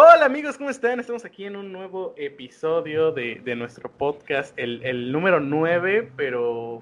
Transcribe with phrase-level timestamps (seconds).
[0.00, 1.00] Hola amigos, ¿cómo están?
[1.00, 6.80] Estamos aquí en un nuevo episodio de, nuestro podcast, el, número 9, pero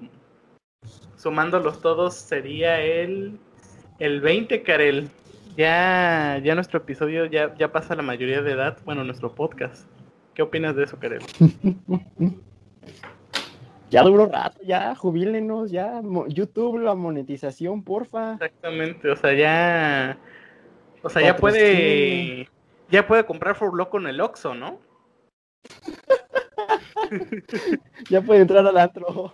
[1.17, 3.39] sumándolos todos sería el,
[4.01, 5.09] el 20, Karel.
[5.57, 9.89] Ya, ya nuestro episodio ya, ya pasa la mayoría de edad, bueno, nuestro podcast.
[10.35, 11.23] ¿Qué opinas de eso, Karel?
[13.91, 18.35] ya duró rato, ya, jubílenos, ya, YouTube, la monetización, porfa.
[18.35, 20.19] Exactamente, o sea, ya,
[21.03, 22.51] o sea, ya puede
[22.91, 24.81] ya puede comprar For Loco en el Oxxo, ¿no?
[28.11, 29.33] ya puede entrar al antro.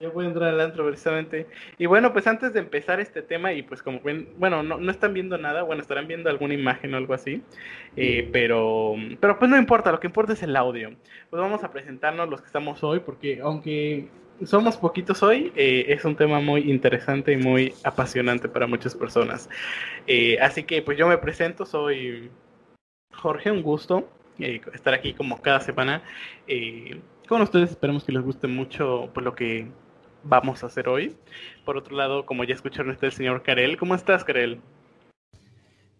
[0.00, 1.46] Ya puede entrar al antro, precisamente.
[1.76, 4.90] Y bueno, pues antes de empezar este tema, y pues como ven, bueno, no, no
[4.90, 7.42] están viendo nada, bueno, estarán viendo alguna imagen o algo así,
[7.96, 10.96] eh, pero, pero pues no importa, lo que importa es el audio.
[11.28, 14.08] Pues vamos a presentarnos los que estamos hoy, porque aunque
[14.44, 19.50] somos poquitos hoy, eh, es un tema muy interesante y muy apasionante para muchas personas.
[20.06, 22.30] Eh, así que pues yo me presento, soy
[23.20, 26.02] Jorge, un gusto eh, estar aquí como cada semana
[26.46, 27.70] eh, con ustedes.
[27.70, 29.66] Esperemos que les guste mucho pues, lo que
[30.24, 31.14] vamos a hacer hoy.
[31.66, 33.76] Por otro lado, como ya escucharon, está el señor Karel.
[33.76, 34.60] ¿Cómo estás, Karel?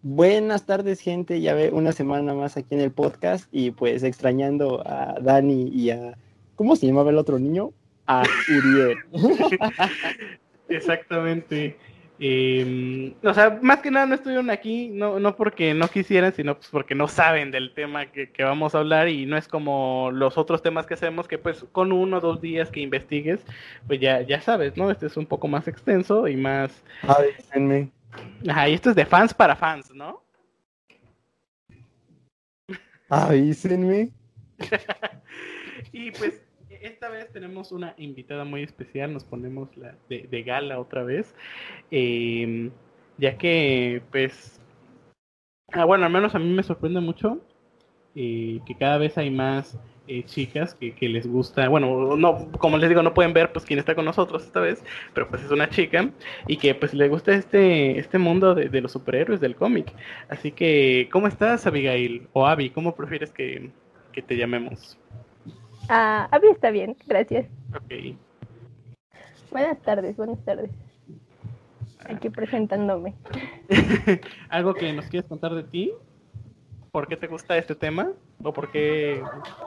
[0.01, 1.41] Buenas tardes, gente.
[1.41, 5.91] Ya ve una semana más aquí en el podcast y pues extrañando a Dani y
[5.91, 6.17] a...
[6.55, 7.71] ¿Cómo se llamaba el otro niño?
[8.07, 8.97] A Uriel.
[10.69, 11.77] Exactamente.
[12.23, 16.55] Eh, o sea, más que nada no estuvieron aquí, no, no porque no quisieran, sino
[16.55, 20.37] pues porque no saben del tema que, vamos a hablar y no es como los
[20.37, 23.39] otros temas que hacemos que pues con uno o dos días que investigues,
[23.87, 24.91] pues ya, ya sabes, ¿no?
[24.91, 26.83] Este es un poco más extenso y más...
[27.01, 27.89] Avísenme.
[28.47, 30.21] Ajá, y esto es de fans para fans, ¿no?
[33.09, 34.11] Avísenme.
[35.91, 36.39] y pues
[36.81, 41.33] esta vez tenemos una invitada muy especial, nos ponemos la de, gala otra vez,
[41.91, 42.71] em,
[43.17, 44.59] ya que pues,
[45.71, 47.39] ah, bueno, al menos a mí me sorprende mucho
[48.15, 52.89] eh, que cada vez hay más eh, chicas que, les gusta, bueno, no, como les
[52.89, 55.69] digo, no pueden ver pues quién está con nosotros esta vez, pero pues es una
[55.69, 56.09] chica
[56.47, 59.93] y que pues le gusta este, este mundo de, los superhéroes del cómic.
[60.29, 62.27] Así que, ¿cómo estás, Abigail?
[62.33, 63.71] O Abby, ¿cómo prefieres que,
[64.11, 64.97] que te llamemos?
[65.89, 67.47] Ah, a mí está bien, gracias.
[67.75, 68.15] Ok.
[69.51, 70.71] Buenas tardes, buenas tardes.
[72.05, 73.15] Aquí presentándome.
[74.49, 75.93] ¿Algo que nos quieres contar de ti?
[76.91, 78.11] ¿Por qué te gusta este tema?
[78.43, 79.21] ¿O por qué...?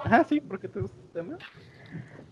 [0.05, 1.39] Ajá, sí, ¿por qué te gusta este tema?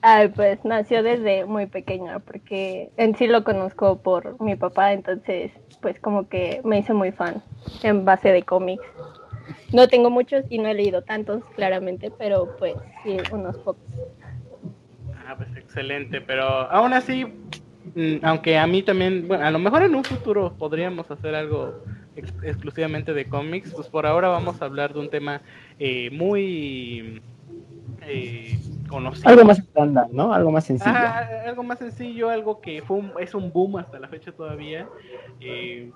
[0.03, 5.53] Ay, pues nació desde muy pequeña, porque en sí lo conozco por mi papá, entonces
[5.81, 7.43] pues como que me hice muy fan
[7.83, 8.85] en base de cómics.
[9.73, 13.83] No tengo muchos y no he leído tantos, claramente, pero pues sí, unos pocos.
[15.27, 17.25] Ah, pues excelente, pero aún así,
[17.95, 21.83] mm, aunque a mí también, bueno, a lo mejor en un futuro podríamos hacer algo
[22.15, 25.41] exclusivamente de cómics, pues por ahora vamos a hablar de un tema
[25.79, 27.23] eh, muy
[28.03, 29.31] eh, conocido.
[29.31, 30.35] Algo más estándar, ¿no?
[30.35, 30.95] Algo más sencillo.
[31.47, 34.89] algo más sencillo, algo que fue es un boom hasta la fecha todavía.
[35.41, 35.91] Eh,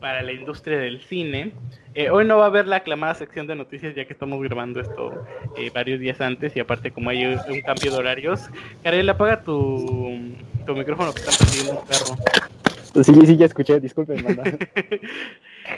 [0.00, 1.52] para la industria del cine.
[1.94, 4.80] Eh, hoy no va a haber la aclamada sección de noticias ya que estamos grabando
[4.80, 5.26] esto
[5.56, 8.50] eh, varios días antes y aparte como hay un cambio de horarios.
[8.82, 10.34] Karel, apaga tu,
[10.66, 13.04] tu micrófono que está prendiendo un perro.
[13.04, 14.24] Sí, sí, ya escuché, disculpen,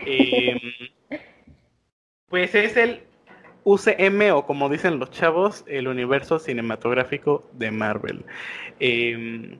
[0.06, 0.58] em,
[2.28, 3.00] pues es el
[3.64, 8.24] UCM o como dicen los chavos, el universo cinematográfico de Marvel.
[8.78, 9.58] Eh,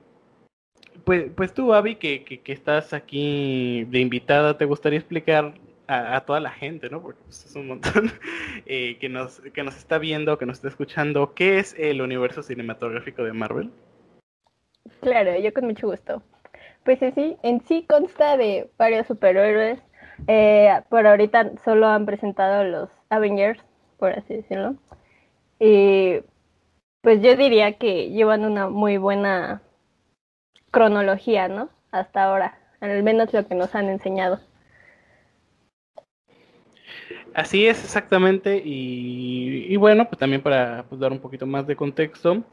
[1.03, 5.53] pues, pues tú, Abby, que, que, estás aquí de invitada, ¿te gustaría explicar
[5.87, 7.01] a, toda la gente, ¿no?
[7.01, 8.11] Porque pues, es un montón
[8.65, 12.43] eh, que, nos, que nos está viendo, que nos está escuchando, ¿qué es el universo
[12.43, 13.71] cinematográfico de Marvel?
[15.01, 16.21] Claro, yo con mucho gusto.
[16.83, 19.79] Pues sí, en sí consta de varios superhéroes.
[20.27, 23.61] Eh, por ahorita solo han presentado los Avengers,
[23.97, 24.75] por así decirlo.
[25.59, 26.19] Y
[27.01, 29.61] pues yo diría que llevan una muy buena
[30.71, 31.69] cronología, ¿no?
[31.91, 34.39] Hasta ahora, al menos lo que nos han enseñado.
[37.33, 38.61] Así es, exactamente.
[38.63, 42.43] Y, bueno, pues también para pues, dar un poquito más de contexto,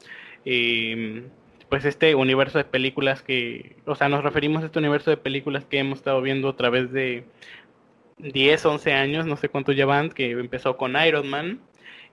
[0.45, 1.29] em,
[1.69, 5.65] pues este universo de películas que, o sea, nos referimos a este universo de películas
[5.65, 7.25] que hemos estado viendo a través de
[8.19, 11.61] 10, 11 años, no sé cuánto llevan, que empezó con Iron Man,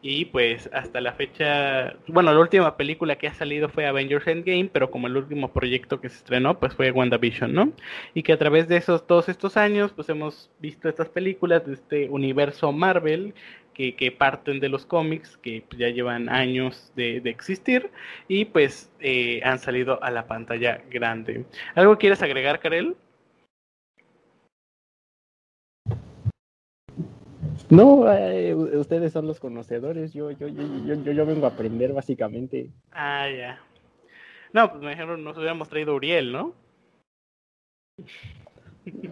[0.04, 4.70] y pues hasta la fecha, bueno, la última película que ha salido fue Avengers Endgame,
[4.72, 7.72] pero como el último proyecto que se estrenó, pues fue WandaVision, ¿no?
[8.14, 11.76] Y que a través de esos todos estos años, pues hemos visto estas películas de
[11.76, 13.34] este universo Marvel
[13.74, 17.90] que, parten de los cómics, que ya llevan años de, de existir
[18.28, 21.46] y pues eh, han salido a la pantalla grande.
[21.76, 22.98] ¿Algo quieres agregar, Karel?
[27.74, 32.70] No, eh, ustedes son los conocedores, yo, yo, yo, yo, yo, vengo a aprender básicamente.
[32.92, 33.60] Ah, ya.
[34.52, 36.54] No, pues me dijeron nos hubiéramos traído Uriel, ¿no?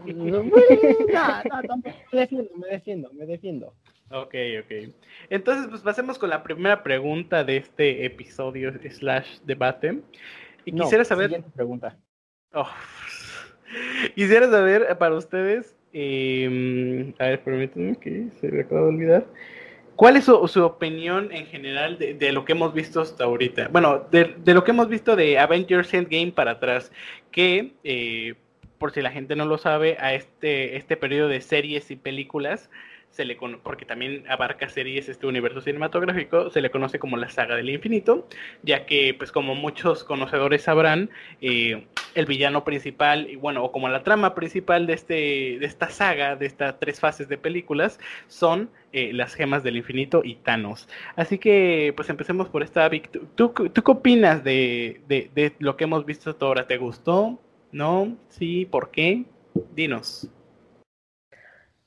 [0.06, 3.74] no, no, no, me defiendo, me defiendo, me defiendo.
[4.12, 4.94] Ok, ok.
[5.32, 10.02] Entonces, pues pasemos con la primera pregunta de este episodio slash debate.
[10.66, 11.30] Y quisiera saber...
[11.30, 11.98] Siguiente pregunta.
[12.54, 12.68] Oh.
[14.16, 19.26] Quisiera saber para ustedes, eh, a ver, permítanme que se me acaba de olvidar.
[19.96, 23.68] ¿Cuál es su, opinión en general de, de, lo que hemos visto hasta ahorita?
[23.68, 26.92] Bueno, de, de, lo que hemos visto de Avengers Endgame para atrás,
[27.32, 28.34] que, eh,
[28.80, 32.70] por si la gente no lo sabe, a este, este periodo de series y películas
[33.12, 37.56] se le porque también abarca series este universo cinematográfico, se le conoce como la saga
[37.56, 38.28] del infinito,
[38.64, 41.10] ya que, pues como muchos conocedores sabrán,
[41.42, 41.86] eh,
[42.16, 45.14] el villano principal, y bueno, o como la trama principal de, este,
[45.60, 50.22] de esta saga, de estas tres fases de películas, son eh, las gemas del infinito
[50.24, 50.88] y Thanos.
[51.16, 52.90] Así que, pues empecemos por esta,
[53.36, 56.68] ¿Tú, tú, qué opinas de, de, de lo que hemos visto hasta ahora?
[56.68, 57.40] ¿Te gustó?
[57.72, 58.18] ¿No?
[58.30, 58.66] ¿Sí?
[58.66, 59.24] ¿Por qué?
[59.74, 60.30] Dinos.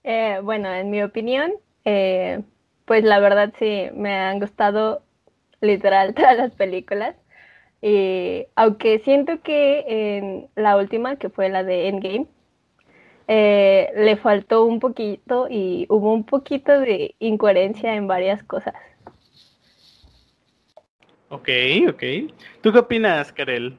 [0.04, 1.52] Eh, bueno, en mi opinión,
[1.84, 2.42] eh,
[2.84, 5.02] pues la verdad sí, me han gustado
[5.60, 7.16] literal todas las películas.
[7.82, 12.26] Y aunque siento que en la última, que fue la de Endgame,
[13.28, 18.74] eh, le faltó un poquito y hubo un poquito de incoherencia en varias cosas.
[21.30, 21.48] Ok,
[21.88, 22.02] ok.
[22.60, 23.78] ¿Tú qué opinas, Karel?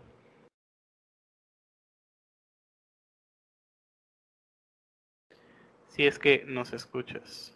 [5.96, 7.54] Si es que nos escuchas.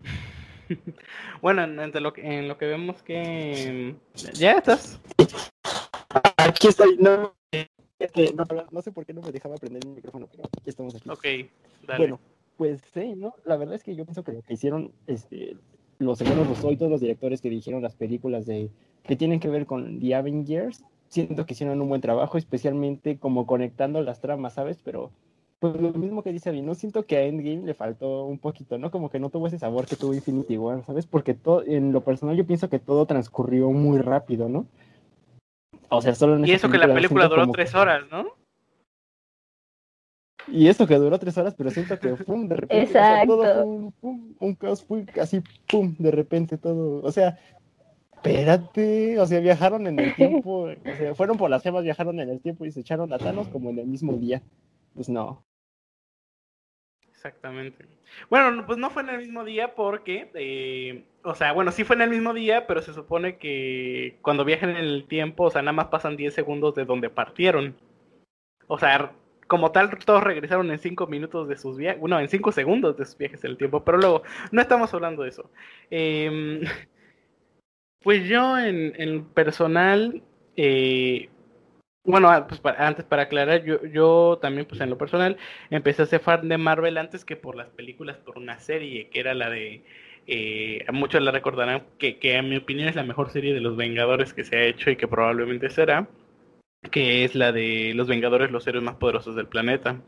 [1.42, 3.94] bueno, en, lo, que, en lo que vemos que...
[4.32, 4.98] ¿Ya estás?
[6.38, 7.34] Aquí estoy, no,
[8.70, 11.10] no, sé por qué no me dejaba prender el micrófono, pero aquí estamos aquí.
[11.10, 11.26] Ok,
[11.86, 11.98] dale.
[11.98, 12.20] Bueno,
[12.56, 13.34] pues sí, ¿no?
[13.44, 15.58] La verdad es que yo pienso que lo que hicieron este,
[15.98, 18.70] los hermanos Rousseau y todos los directores que dirigieron las películas de
[19.02, 20.82] que tienen que ver con The Avengers
[21.14, 24.78] siento que hicieron un buen trabajo, especialmente como conectando las tramas, ¿sabes?
[24.84, 25.10] Pero
[25.60, 28.76] pues lo mismo que dice Abby, no siento que a Endgame le faltó un poquito,
[28.76, 28.90] ¿no?
[28.90, 31.06] Como que no tuvo ese sabor que tuvo Infinity War, ¿sabes?
[31.06, 34.66] Porque todo, en lo personal yo pienso que todo transcurrió muy rápido, ¿no?
[35.88, 38.26] O sea, solo en Y eso que la película duró tres horas, ¿no?
[40.48, 43.36] Y eso que duró tres horas, pero siento que pum, de repente Exacto.
[43.38, 47.02] todo un caos fue así, pum, de repente todo.
[47.02, 47.38] O sea,
[48.24, 52.30] espérate, o sea, viajaron en el tiempo, o sea, fueron por las gemas, viajaron en
[52.30, 54.42] el tiempo y se echaron a Thanos como en el mismo día.
[54.94, 55.44] Pues no.
[57.08, 57.86] Exactamente.
[58.28, 61.96] Bueno, pues no fue en el mismo día porque, eh, o sea, bueno, sí fue
[61.96, 65.62] en el mismo día, pero se supone que cuando viajan en el tiempo, o sea,
[65.62, 67.74] nada más pasan 10 segundos de donde partieron.
[68.66, 69.12] O sea,
[69.48, 73.06] como tal, todos regresaron en 5 minutos de sus viajes, bueno, en 5 segundos de
[73.06, 74.22] sus viajes en el tiempo, pero luego,
[74.52, 75.50] no estamos hablando de eso.
[75.90, 76.62] Eh,
[78.04, 80.22] Pues yo en, en personal,
[80.56, 81.30] eh,
[82.04, 85.38] bueno, ah, pues antes para aclarar, yo, yo también pues en lo personal
[85.70, 89.20] empecé a ser fan de Marvel antes que por las películas, por una serie que
[89.20, 89.84] era la de,
[90.26, 93.74] eh, muchos la recordarán que, que en mi opinión es la mejor serie de los
[93.74, 96.06] Vengadores que se ha hecho y que probablemente será,
[96.90, 100.02] que es la de los Vengadores, los héroes más poderosos del planeta.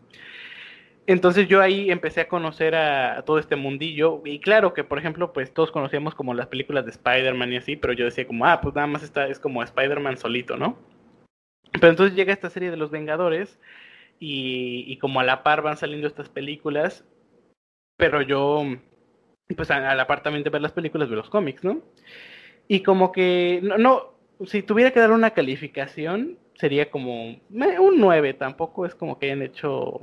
[1.07, 5.33] Entonces yo ahí empecé a conocer a, todo este mundillo y claro que por ejemplo
[5.33, 8.61] pues todos conocíamos como las películas de Spider-Man y así, pero yo decía como, ah,
[8.61, 10.77] pues nada más está, es como Spider-Man solito, ¿no?
[11.73, 13.61] Pero entonces llega esta serie de los Vengadores
[14.19, 17.05] y, y, como a la par van saliendo estas películas,
[17.97, 18.65] pero yo
[19.57, 21.83] pues a, a la par también de ver las películas de los cómics, ¿no?
[22.67, 28.35] Y como que, no, no, si tuviera que dar una calificación sería como un 9,
[28.35, 30.03] tampoco es como que hayan hecho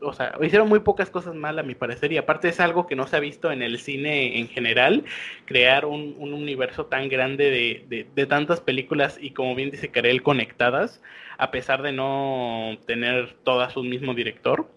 [0.00, 2.96] o sea, hicieron muy pocas cosas mal a mi parecer y aparte es algo que
[2.96, 5.04] no se ha visto en el cine en general,
[5.44, 10.22] crear un, un universo tan grande de, de, tantas películas y como bien dice Karel,
[10.22, 11.02] conectadas,
[11.36, 14.70] a pesar de no tener todas un mismo director.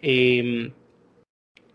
[0.00, 0.72] Eh,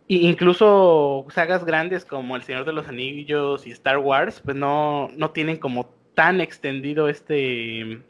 [0.10, 5.32] incluso sagas grandes como El Señor de los Anillos y Star Wars, pues no, no
[5.32, 8.02] tienen como tan extendido este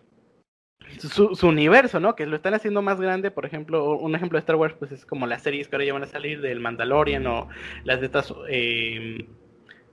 [0.99, 2.15] su, universo, ¿no?
[2.15, 5.05] Que lo están haciendo más grande, por ejemplo, un ejemplo de Star Wars, pues es
[5.05, 7.49] como las series que ahora ya van a salir del Mandalorian o
[7.83, 9.27] las de estas eh,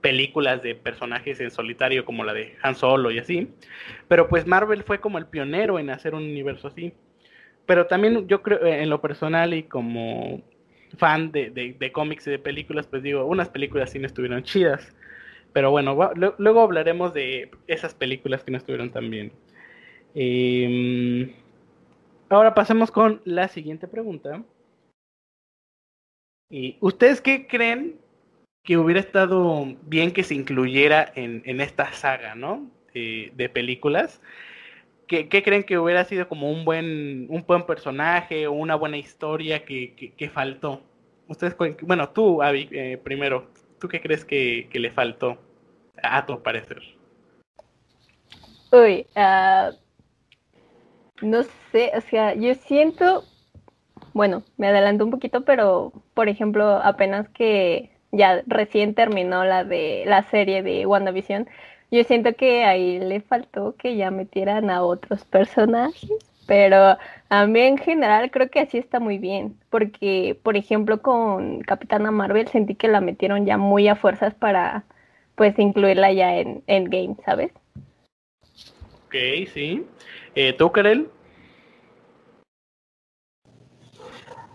[0.01, 3.49] películas de personajes en solitario como la de Han Solo y así.
[4.07, 6.93] Pero pues Marvel fue como el pionero en hacer un universo así.
[7.65, 10.43] Pero también yo creo, en lo personal y como
[10.97, 14.43] fan de, de, de cómics y de películas, pues digo, unas películas sí no estuvieron
[14.43, 14.95] chidas.
[15.55, 19.31] Pero bueno, luego hablaremos de esas películas que no estuvieron tan bien.
[20.17, 21.35] Eh,
[22.29, 24.41] ahora pasemos con la siguiente pregunta.
[26.49, 27.99] ¿Y ustedes qué creen
[28.63, 32.71] que hubiera estado bien que se incluyera en, en esta saga, ¿no?
[32.93, 34.21] De, películas.
[35.05, 38.95] ¿Qué, ¿Qué, creen que hubiera sido como un buen, un buen personaje o una buena
[38.95, 40.81] historia que, que, faltó?
[41.27, 45.37] Ustedes, bueno, tú, Avi, eh, primero, ¿tú qué crees que, le faltó
[46.01, 46.81] a tu parecer?
[48.71, 49.75] Uy, uh,
[51.21, 53.23] no sé, o sea, yo siento,
[54.13, 60.03] bueno, me adelanto un poquito, pero por ejemplo, apenas que ya recién terminó la de
[60.07, 61.47] la serie de WandaVision,
[61.91, 66.09] yo siento que ahí le faltó que ya metieran a otros personajes,
[66.47, 66.97] pero
[67.29, 72.11] a mí en general creo que así está muy bien, porque por ejemplo con Capitana
[72.11, 74.85] Marvel sentí que la metieron ya muy a fuerzas para
[75.35, 77.51] pues incluirla ya en Endgame, ¿sabes?
[79.15, 79.85] Ok, sí.
[80.35, 81.09] Eh, ¿Tú, Karel?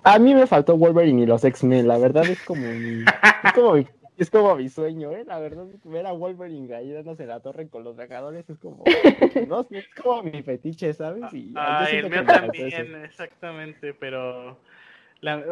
[0.04, 3.04] A mí me faltó Wolverine y los X-Men, la verdad es como mi,
[3.44, 3.86] es como mi,
[4.18, 5.24] es como mi sueño, ¿eh?
[5.24, 8.84] La verdad, ver a Wolverine ahí dándose la torre con los Vengadores es como,
[9.48, 11.32] no es como mi fetiche, ¿sabes?
[11.32, 14.58] Y, ah, el mío también, exactamente, pero,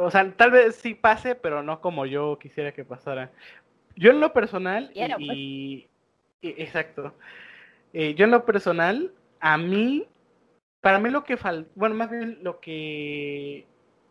[0.01, 3.31] o sea, tal vez sí pase, pero no como yo quisiera que pasara.
[3.97, 5.89] Yo en lo personal, y,
[6.43, 6.59] pues.
[6.59, 7.15] exacto,
[7.93, 10.07] eh, yo en lo personal, a mí,
[10.81, 13.67] para mí lo que falta, bueno, más bien lo que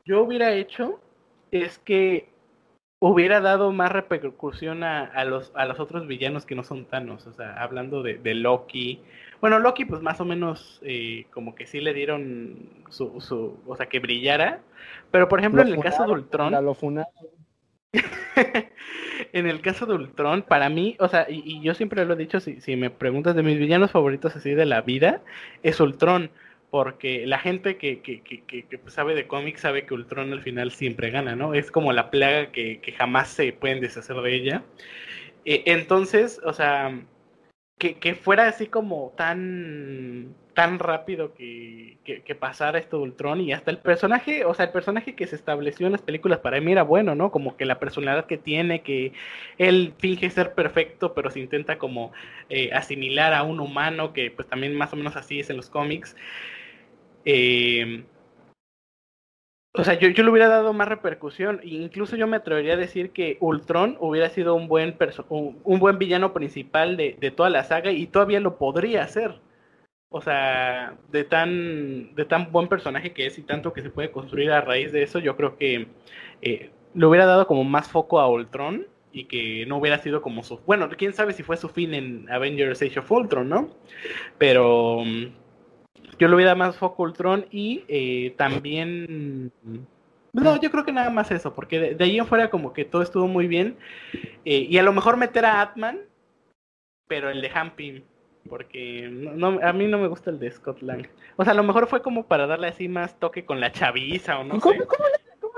[0.05, 1.00] yo hubiera hecho
[1.51, 2.29] es que
[3.00, 7.27] hubiera dado más repercusión a, los, a los otros villanos que no son Thanos.
[7.27, 9.01] O sea, hablando de, Loki.
[9.39, 13.60] Bueno, Loki, pues más o menos eh, como que sí le dieron su, su.
[13.67, 14.62] O sea, que brillara.
[15.12, 16.53] Pero por ejemplo, en el caso de Ultron.
[19.34, 22.39] en el caso de Ultron, para mí, o sea, y, yo siempre lo he dicho,
[22.39, 25.22] si, me preguntas de mis villanos favoritos así de la vida,
[25.63, 26.30] es Ultron
[26.70, 28.01] porque la gente que,
[28.88, 31.54] sabe de cómics sabe que Ultron al final siempre gana, ¿no?
[31.54, 34.63] Es como la plaga que, jamás se pueden deshacer de ella.
[35.46, 37.00] E, entonces, o sea,
[37.77, 43.70] que, fuera así como tan tan rápido que, que, pasara esto de Ultron y hasta
[43.70, 46.82] el personaje, o sea, el personaje que se estableció en las películas para mí era
[46.82, 47.30] bueno, ¿no?
[47.30, 49.14] Como que la personalidad que tiene, que
[49.60, 52.12] él finge ser perfecto, pero se intenta como
[52.50, 55.70] eh, asimilar a un humano, que pues también más o menos así es en los
[55.70, 56.16] cómics.
[57.24, 58.04] Eh,
[59.74, 61.62] o sea, yo, yo, le hubiera dado más repercusión.
[61.64, 64.98] Incluso yo me atrevería a decir que Ultron hubiera sido un buen,
[65.30, 69.40] un, buen villano principal de, de, toda la saga y todavía lo podría hacer.
[70.10, 74.12] O sea, de tan, de tan buen personaje que es y tanto que se puede
[74.12, 75.88] construir a raíz de eso, yo creo que
[76.42, 80.44] eh, le hubiera dado como más foco a Ultron y que no hubiera sido como
[80.44, 80.60] su...
[80.66, 83.70] Bueno, quién sabe si fue su fin en Avengers Age of Ultron, ¿no?
[84.38, 85.04] Pero
[86.18, 89.52] yo le hubiera más foco Ultron y eh, también...
[90.34, 93.02] No, yo creo que nada más eso, porque de, ahí en fuera como que todo
[93.02, 93.76] estuvo muy bien.
[94.46, 96.00] Eh, y a lo mejor meter a Atman,
[97.08, 98.04] pero el de Hamping,
[98.48, 101.08] porque no, a mí no me gusta el de Scott Lang.
[101.36, 104.39] O sea, a lo mejor fue como para darle así más toque con la chaviza
[104.39, 104.88] o no ¿Cómo, sé.
[104.88, 105.04] ¿cómo,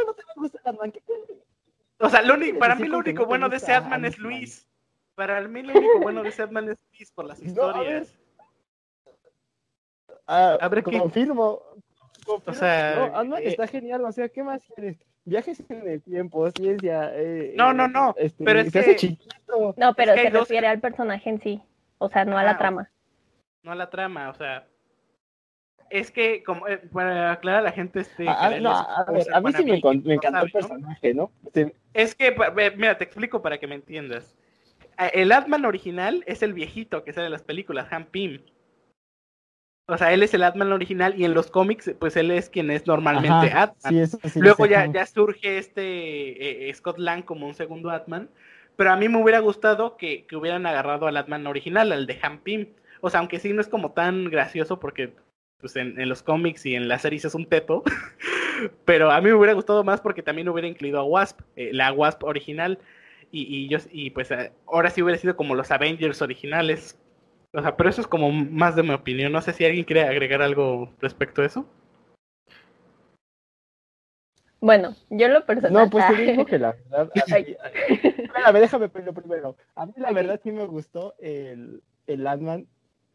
[0.06, 0.94] no te gusta Atman?
[2.00, 4.68] O sea, lo para mí lo único bueno de ese Atman es Luis.
[5.16, 8.18] Para mí lo único bueno de ese Atman es Luis por las historias.
[10.28, 11.62] Ah, confirmo.
[12.46, 14.98] O sea, no, eh, está genial, o sea, ¿qué más quieres?
[15.26, 17.12] Viajes en el tiempo, ciencia.
[17.16, 18.14] Eh, no, no, no.
[18.18, 18.96] Este, pero es que...
[18.96, 19.74] chiquito.
[19.78, 21.62] No, pero se refiere al personaje en sí,
[22.00, 22.90] o sea, no a la trama.
[23.62, 24.66] No a la trama, o sea,
[25.90, 28.26] es que, como eh, para aclarar a la gente, este.
[28.28, 31.32] Ah, no, a, ver, a mí sí me, encantó el personaje, ¿no?
[31.94, 32.36] Es que,
[32.78, 34.36] mira, te explico para que me entiendas.
[35.14, 38.42] El Atman original es el viejito que sale en las películas, Han Pym.
[39.88, 42.70] O sea, él es el Atman original y en los cómics, pues él es quien
[42.70, 44.10] es normalmente Atman.
[44.36, 48.30] Luego ya, ya surge este eh, Scott Lang como un segundo Atman.
[48.80, 52.40] Pero a mí me hubiera gustado que, hubieran agarrado al Atman original, al de Han.
[53.02, 55.16] O sea, aunque sí no es como tan gracioso porque
[55.60, 57.84] pues en, los cómics y en las series es un teto.
[58.86, 61.92] pero a mí me hubiera gustado más porque también hubiera incluido a Wasp, eh, la
[61.92, 62.80] Wasp original.
[63.34, 66.98] Y, y, yo, y pues eh, ahora sí hubiera sido como los Avengers originales.
[67.52, 69.34] O sea, pero eso es como más de mi opinión.
[69.34, 71.70] No sé si alguien quiere agregar algo respecto a eso.
[74.62, 75.86] Bueno, yo lo personal.
[75.86, 77.12] No, pues te digo que la verdad.
[77.16, 79.56] Espérame, déjame primero.
[79.76, 82.68] A mí la verdad sí me gustó el, el Landman.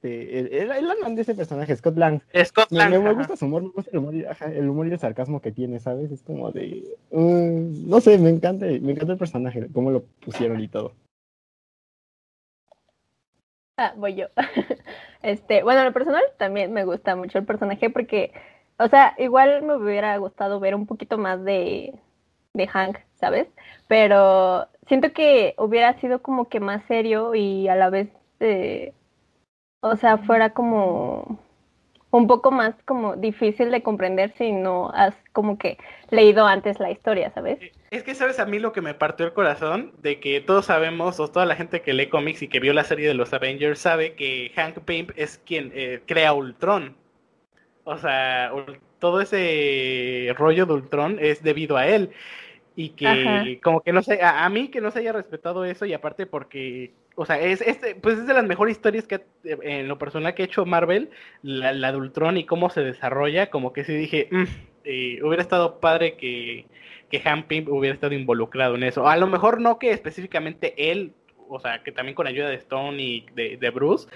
[0.02, 2.22] el, el, Landman de ese personaje, Scott Lang.
[2.44, 2.90] Scott Lang.
[2.90, 5.80] Me, gusta su humor, me gusta el humor, el humor y el sarcasmo que tiene,
[5.80, 6.10] ¿sabes?
[6.10, 6.84] Es como de.
[7.10, 10.92] Uh, no sé, me encanta, me encanta el personaje, cómo lo pusieron y todo.
[13.76, 14.26] Ah, voy yo.
[15.24, 18.30] Este, bueno, lo personal también me gusta mucho el personaje porque
[18.78, 21.94] o sea, igual me hubiera gustado ver un poquito más de,
[22.54, 23.48] de Hank, ¿sabes?
[23.88, 28.08] Pero siento que hubiera sido como que más serio y a la vez,
[28.40, 28.92] eh,
[29.80, 31.38] o sea, fuera como
[32.10, 35.78] un poco más como difícil de comprender si no has como que
[36.10, 37.58] leído antes la historia, ¿sabes?
[37.90, 41.18] Es que sabes a mí lo que me partió el corazón de que todos sabemos,
[41.18, 43.80] o toda la gente que lee cómics y que vio la serie de los Avengers
[43.80, 46.96] sabe que Hank Pym es quien eh, crea Ultron.
[47.84, 48.50] O sea,
[48.98, 52.10] todo ese rollo de Ultron es debido a él
[52.76, 55.92] y que como que no sé, a, mí que no se haya respetado eso y
[55.92, 57.62] aparte porque, o sea, es,
[58.02, 61.10] pues es de las mejores historias que en lo personal que ha hecho Marvel,
[61.42, 64.44] la, la de Ultron y cómo se desarrolla, como que sí dije, mm,
[64.84, 66.66] eh, hubiera estado padre que,
[67.10, 69.06] que Han Pym hubiera estado involucrado en eso.
[69.06, 71.12] A lo mejor no que específicamente él,
[71.48, 74.08] o sea, que también con ayuda de Stone y de, de Bruce,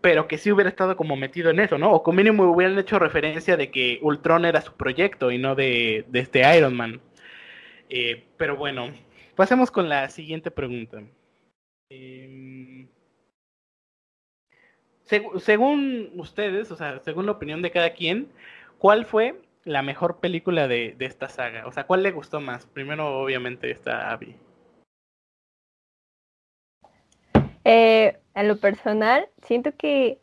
[0.00, 1.92] pero que sí hubiera estado como metido en eso, ¿no?
[1.92, 6.04] O como mínimo hubieran hecho referencia de que Ultron era su proyecto y no de,
[6.08, 7.00] de este Iron Man.
[7.90, 8.92] Eh, pero bueno,
[9.34, 11.02] pasemos con la siguiente pregunta.
[11.90, 12.88] Em,
[15.38, 18.30] según ustedes, o sea, según la opinión de cada quien,
[18.78, 21.66] ¿cuál fue la mejor película de, esta saga?
[21.66, 22.66] O sea, ¿cuál le gustó más?
[22.66, 24.36] Primero, obviamente, está Abby.
[27.64, 30.18] Eh, en lo personal, siento que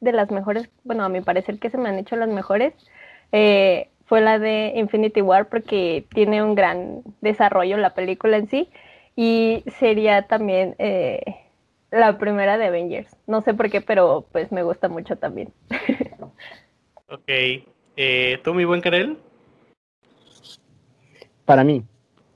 [0.00, 2.74] de las mejores, bueno, a mi parecer que se me han hecho las mejores,
[3.32, 8.70] eh, fue la de Infinity War porque tiene un gran desarrollo la película en sí
[9.16, 11.20] y sería también eh,
[11.90, 13.14] la primera de Avengers.
[13.26, 15.52] No sé por qué, pero pues me gusta mucho también.
[17.08, 17.28] ok.
[17.96, 19.18] Eh, ¿Tú, mi buen Karel?
[21.44, 21.82] Para mí.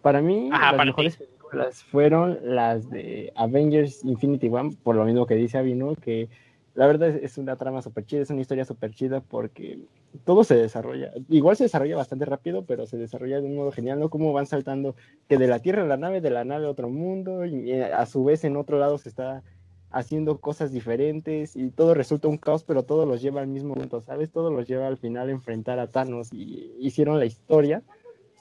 [0.03, 1.23] Para mí, las mejores
[1.53, 6.29] películas fueron las de Avengers Infinity War, por lo mismo que dice Avino, que
[6.75, 9.79] la verdad es, una trama súper chida, es una historia súper chida porque
[10.25, 11.13] todo se desarrolla.
[11.29, 14.09] Igual se desarrolla bastante rápido, pero se desarrolla de un modo genial, ¿no?
[14.09, 14.97] Cómo van saltando
[15.29, 18.07] que de la Tierra a la nave, de la nave a otro mundo, y a
[18.07, 19.43] su vez en otro lado se está
[19.91, 24.01] haciendo cosas diferentes y todo resulta un caos, pero todo los lleva al mismo punto,
[24.01, 24.31] ¿sabes?
[24.31, 27.83] Todo los lleva al final a enfrentar a Thanos y hicieron la historia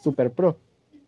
[0.01, 0.55] super pro.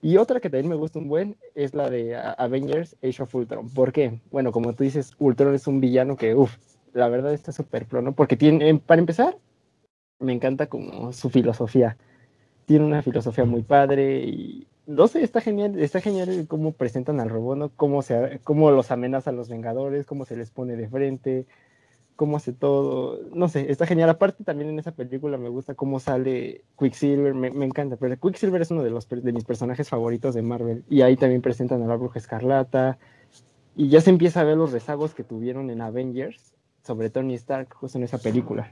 [0.03, 3.69] Y otra que también me gusta un buen es la de Avengers Age of Ultron.
[3.69, 4.19] ¿Por qué?
[4.31, 6.57] Bueno, como tú dices, Ultron es un villano que, uff,
[6.91, 8.13] la verdad está súper pro.
[8.13, 9.37] Porque tiene, em, para empezar,
[10.19, 11.95] me encanta como su filosofía.
[12.65, 17.29] Tiene una filosofía muy padre y no sé, está genial, está genial cómo presentan al
[17.29, 17.71] robot.
[17.77, 21.45] Cómo, se, cómo los amenazan los Vengadores, cómo se les pone de frente,
[22.15, 23.19] cómo hace todo.
[23.33, 24.09] No sé, está genial.
[24.09, 27.97] Aparte, también en esa película me gusta cómo sale Quicksilver, me, encanta.
[27.97, 30.83] Pero Quicksilver es uno de, los, de mis personajes favoritos de Marvel.
[30.89, 32.97] Y ahí también presentan a la Bruja Escarlata.
[33.75, 37.73] Y ya se empieza a ver los rezagos que tuvieron en Avengers sobre Tony Stark
[37.73, 38.71] justo en esa película.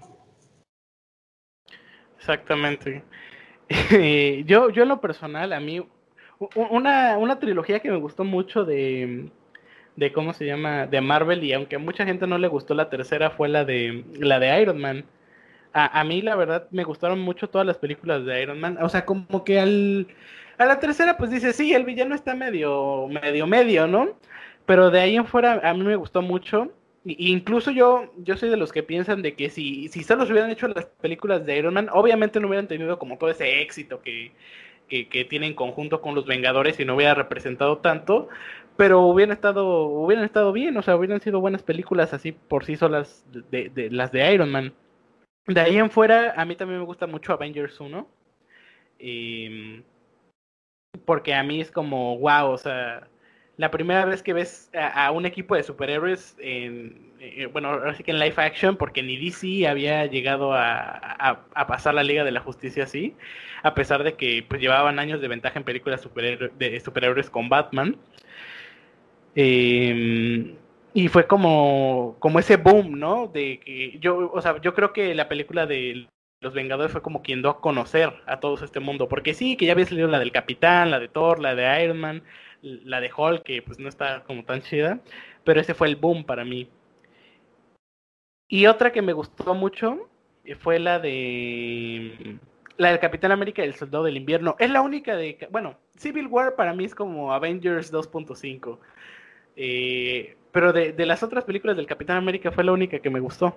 [2.17, 3.04] Exactamente.
[4.45, 5.84] yo, yo en lo personal, a mí,
[6.56, 9.32] una, una trilogía que me gustó mucho de,
[10.01, 12.89] de cómo se llama, de Marvel, y aunque a mucha gente no le gustó la
[12.89, 15.05] tercera, fue la de la de Iron Man.
[15.73, 18.79] A, a, mí, la verdad, me gustaron mucho todas las películas de Iron Man.
[18.81, 20.07] O sea, como que al,
[20.57, 24.17] a la tercera, pues dice, sí, el villano está medio, medio, medio, ¿no?
[24.65, 26.71] Pero de ahí en fuera, a mí me gustó mucho.
[27.05, 30.49] Incluso yo, yo soy de los que piensan de que si, si solo se hubieran
[30.49, 34.31] hecho las películas de Iron Man, obviamente no hubieran tenido como todo ese éxito que,
[34.87, 38.29] que, que tiene en conjunto con los Vengadores y no hubiera representado tanto,
[38.81, 42.75] pero hubieran estado, hubieran estado bien, o sea, hubieran sido buenas películas así por sí
[42.75, 44.73] solas de, las de Iron Man.
[45.45, 48.07] De ahí en fuera, a mí también me gusta mucho Avengers 1.
[48.97, 49.83] Em,
[51.05, 53.07] porque a mí es como, wow, o sea,
[53.55, 58.03] la primera vez que ves a, un equipo de superhéroes en, eh, bueno, ahora sí
[58.03, 62.39] que en live action, porque ni DC había llegado a, pasar la Liga de la
[62.39, 63.15] Justicia así,
[63.61, 66.01] a pesar de que pues llevaban años de ventaja en películas
[66.57, 67.95] de superhéroes con Batman.
[69.35, 70.55] Em,
[70.93, 73.27] y fue como, como ese boom, ¿no?
[73.27, 76.07] De que yo, o sea, yo creo que la película de
[76.41, 79.65] los Vengadores fue como quien dio a conocer a todos este mundo, porque sí, que
[79.65, 82.23] ya había salido la del Capitán, la de Thor, la de Iron Man,
[82.61, 84.99] la de Hulk, que pues no está como tan chida,
[85.43, 86.69] pero ese fue el boom para mí.
[88.47, 90.09] Y otra que me gustó mucho
[90.43, 92.37] eh, fue la de
[92.77, 94.55] la del Capitán América y el Soldado del Invierno.
[94.59, 98.79] Es la única de, bueno, Civil War para mí es como Avengers 2.5.
[99.63, 103.19] Eh, pero de, de, las otras películas del Capitán América fue la única que me
[103.19, 103.56] gustó.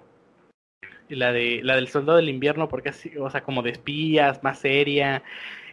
[1.09, 4.59] La de la del Soldado del Invierno porque así, o sea, como de espías, más
[4.59, 5.23] seria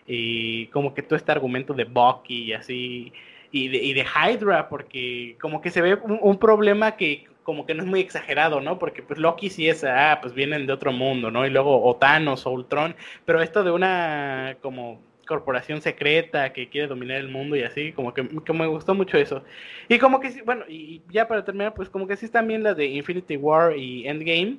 [0.08, 3.12] y como que todo este argumento de Bucky y así,
[3.52, 7.74] y de, y de Hydra, porque como que se ve un, problema que como que
[7.76, 8.80] no es muy exagerado, ¿no?
[8.80, 11.46] Porque pues Loki sí es, ah, pues vienen de otro mundo, ¿no?
[11.46, 16.88] Y luego o Thanos o Ultron, pero esto de una como corporación secreta que quiere
[16.88, 19.44] dominar el mundo y así, como que, me gustó mucho eso.
[19.88, 22.78] Y como que bueno, y ya para terminar, pues como que sí están bien las
[22.78, 24.58] de Infinity War y Endgame,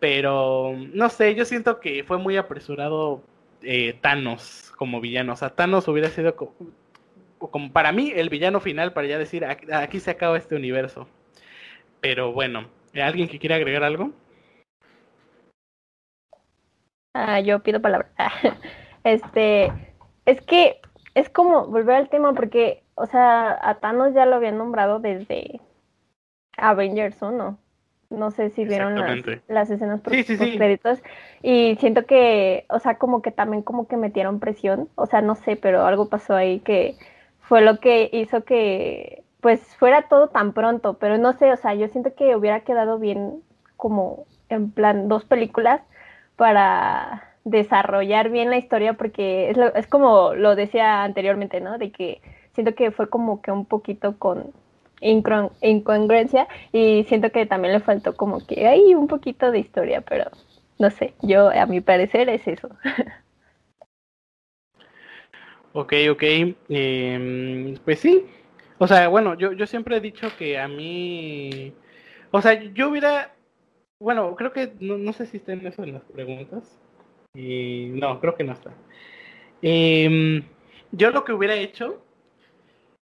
[0.00, 3.22] pero no sé, yo siento que fue muy apresurado
[3.62, 5.34] eh, Thanos como villano.
[5.34, 6.54] O sea, Thanos hubiera sido como,
[7.38, 11.08] como, para mí el villano final para ya decir aquí se acaba este universo.
[12.00, 14.12] Pero bueno, ¿alguien que quiera agregar algo?
[17.14, 18.10] Ah, yo pido palabra.
[19.04, 19.72] este,
[20.26, 20.80] es que
[21.14, 25.60] es como volver al tema porque, o sea, a Thanos ya lo habían nombrado desde
[26.56, 27.58] Avengers 1.
[28.10, 28.94] No sé si vieron
[29.48, 31.02] las, escenas por, créditos.
[31.42, 34.88] Y siento que, o sea, como que también como que metieron presión.
[34.96, 36.96] O sea, no sé, pero algo pasó ahí que
[37.40, 40.98] fue lo que hizo que pues fuera todo tan pronto.
[40.98, 43.42] Pero no sé, o sea, yo siento que hubiera quedado bien
[43.76, 45.80] como en plan dos películas
[46.36, 51.78] para desarrollar bien la historia porque es, es como lo decía anteriormente, ¿no?
[51.78, 52.20] De que
[52.54, 54.52] siento que fue como que un poquito con
[55.00, 60.30] incongruencia y siento que también le faltó como que hay un poquito de historia, pero
[60.78, 62.68] no sé, yo a mi parecer es eso.
[65.74, 66.22] Ok, ok,
[66.68, 68.26] em, pues sí,
[68.78, 71.72] o sea, bueno, yo, yo siempre he dicho que a mí,
[72.30, 73.34] o sea, yo hubiera,
[73.98, 76.78] bueno, creo que no, no sé si está en eso en las preguntas,
[77.34, 78.72] y no, creo que no está.
[79.62, 80.44] Em,
[80.90, 82.04] yo lo que hubiera hecho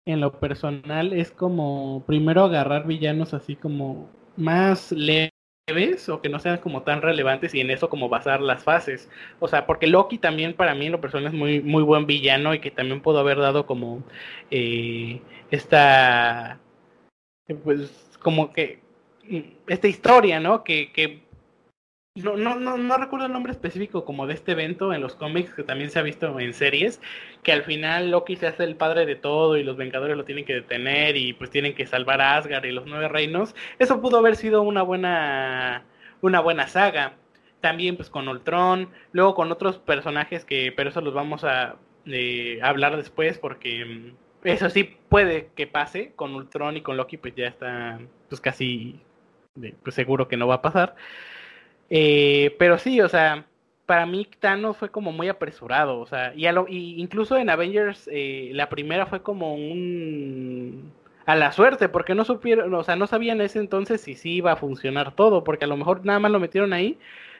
[0.06, 6.39] en lo personal es como primero agarrar villanos así como más leves o que no
[6.39, 9.10] sean como tan relevantes y en eso como basar las fases.
[9.39, 12.54] O sea, porque Loki también para mí en lo personal es muy, muy buen villano
[12.54, 14.04] y que también pudo haber dado como
[14.52, 16.60] eh, esta,
[17.63, 18.82] pues como que
[19.68, 20.63] esta historia, ¿no?
[20.63, 21.29] Que
[22.15, 25.54] no, no, no, no recuerdo el nombre específico como de este evento en los cómics
[25.54, 27.02] que también se ha visto en series,
[27.43, 30.45] que al final Loki se hace el padre de todo y los Vengadores lo tienen
[30.45, 33.56] que detener y pues tienen que salvar a Asgard y los nueve reinos.
[33.80, 35.86] Eso pudo haber sido una buena,
[36.22, 37.15] una buena saga.
[37.62, 42.60] También pues con Ultron, luego con otros personajes que, pero eso los vamos a eh,
[42.63, 47.36] hablar después porque mm, eso sí puede que pase con Ultron y con Loki pues
[47.36, 49.02] ya está pues casi
[49.84, 50.95] pues seguro que no va a pasar.
[51.89, 53.45] Eh, pero sí, o sea,
[53.86, 58.52] para mí Thanos fue como muy apresurado, o sea, y, y incluso en Avengers eh,
[58.54, 60.93] la primera fue como un
[61.25, 64.36] a la suerte, porque no supieron, o sea, no sabían en ese entonces si sí
[64.38, 66.97] iba a funcionar todo, porque a lo mejor nada más lo metieron ahí,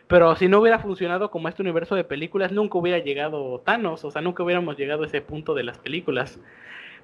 [0.08, 4.12] pero si no hubiera funcionado como este universo de películas, nunca hubiera llegado Thanos, o
[4.12, 6.40] sea, nunca hubiéramos llegado a ese punto de las películas.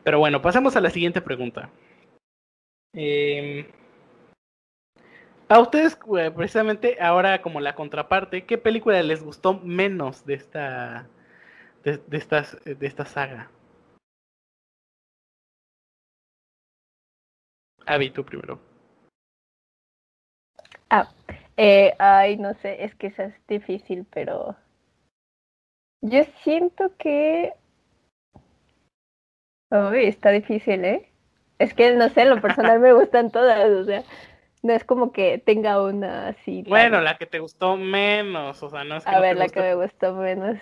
[0.03, 1.69] Pero bueno, pasamos a la siguiente pregunta.
[2.93, 3.67] Eh,
[5.47, 5.97] a ustedes,
[6.35, 11.07] precisamente ahora como la contraparte, ¿qué película les gustó menos de esta
[11.83, 13.51] de, estas, de esta saga?
[17.85, 18.59] Avi, tú primero.
[20.89, 21.07] Ah,
[21.57, 24.55] eh, ay, no sé, es que eso es difícil, pero
[26.01, 27.53] yo siento que...
[29.69, 31.11] Uy, está difícil, ¿eh?
[31.59, 34.03] Es que, no sé, lo personal me gustan todas, o sea...
[34.65, 36.63] No es como que tenga una así.
[36.67, 39.59] Bueno, la que te gustó menos, o sea, no es que A ver, la que
[39.59, 40.57] me gustó menos.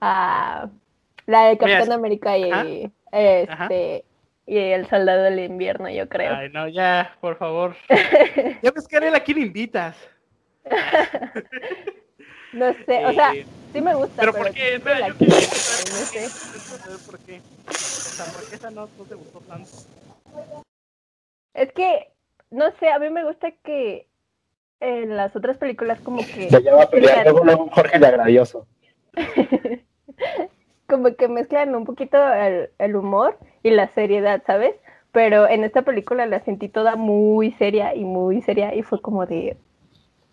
[0.00, 0.68] Ah,
[1.26, 4.04] la de Capitán América y este
[4.46, 6.36] y el Soldado del Invierno, yo creo.
[6.36, 7.74] Ay, no, ya, por favor.
[8.62, 9.96] ya ves que a quién invitas.
[12.52, 13.32] no sé, o sea,
[13.72, 14.20] sí me gusta.
[14.20, 14.76] Pero, ¿por qué?
[14.76, 17.40] Espera, yo quiero saber por qué.
[17.66, 19.68] O sea, ¿por qué esa no, no te gustó tanto?
[21.52, 22.12] Es que
[22.50, 24.08] no sé, a mí me gusta que
[24.80, 26.50] en las otras películas como que...
[26.50, 28.66] Se llama con Jorge el Agradioso.
[30.86, 32.18] como que mezclan un poquito
[32.78, 34.74] el, humor y la seriedad, ¿sabes?
[35.12, 39.26] Pero en esta película la sentí toda muy seria y muy seria y fue como
[39.26, 39.56] de...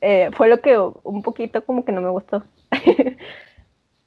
[0.02, 2.44] Eh, fue lo que un poquito como que no me gustó.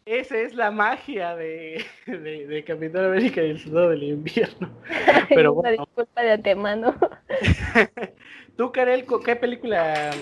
[0.06, 4.70] Esa es la magia de, de, Capitán América y el Soldado del Invierno.
[5.28, 5.84] Pero bueno.
[5.84, 6.94] disculpa de antemano.
[8.56, 10.12] Tú, Karel, ¿qué película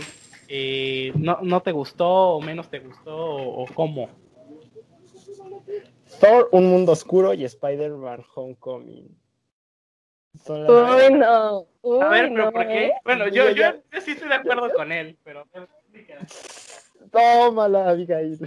[0.48, 4.08] eh, no, no, te gustó o menos te gustó o, cómo?
[6.18, 9.14] Thor, Un Mundo Oscuro y Spider-Man Homecoming.
[10.48, 11.66] Uy, no.
[12.00, 12.86] a ver, pero ¿por qué?
[12.86, 12.92] ¿eh?
[13.04, 15.46] Bueno, yo, yo, yo, sí estoy de acuerdo con él, pero...
[17.12, 18.38] Tómala, Abigail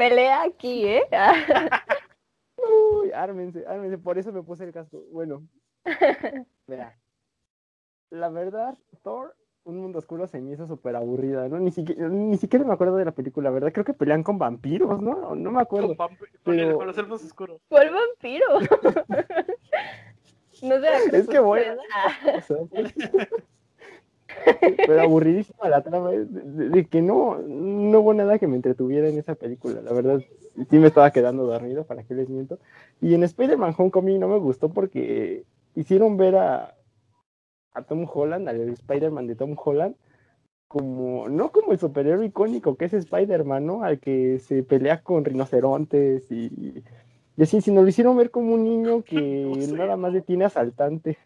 [0.00, 1.02] pelea aquí, ¿eh?
[2.56, 5.02] Uy, ármense, ármense, por eso me puse el casco.
[5.12, 5.42] Bueno,
[8.10, 11.58] la verdad, Thor, Un Mundo Oscuro se me hizo súper aburrida, ¿no?
[11.58, 13.72] Ni siquiera, ni siquiera me acuerdo de la película, ¿verdad?
[13.72, 15.34] Creo que pelean con vampiros, ¿no?
[15.34, 15.94] No me acuerdo.
[15.96, 17.60] Con, Pero- con los elfos oscuros.
[17.68, 18.46] ¿Cuál vampiro?
[20.62, 21.62] no la Es que voy-
[22.38, 22.56] O sea,
[24.86, 26.24] pero aburridísima la trama, ¿eh?
[26.24, 29.92] de, de- de que no, no hubo nada que me entretuviera en esa película, la
[29.92, 30.20] verdad,
[30.70, 32.58] sí me estaba quedando dormido, para qué les miento.
[33.00, 36.74] Y en Spider-Man Homecoming no me gustó porque hicieron ver a,
[37.74, 39.94] a Tom Holland, al Spider-Man de Tom Holland,
[40.68, 43.82] como, no como el superhéroe icónico que es Spider-Man, ¿no?
[43.82, 46.82] Al que se pelea con rinocerontes y,
[47.36, 49.72] y así, sino lo hicieron ver como un niño que No sé.
[49.72, 51.18] nada más detiene asaltante.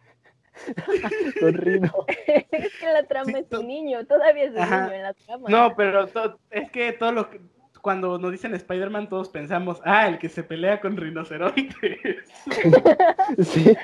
[1.39, 1.91] con rino.
[2.27, 4.83] es que la trama Sí, es un niño, todavía es un Ajá.
[4.83, 5.49] niño en la trama.
[5.49, 6.07] No, pero
[6.51, 7.41] es que todo lo que.
[7.81, 11.75] Cuando nos dicen Spider-Man, todos pensamos, ah, el que se pelea con rinocerontes.
[13.43, 13.77] Sí.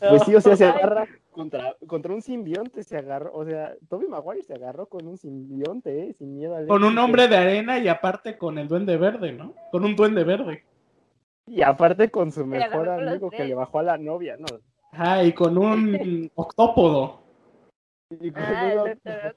[0.00, 4.08] Pues sí, o sea, se agarra contra, contra un simbionte, se agarró, o sea, Toby
[4.08, 6.12] Maguire se agarró con un simbionte, ¿eh?
[6.14, 9.54] Sin miedo al con un hombre de arena y aparte con el duende verde, ¿no?
[9.70, 10.64] Con un duende verde.
[11.46, 14.46] Y aparte con su mejor los amigo que le bajó a la novia, ¿no?
[14.92, 17.20] Ah, y con un octópodo.
[18.10, 19.36] Y, con- Ah, Doctor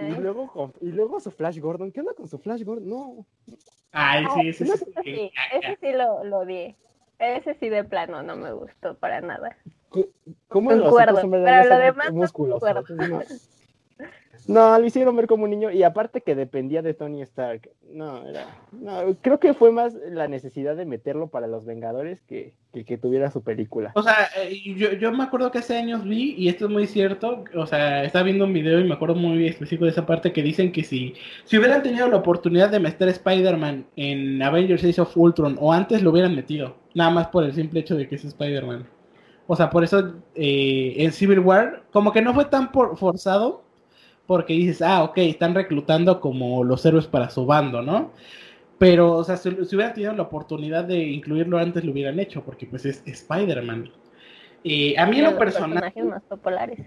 [0.00, 2.88] y luego con- y luego su Flash Gordon, ¿qué onda con su Flash Gordon?
[2.88, 3.26] No,
[3.92, 4.92] Ay, sí, ese Ese sí.
[5.04, 6.76] sí, ese sí lo, lo odié.
[7.18, 9.56] Ese sí de plano no me gustó para nada.
[10.48, 12.84] ¿cómo Concuerdo, los pero lo demás no concuerdo.
[14.46, 14.78] No.
[14.78, 17.70] Lo hicieron ver como un niño y aparte que dependía de Tony Stark.
[17.90, 22.54] No, era, no, creo que fue más la necesidad de meterlo para los Vengadores que,
[22.72, 23.92] que, que tuviera su película.
[23.94, 26.86] O sea, eh, yo, yo me acuerdo que hace años vi, y esto es muy
[26.86, 30.32] cierto, o sea, estaba viendo un video y me acuerdo muy específico de esa parte
[30.32, 35.00] que dicen que si, si hubieran tenido la oportunidad de meter Spider-Man en Avengers Age
[35.00, 38.16] of Ultron o antes lo hubieran metido, nada más por el simple hecho de que
[38.16, 38.88] es Spider-Man.
[39.46, 43.63] O sea, por eso eh, en Civil War, como que no fue tan por- forzado,
[44.26, 48.10] porque dices, ah, ok, están reclutando como los héroes para su bando, ¿no?
[48.78, 52.42] Pero, o sea, si, si hubieran tenido la oportunidad de incluirlo antes, lo hubieran hecho,
[52.42, 53.90] porque pues es Spider-Man.
[54.64, 56.80] Eh, a mí en lo personal, personajes más populares.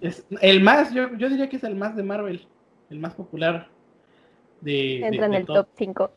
[0.00, 2.46] es el más, yo, yo diría que es el más de Marvel,
[2.90, 3.68] el más popular
[4.60, 5.64] de, de- Entra en de el todo.
[5.64, 6.10] top 5.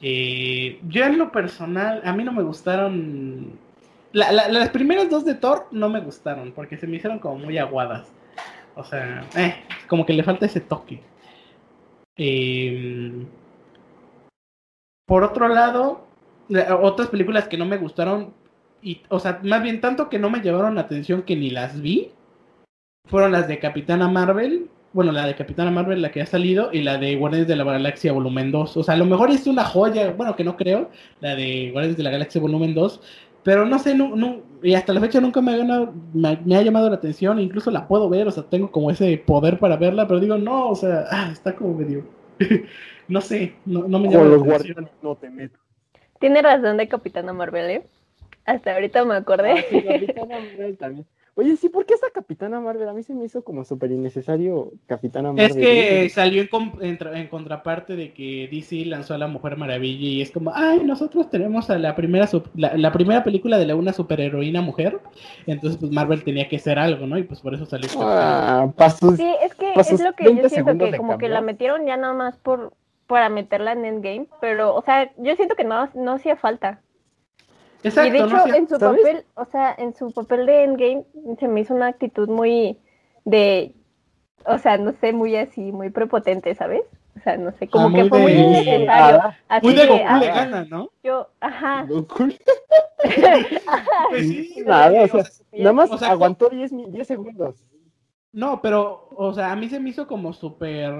[0.00, 3.58] Eh, yo en lo personal, a mí no me gustaron.
[4.12, 7.38] la- la- las primeras dos de Thor no me gustaron, porque se me hicieron como
[7.38, 8.10] muy aguadas.
[8.78, 9.56] O sea, eh,
[9.88, 11.00] como que le falta ese toque.
[12.16, 13.26] Eh,
[15.04, 16.06] por otro lado,
[16.48, 18.32] la- otras películas que no me gustaron,
[18.80, 21.80] y, o sea, más bien tanto que no me llevaron la atención que ni las
[21.80, 22.12] vi,
[23.08, 24.68] fueron las de Capitana Marvel.
[24.92, 27.64] Bueno, la de Capitana Marvel, la que ha salido, y la de Guardianes de la
[27.64, 28.76] Galaxia Volumen 2.
[28.76, 31.96] O sea, a lo mejor es una joya, bueno, que no creo, la de Guardianes
[31.96, 33.00] de la Galaxia Volumen 2,
[33.48, 36.54] pero no sé, no, no- y hasta la fecha nunca me ha, ganado, me, me
[36.54, 39.78] ha llamado la atención, incluso la puedo ver, o sea, tengo como ese poder para
[39.78, 42.04] verla, pero digo, no, o sea, ah, está como medio,
[43.08, 44.74] no sé, no, no me llama la los atención.
[44.76, 45.58] guardianes no te meto.
[46.20, 47.86] Tiene razón de Capitana Marvel, ¿eh?
[48.44, 49.52] Hasta ahorita me acordé.
[49.52, 51.06] Ah, sí, Capitana Marvel también.
[51.38, 52.88] Oye, sí, ¿por qué esa Capitana Marvel?
[52.88, 55.46] A mí se me hizo como súper innecesario Capitana Marvel.
[55.46, 56.08] Es que ¿eh?
[56.08, 60.20] salió en, com- en en contraparte de que DC lanzó a la Mujer Maravilla y
[60.20, 63.92] es como, ay, nosotros tenemos a la primera la, la primera película de la una
[63.92, 64.98] superheroína mujer,
[65.46, 67.16] entonces pues Marvel tenía que hacer algo, ¿no?
[67.16, 67.86] Y pues por eso salió.
[67.86, 68.72] esta Ah,
[69.16, 71.96] Sí, es que es lo que yo 20 siento que como que la metieron ya
[71.96, 72.72] nada más por
[73.06, 76.80] para meterla en Endgame, pero o sea, yo siento que no, no hacía falta.
[77.82, 79.00] Exacto, y de hecho, en su ¿sabes?
[79.02, 81.04] papel, o sea, en su papel de Endgame
[81.38, 82.76] se me hizo una actitud muy
[83.24, 83.72] de,
[84.46, 86.82] o sea, no sé, muy así, muy prepotente, ¿sabes?
[87.16, 89.20] O sea, no sé, como Ah, que muy fue muy de- innecesario.
[89.22, 90.90] Ah, Así Muy de Goku ah, le gana, ¿no?
[91.02, 91.82] yo, ajá.
[91.88, 92.28] Goku.
[94.10, 97.64] Pues sí, Nada, o sea, Nada más o sea, aguantó 10, mi- 10 segundos.
[98.38, 100.94] No, pero, o sea, a mí se me hizo como super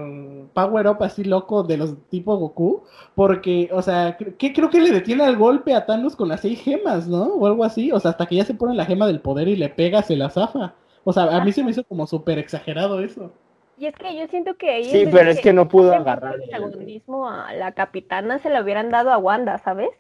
[0.55, 2.83] power up así loco de los tipo Goku,
[3.15, 6.61] porque, o sea, que creo que le detiene al golpe a Thanos con las seis
[6.61, 7.27] gemas, ¿no?
[7.35, 9.55] O algo así, o sea, hasta que ya se pone la gema del poder y
[9.55, 10.75] le pega, se la zafa.
[11.05, 13.31] O sea, a mí se me hizo como súper exagerado eso.
[13.77, 16.39] Y es que yo siento que ahí Sí, pero es que no pudo agarrar.
[16.39, 19.91] mucho protagonismo a la capitana se lo hubieran dado a Wanda, ¿sabes?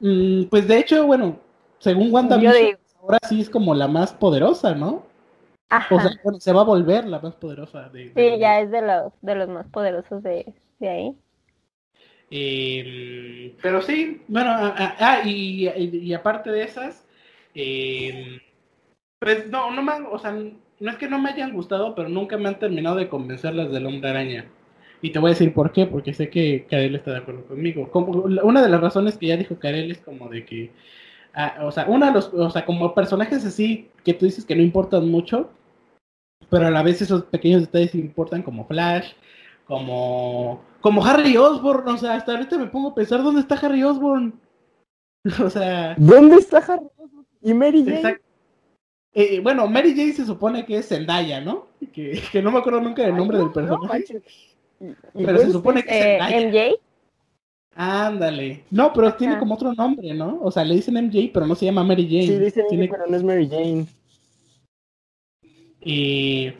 [0.00, 1.38] Mm, pues de hecho, bueno,
[1.78, 2.52] según digo,
[3.00, 5.07] ahora sí es como la más poderosa, ¿no?
[5.68, 5.96] Ajá.
[5.96, 8.10] O sea, bueno, se va a volver la más poderosa de...
[8.10, 11.16] de- Sí, ya es de los, de los más poderosos de, de ahí.
[12.30, 17.06] Eh, pero sí, bueno, ah, ah, ah, y, y- y aparte de esas,
[17.54, 18.38] eh,
[19.20, 22.08] pues no, no me han- o sea, no es que no me hayan gustado, pero
[22.08, 24.46] nunca me han terminado de convencer las del Hombre Araña.
[25.02, 27.90] Y te voy a decir por qué, porque sé que Karel está de acuerdo conmigo.
[27.90, 30.70] Como, una de las razones que ya dijo Karel es como de que
[31.62, 34.62] o sea, una de los, o sea, como personajes así que tú dices que no
[34.62, 35.50] importan mucho,
[36.50, 39.12] pero a la vez esos pequeños detalles importan como Flash,
[39.66, 43.82] como como Harry Osborn, o sea, hasta ahorita me pongo a pensar dónde está Harry
[43.82, 44.38] Osborn.
[45.44, 47.26] o sea, ¿dónde está Harry Osborn?
[47.42, 48.18] ¿Y Mary Jane?
[49.14, 51.66] Eh, bueno, Mary Jane se supone que es Zendaya, ¿no?
[51.92, 54.22] Que, que no me acuerdo nunca del nombre del personaje.
[55.14, 56.48] pero se supone que es eh, Zendaya.
[56.48, 56.76] ¿MJ?
[57.74, 58.64] Ándale.
[58.70, 60.40] No, pero tiene como otro nombre, ¿no?
[60.42, 62.26] O sea, le dicen MJ, pero no se llama Mary Jane.
[62.26, 62.88] Sí, dicen tiene...
[62.88, 63.86] pero no es Mary Jane.
[65.82, 66.52] Y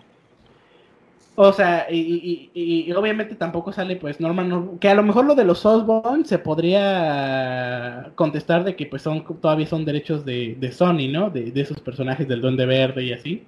[1.40, 5.44] o sea, y, y, obviamente tampoco sale pues Norman, que a lo mejor lo de
[5.44, 11.06] los Osborn se podría contestar de que pues son todavía son derechos de, de Sony,
[11.08, 11.30] ¿no?
[11.30, 13.46] De, de, esos personajes del Duende Verde y así.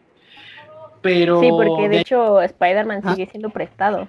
[1.02, 1.40] Pero...
[1.40, 4.06] Sí, porque de, hecho Spider-Man sigue siendo prestado.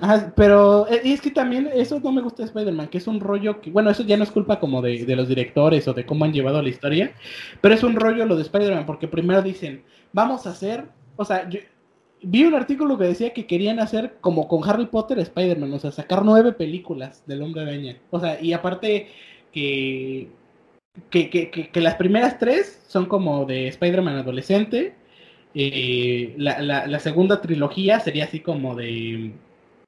[0.00, 3.20] Ajá, pero eh, es que también eso no me gusta de Spider-Man, que es un
[3.20, 6.04] rollo que, bueno, eso ya no es culpa como de, de los directores o de
[6.04, 7.12] cómo han llevado la historia,
[7.60, 11.48] pero es un rollo lo de Spider-Man, porque primero dicen, vamos a hacer, o sea,
[11.48, 11.60] yo,
[12.24, 15.92] vi un artículo que decía que querían hacer como con Harry Potter Spider-Man, o sea,
[15.92, 17.98] sacar nueve películas del Hombre Araña.
[18.10, 19.08] O sea, y aparte
[19.52, 20.28] que,
[21.10, 24.94] que, que, que las primeras tres son como de Spider-Man adolescente.
[25.54, 29.32] Eh, la, la, segunda trilogía sería así como de,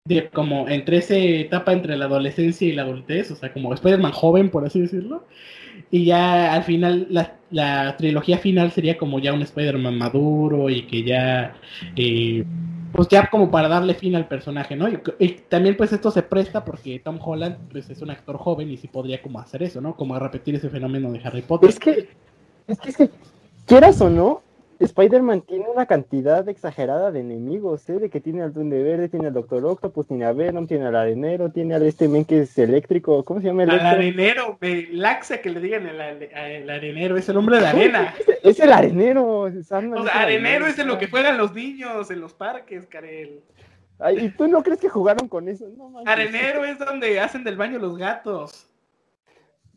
[0.06, 4.12] de como entre esa etapa entre la adolescencia y la adultez, o sea, como Spider-Man
[4.12, 5.24] joven, por así decirlo.
[5.90, 10.82] Y ya al final, la, la trilogía final sería como ya un Spider-Man maduro y
[10.82, 11.54] que ya,
[11.96, 12.44] eh,
[12.92, 14.88] pues ya como para darle fin al personaje, ¿no?
[14.88, 18.76] Y, también pues esto se presta porque Tom Holland pues es un actor joven y
[18.76, 19.96] sí podría como hacer eso, ¿no?
[19.96, 21.68] Como repetir ese fenómeno de Harry Potter.
[21.68, 22.08] Es que,
[22.68, 23.10] es que, es que
[23.66, 24.42] quieras o no,
[24.78, 27.98] Spider-Man tiene una cantidad exagerada de enemigos, ¿eh?
[27.98, 30.96] De que tiene al Duende Verde, tiene al Doctor Octopus, tiene a Venom, tiene al
[30.96, 33.64] Arenero, tiene al este men que es eléctrico, ¿cómo se llama?
[33.64, 37.66] El al Arenero, me laxa que le digan el, el, Arenero, es el hombre de
[37.66, 38.14] arena.
[38.42, 39.40] es el Arenero.
[39.40, 39.78] o sea,
[40.12, 43.40] Arenero es en lo que juegan los niños en los parques, Karel.
[43.98, 45.66] Ay, ¿y tú no crees que jugaron con eso?
[45.76, 48.65] No, Arenero es donde hacen del baño los gatos.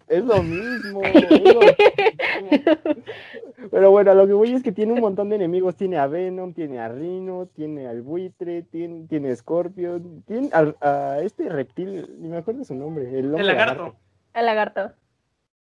[0.10, 1.02] Es lo mismo.
[3.72, 5.76] Pero bueno, lo que voy es que tiene un montón de enemigos.
[5.76, 11.20] Tiene a Venom, tiene a Rhino, tiene al buitre, tiene, tiene a Scorpio, tiene a,
[11.22, 13.20] este reptil, ni me acuerdo su nombre.
[13.20, 13.96] El, lagarto.
[14.34, 14.94] El lagarto.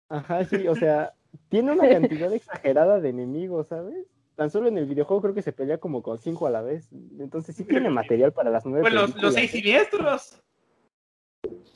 [0.09, 1.13] Ajá, sí, o sea,
[1.49, 4.07] tiene una cantidad exagerada de enemigos, ¿sabes?
[4.35, 6.89] Tan solo en el videojuego creo que se pelea como con cinco a la vez.
[7.19, 8.81] Entonces sí tiene material para las nueve.
[8.81, 10.41] Pues los, los seis siniestros.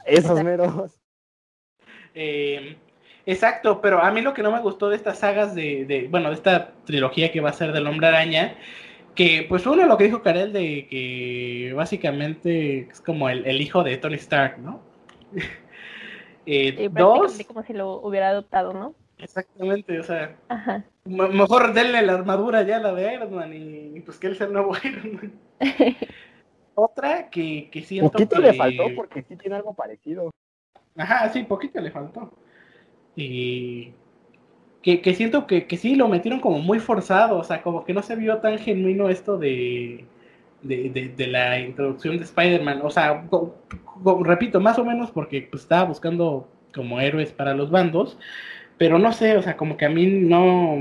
[0.05, 0.99] Esos meros.
[2.19, 2.75] Eh,
[3.27, 6.35] exacto, pero a mí lo que no me gustó de estas sagas de, bueno, de
[6.35, 8.55] esta trilogía que va a ser del Hombre Araña,
[9.13, 13.97] que pues uno lo que dijo Karel de que básicamente es como el, hijo de
[13.97, 14.81] Tony Stark, ¿no?
[16.47, 18.95] eh, dos, como si lo hubiera adoptado, ¿no?
[19.19, 20.35] Exactamente, o sea,
[21.05, 24.47] mejor denle la armadura ya a la de Iron Man y, pues que él sea
[24.47, 25.33] el nuevo Iron Man.
[26.73, 30.31] Otra que, que siento Poquito le faltó porque sí tiene algo parecido.
[30.97, 32.31] Ajá, sí, poquito le faltó.
[33.15, 33.93] Y
[34.81, 37.93] que, que siento que, que, sí lo metieron como muy forzado, o sea, como que
[37.93, 40.05] no se vio tan genuino esto de,
[40.61, 42.81] de, de, la introducción de Spider-Man.
[42.83, 43.27] O sea,
[44.23, 48.17] repito, más o menos porque pues, estaba buscando como héroes para los bandos,
[48.77, 50.77] pero no sé, o sea, como que a mí no,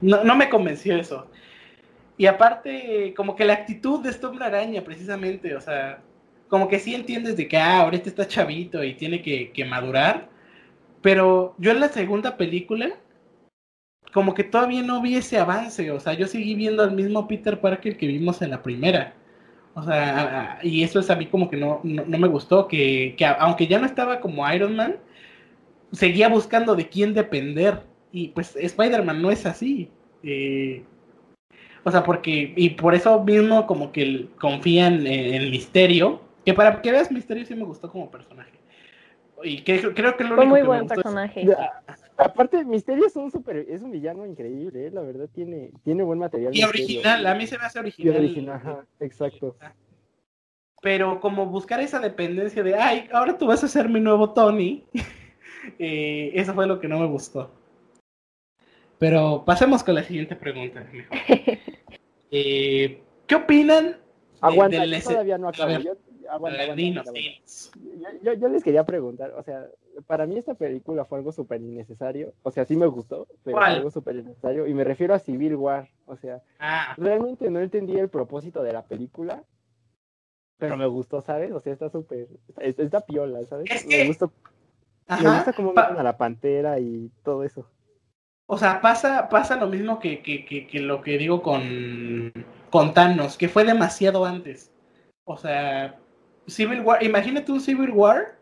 [0.00, 1.26] no, no me convenció eso.
[2.18, 6.00] Y aparte, como que la actitud de esta araña, precisamente, o sea,
[6.48, 10.28] como que sí entiendes de que, ah, ahorita está chavito y tiene que, madurar.
[11.02, 12.90] Pero yo en la segunda película,
[14.12, 15.90] como que todavía no vi ese avance.
[15.90, 19.14] O sea, yo seguí viendo al mismo Peter Parker que vimos en la primera.
[19.74, 22.68] O sea, y eso es a mí como que no, no, me gustó.
[22.68, 24.96] Que, que, aunque ya no estaba como Iron Man,
[25.92, 27.82] seguía buscando de quién depender.
[28.12, 29.90] Y pues Spider-Man no es así.
[30.22, 30.84] Eh,
[31.84, 36.80] o sea, porque, y por eso mismo como que confían en el misterio que para
[36.80, 38.56] que veas Misterio sí me gustó como personaje.
[39.42, 41.44] Y que, creo que lo Fue muy buen personaje.
[42.16, 44.90] Aparte, Misterio es un super, es un villano increíble, ¿eh?
[44.92, 46.56] la verdad tiene, tiene buen material.
[46.56, 48.14] Y original, a mí se me hace original.
[48.14, 49.56] Y original, exacto.
[50.80, 54.84] Pero como buscar esa dependencia de, ay, ahora tú vas a ser mi nuevo Tony,
[55.80, 57.50] eh, eso fue lo que no me gustó.
[58.98, 60.86] Pero pasemos con la siguiente pregunta.
[62.28, 63.96] Eh, ¿Qué opinan?
[64.40, 65.78] Aguanta, todavía no acabo.
[65.78, 65.96] Yo,
[68.48, 69.66] les quería preguntar, o sea,
[70.06, 73.66] para mí esta película fue algo súper innecesario, o sea, sí me gustó, pero fue
[73.66, 76.94] algo súper innecesario, y me refiero a Civil War, o sea, ah.
[76.96, 79.44] realmente no entendí el propósito de la película,
[80.58, 81.52] pero me gustó, ¿sabes?
[81.52, 83.70] O sea, está súper, está, piola, ¿sabes?
[83.70, 87.68] Es que, Me gusta cómo meten a la pantera y todo eso.
[88.46, 92.32] O sea, pasa, pasa lo mismo que, que, que, que, lo que digo con,
[92.70, 94.72] con Thanos, que fue demasiado antes.
[95.24, 95.98] O sea,
[96.46, 98.38] Civil War, imagínate un Civil War,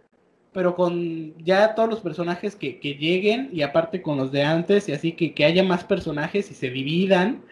[0.53, 4.89] pero con ya todos los personajes que, que lleguen y aparte con los de antes
[4.89, 7.43] y así que, que haya más personajes y se dividan,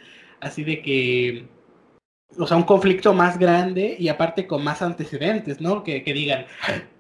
[0.40, 1.46] así de que
[2.38, 5.82] o sea, un conflicto más grande y aparte con más antecedentes, ¿no?
[5.82, 6.46] Que, que digan,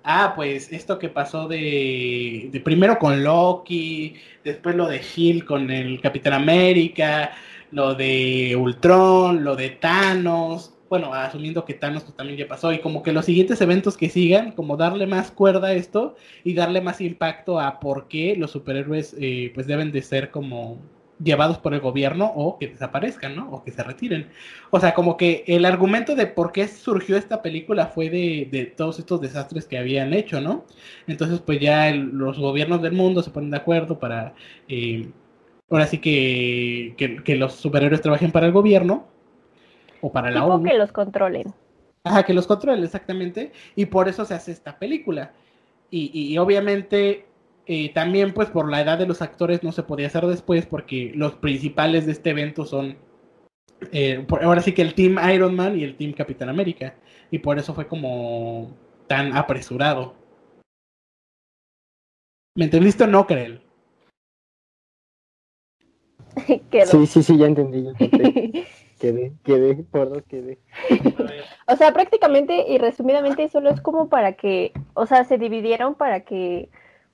[0.04, 5.70] ah, pues esto que pasó de, de, primero con Loki, después lo de Shield con
[5.70, 7.32] el Capitán América,
[7.70, 12.80] lo de Ultron, lo de Thanos, bueno, asumiendo que Thanos pues, también ya pasó, y
[12.80, 16.82] como que los siguientes eventos que sigan, como darle más cuerda a esto y darle
[16.82, 20.82] más impacto a por qué los superhéroes eh, pues deben de ser como
[21.18, 23.50] llevados por el gobierno o que desaparezcan, ¿no?
[23.52, 24.28] O que se retiren.
[24.68, 28.66] O sea, como que el argumento de por qué surgió esta película fue de, de
[28.66, 30.66] todos estos desastres que habían hecho, ¿no?
[31.06, 34.34] Entonces, pues ya los gobiernos del mundo se ponen de acuerdo para,
[34.68, 35.08] eh,
[35.70, 39.08] ahora sí que, que, los superhéroes trabajen para el gobierno
[40.02, 40.68] o para la ONU.
[40.68, 41.54] que los controlen.
[42.04, 43.52] Ajá, que los controlen, exactamente.
[43.74, 45.32] Y por eso se hace esta película.
[45.90, 47.26] Y, y, y obviamente
[47.66, 51.12] eh, también pues por la edad de los actores no se podía hacer después porque
[51.14, 52.96] los principales de este evento son
[53.92, 56.96] eh, por, ahora sí que el Team Iron Man y el Team Capitán América
[57.30, 58.76] y por eso fue como
[59.06, 60.14] tan apresurado.
[62.56, 63.62] ¿Me entendiste o no, Krell?
[66.46, 67.84] sí, sí, sí, ya entendí.
[67.84, 68.64] Ya entendí.
[69.02, 70.58] quedé, quedé, por dos quedé.
[71.66, 76.20] O sea, prácticamente y resumidamente solo es como para que, o sea, se dividieron para
[76.20, 76.68] que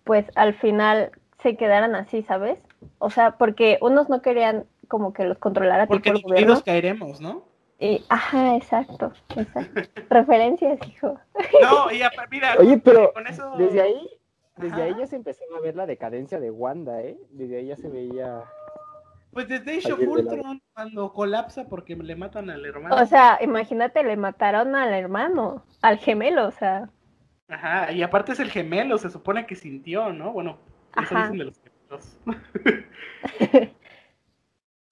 [0.05, 1.13] pues al final
[1.43, 2.59] se quedaran así, ¿sabes?
[2.99, 6.63] O sea, porque unos no querían como que los controlara porque tipo el gobierno.
[6.63, 7.45] caeremos, ¿no?
[7.79, 9.81] Y, ajá, exacto, exacto.
[10.11, 11.19] Referencias, hijo.
[11.63, 13.55] No, y mira, Oye, pero con eso...
[13.57, 14.11] desde ahí,
[14.57, 17.17] desde ahí ya se empezó a ver la decadencia de Wanda, ¿eh?
[17.31, 18.43] Desde ahí ya se veía.
[19.33, 22.97] Pues desde Age of Ultron, cuando colapsa porque le matan al hermano.
[22.97, 26.89] O sea, imagínate, le mataron al hermano, al gemelo, o sea.
[27.49, 30.33] Ajá, y aparte es el gemelo, se supone que sintió, ¿no?
[30.33, 30.59] Bueno,
[30.97, 32.19] eso dicen de los gemelos.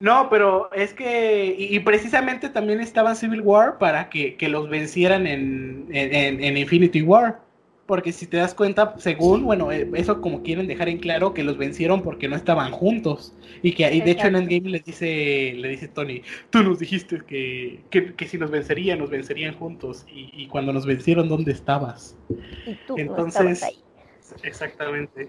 [0.01, 4.69] no, pero es que, y, y, precisamente también estaba Civil War para que, que los
[4.69, 7.41] vencieran en, en, en, Infinity War.
[7.87, 11.45] Porque si te das cuenta, según, bueno, eh, eso como quieren dejar en claro que
[11.45, 13.33] los vencieron porque no estaban juntos.
[13.63, 17.23] Y que y de hecho en Endgame les dice, le dice Tony, tú nos dijiste
[17.27, 20.05] que, que, que si nos vencerían, nos vencerían juntos.
[20.13, 22.17] Y, y, cuando nos vencieron, ¿dónde estabas?
[22.67, 23.79] Y tú Entonces, no ahí.
[24.43, 25.29] exactamente.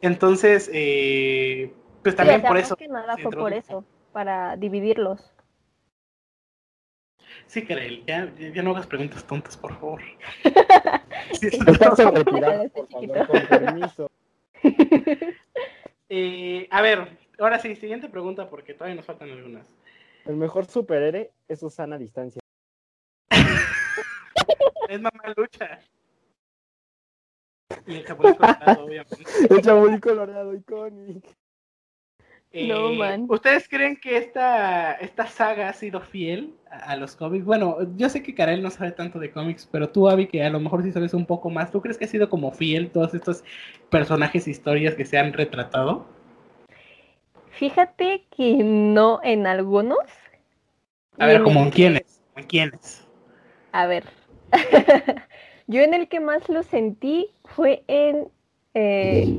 [0.00, 1.72] Entonces, eh,
[2.02, 2.76] pues también por eso.
[2.76, 5.31] Que nada fue por eso, para dividirlos.
[7.52, 10.00] Sí, Karel, ya, ya no hagas preguntas tontas, por favor.
[11.38, 14.10] sí, Estás retirado, por favor, con permiso.
[16.08, 19.70] eh, a ver, ahora sí, siguiente pregunta porque todavía nos faltan algunas.
[20.24, 22.40] El mejor superhéroe es Susana a distancia.
[24.88, 25.78] es mamá lucha.
[27.86, 29.24] Y el chapulín colorado, obviamente.
[29.50, 31.28] El chapulín colorado, icónico.
[32.54, 33.26] Eh, no, man.
[33.28, 37.46] ¿Ustedes creen que esta, esta saga ha sido fiel a, a, los cómics?
[37.46, 40.50] Bueno, yo sé que Karel no sabe tanto de cómics, pero tú, Abby, que a
[40.50, 43.14] lo mejor sí sabes un poco más, ¿tú crees que ha sido como fiel todos
[43.14, 43.42] estos
[43.88, 46.06] personajes e historias que se han retratado?
[47.52, 49.98] Fíjate que no en algunos.
[51.18, 52.20] A ver, ¿como en quiénes?
[52.36, 53.06] ¿En quiénes?
[53.72, 54.04] A ver.
[55.66, 58.28] yo en el que más lo sentí fue en...
[58.74, 59.38] Eh,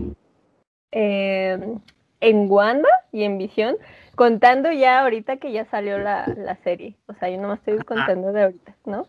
[0.92, 1.78] eh,
[2.24, 3.76] en Wanda y en Visión,
[4.16, 6.96] contando ya ahorita que ya salió la, la serie.
[7.08, 9.08] O sea, yo no me estoy contando de ahorita, ¿no?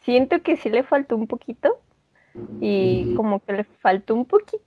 [0.00, 1.78] Siento que sí le faltó un poquito
[2.60, 4.66] y como que le faltó un poquitito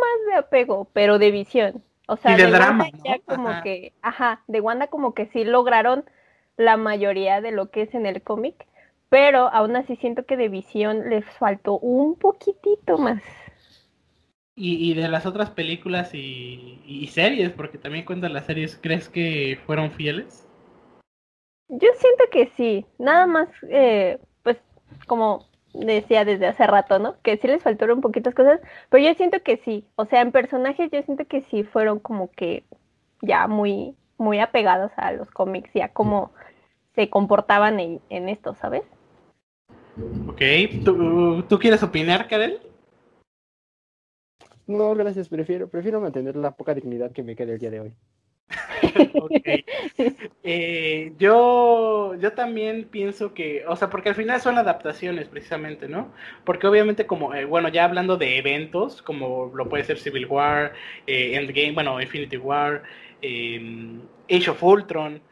[0.00, 1.82] más de apego, pero de visión.
[2.06, 3.62] O sea, y de, de drama, Wanda ya como ajá.
[3.62, 6.04] que, ajá, de Wanda como que sí lograron
[6.56, 8.66] la mayoría de lo que es en el cómic,
[9.08, 13.22] pero aún así siento que de visión les faltó un poquitito más.
[14.54, 19.08] Y, y, de las otras películas y, y, series, porque también cuentan las series, ¿crees
[19.08, 20.46] que fueron fieles?
[21.68, 24.58] Yo siento que sí, nada más, eh, pues
[25.06, 27.16] como decía desde hace rato, ¿no?
[27.22, 30.90] Que sí les faltaron poquitas cosas, pero yo siento que sí, o sea, en personajes
[30.92, 32.64] yo siento que sí fueron como que
[33.22, 36.32] ya muy, muy apegados a los cómics y a cómo
[36.94, 38.82] se comportaban en, en esto, ¿sabes?
[40.28, 40.42] Ok,
[40.84, 42.60] ¿tú, ¿tú quieres opinar, Karel?
[44.72, 47.92] No, gracias, prefiero, prefiero mantener la poca dignidad que me queda el día de hoy.
[50.44, 56.12] Eh, yo, yo también pienso que, o sea, porque al final son adaptaciones precisamente, ¿no?
[56.44, 60.72] Porque obviamente como, eh, bueno, ya hablando de eventos, como lo puede ser Civil War,
[61.06, 62.82] eh, Endgame, bueno, Infinity War,
[63.22, 65.22] em, Age of Ultron,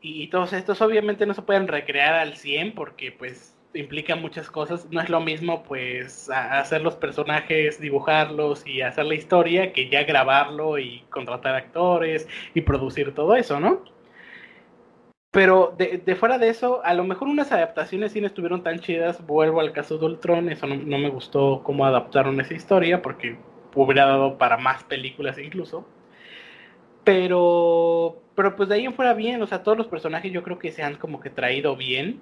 [0.00, 4.50] y, y, todos estos obviamente no se pueden recrear al 100 porque pues implica muchas
[4.50, 4.86] cosas.
[4.90, 10.04] No es lo mismo, pues, hacer los personajes, dibujarlos y hacer la historia que ya
[10.04, 13.82] grabarlo y contratar actores y producir todo eso, ¿no?
[15.30, 19.26] Pero de, fuera de eso, a lo mejor unas adaptaciones sí no estuvieron tan chidas.
[19.26, 23.38] Vuelvo al caso de Ultron, eso no, no me gustó cómo adaptaron esa historia porque
[23.74, 25.86] hubiera dado para más películas incluso.
[27.04, 30.58] Pero, pero pues de ahí en fuera bien, o sea, todos los personajes yo creo
[30.58, 32.20] que se han como que traído bien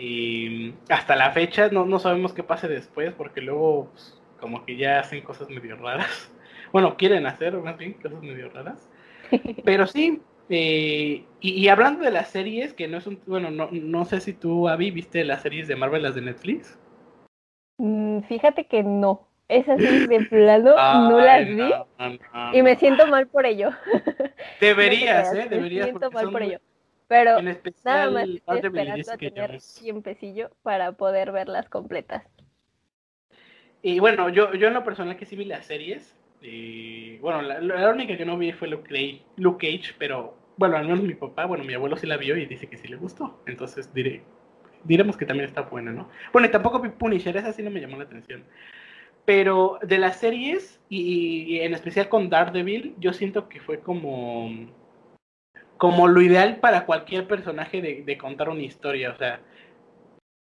[0.00, 4.76] y hasta la fecha no, no sabemos qué pase después, porque luego pues, como que
[4.76, 6.32] ya hacen cosas medio raras.
[6.72, 8.88] Bueno, quieren hacer más bien cosas medio raras.
[9.64, 13.20] Pero sí, eh, y, hablando de las series, que no es un...
[13.26, 16.78] Bueno, no, no sé si tú, Abby, viste las series de Marvel, las de Netflix.
[17.78, 19.26] Mm, fíjate que no.
[19.48, 20.76] Esas series de plano
[21.08, 21.72] no las vi
[22.52, 23.70] y me siento mal por ello.
[24.60, 25.48] Deberías, ¿eh?
[25.50, 25.86] Deberías.
[25.86, 26.60] Me siento mal por ello.
[27.10, 32.22] Pero nada más estoy esperando a tener tiempecillo para poder verlas completas.
[33.82, 36.16] Y bueno, yo, yo en lo personal que sí vi las series.
[36.40, 40.84] Y, bueno, la, única que no vi fue Luke Cage, Luke Cage, pero bueno, al
[40.84, 43.42] menos mi papá, bueno, mi abuelo sí la vio y dice que sí le gustó.
[43.46, 44.22] Entonces diré,
[44.84, 46.08] diremos que también está buena, ¿no?
[46.32, 48.44] Bueno, y tampoco vi Punisher, esa sí no me llamó la atención.
[49.24, 54.70] Pero de las series, y en especial con Daredevil, yo siento que fue como
[55.80, 59.12] como lo ideal para cualquier personaje de, contar una historia.
[59.12, 59.40] O sea,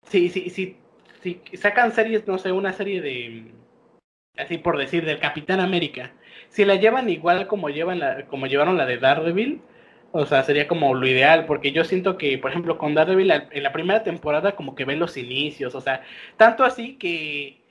[0.06, 0.76] si, si, si,
[1.22, 3.52] si sacan series, no sé, una serie de,
[4.36, 6.12] así por decir, del Capitán América,
[6.50, 9.60] si la llevan igual como, llevan la, como llevaron la de Daredevil,
[10.12, 13.62] o sea, sería como lo ideal, porque yo siento que, por ejemplo, con Daredevil en
[13.64, 16.02] la primera temporada como que ven los inicios, o sea,
[16.36, 17.63] tanto así que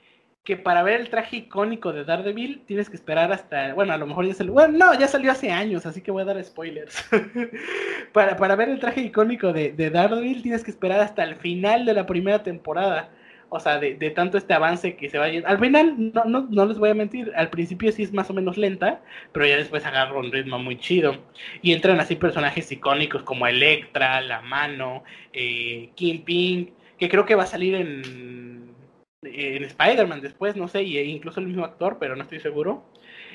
[0.44, 4.06] que para ver el traje icónico de Daredevil tienes que esperar hasta, bueno, a lo
[4.06, 7.02] mejor ya salió, bueno, no, ya salió hace años, así que voy a dar spoilers.
[8.12, 11.86] para, para, ver el traje icónico de, de, Daredevil tienes que esperar hasta el final
[11.86, 13.08] de la primera temporada.
[13.48, 16.66] O sea, de, de tanto este avance que se va Al final, no, no, no,
[16.66, 19.00] les voy a mentir, al principio sí es más o menos lenta,
[19.32, 21.16] pero ya después agarra un ritmo muy chido.
[21.62, 27.44] Y entran así personajes icónicos como Electra, La Mano, eh, Kingpin, que creo que va
[27.44, 28.73] a salir en
[29.26, 32.84] en Spider-Man después, no sé, y e incluso el mismo actor, pero no estoy seguro.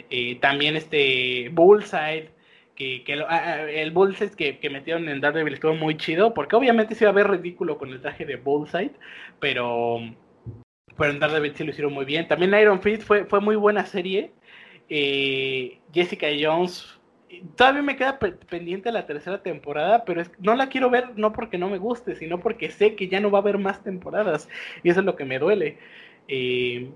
[0.10, 2.30] Eh, también este Bullseye,
[2.76, 7.04] que, que el Bullseye que, que, metieron en Daredevil estuvo muy chido, porque obviamente se
[7.04, 8.92] iba a ver ridículo con el traje de Bullseye,
[9.40, 10.00] pero,
[10.98, 12.28] pero en Daredevil sí lo hicieron muy bien.
[12.28, 14.32] También Iron Fist fue, fue muy buena serie.
[14.90, 16.99] Eh, Jessica Jones
[17.56, 21.58] todavía me queda pendiente la tercera temporada, pero es, no la quiero ver no porque
[21.58, 24.50] no me guste, sino porque sé que ya no va a haber más temporadas
[24.84, 25.78] y eso es lo que me duele.
[26.28, 26.90] Eh,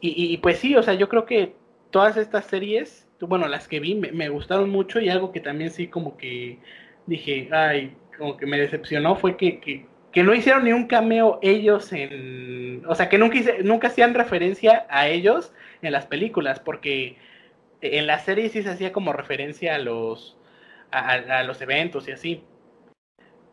[0.00, 1.54] y, pues sí, o sea, yo creo que
[1.90, 5.88] todas estas series, bueno, las que vi me, gustaron mucho y algo que también sí
[5.88, 6.58] como que
[7.06, 11.40] dije, ay, como que me decepcionó fue que, que, que no hicieron ni un cameo
[11.42, 17.16] ellos en, o sea, que nunca, nunca hacían referencia a ellos en las películas, porque
[17.80, 20.36] en la serie sí se hacía como referencia a los,
[20.90, 22.44] a, los eventos y así.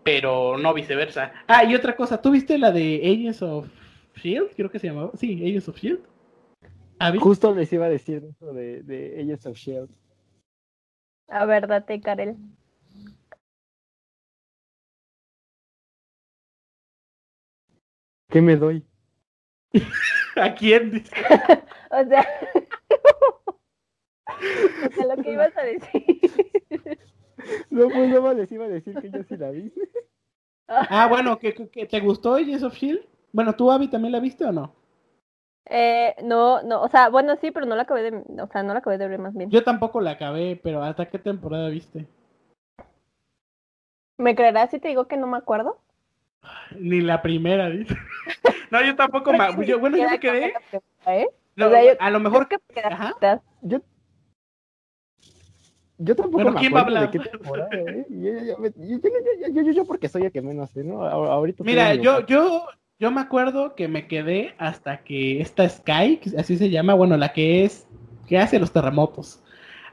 [0.03, 1.33] Pero no viceversa.
[1.47, 3.67] Ah, y otra cosa, ¿tú viste la de Agents of
[4.15, 4.51] Shield?
[4.55, 5.11] Creo que se llamaba.
[5.15, 6.01] Sí, Agents of Shield.
[7.19, 9.89] Justo les iba a decir eso de, de Agents of Shield.
[11.29, 12.35] A ver, date, Karel.
[18.29, 18.83] ¿Qué me doy?
[20.35, 21.03] ¿A quién?
[21.91, 22.27] o sea,
[24.25, 26.19] a lo que ibas a decir.
[27.69, 29.73] No, pues no les iba a decir que yo sí la vi.
[30.67, 33.05] Ah, bueno, ¿que, te gustó Yes of Shield?
[33.33, 34.73] Bueno, ¿tú, Abby, también la viste o no?
[35.65, 38.71] Eh, no, no, o sea, bueno, sí, pero no la acabé de, o sea, no
[38.71, 39.49] la acabé de ver más bien.
[39.49, 42.07] Yo tampoco la acabé, pero ¿hasta qué temporada viste?
[44.17, 45.81] ¿Me creerás si te digo que no me acuerdo?
[46.79, 47.95] Ni la primera, dice.
[48.71, 49.51] no, yo tampoco me...
[49.77, 50.53] bueno, yo me quedé...
[51.07, 51.27] ¿eh?
[51.99, 52.47] a lo mejor...
[52.47, 52.57] Que...
[53.61, 53.79] Yo
[56.03, 58.05] yo tampoco me acuerdo de qué temporada, ¿eh?
[58.09, 61.05] Yo, yo, yo, porque soy el que menos sé, ¿no?
[61.05, 62.65] Ahorita Mira, yo, yo,
[62.99, 67.33] yo me acuerdo que me quedé hasta que esta Sky, así se llama, bueno, la
[67.33, 67.87] que es,
[68.27, 69.41] que hace los terremotos,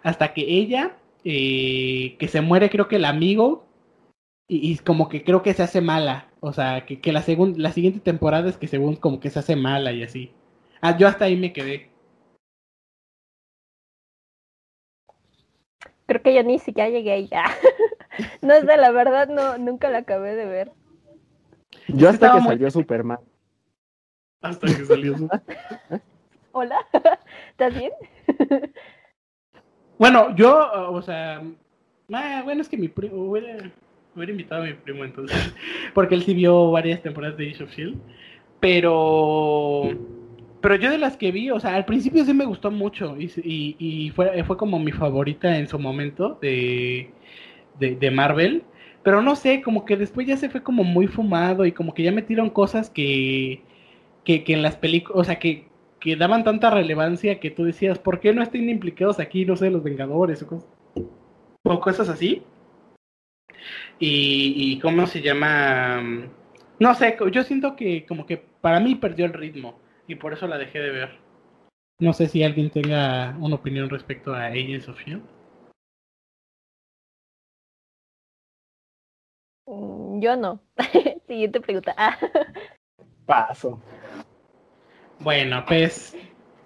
[0.02, 3.66] hasta que ella, eh, que se muere creo que el amigo,
[4.48, 7.24] y, como que creo que se hace mala, o sea, que, que la,
[7.56, 10.32] la siguiente temporada es que según como que se hace mala y así.
[10.80, 11.89] Ah, yo hasta ahí me quedé.
[16.10, 17.30] Creo que yo ni siquiera llegué ahí.
[18.42, 20.72] no sé, la verdad no, nunca la acabé de ver.
[21.86, 23.20] Yo hasta que salió Superman.
[24.40, 25.62] Hasta que salió Superman.
[26.50, 26.84] Hola,
[27.50, 27.92] ¿estás bien?
[29.98, 31.44] bueno, yo, o sea,
[32.12, 33.70] ah, bueno, es que mi primo, hubiera,
[34.16, 35.54] hubiera, invitado a mi primo entonces,
[35.94, 38.00] porque él sí vio varias temporadas de Age of Shield,
[38.58, 39.82] pero,
[40.60, 43.30] pero yo de las que vi, o sea, al principio sí me gustó mucho y,
[43.78, 47.10] y, fue, fue como mi favorita en su momento de,
[47.78, 48.64] de, Marvel.
[49.02, 52.02] Pero no sé, como que después ya se fue como muy fumado y como que
[52.02, 53.62] ya metieron cosas que,
[54.24, 57.98] que, que en las películas, o sea, que, que daban tanta relevancia que tú decías,
[57.98, 60.68] ¿por qué no están implicados aquí, no sé, los Vengadores o cosas,
[61.62, 62.42] o cosas así?
[63.98, 66.02] Y, y cómo se llama,
[66.78, 69.78] no sé, yo siento que como que para mí perdió el ritmo
[70.10, 71.10] y por eso la dejé de ver.
[72.00, 75.22] No sé si alguien tenga una opinión respecto a Agents of Shield.
[80.20, 80.60] Yo no.
[81.28, 81.94] Siguiente pregunta.
[81.96, 82.18] Ah.
[83.24, 83.80] Paso.
[85.20, 86.16] Bueno, pues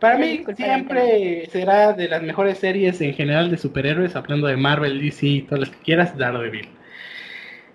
[0.01, 5.01] para mí siempre será de las mejores series en general de superhéroes, hablando de Marvel,
[5.01, 6.69] DC, todas las que quieras, Daredevil.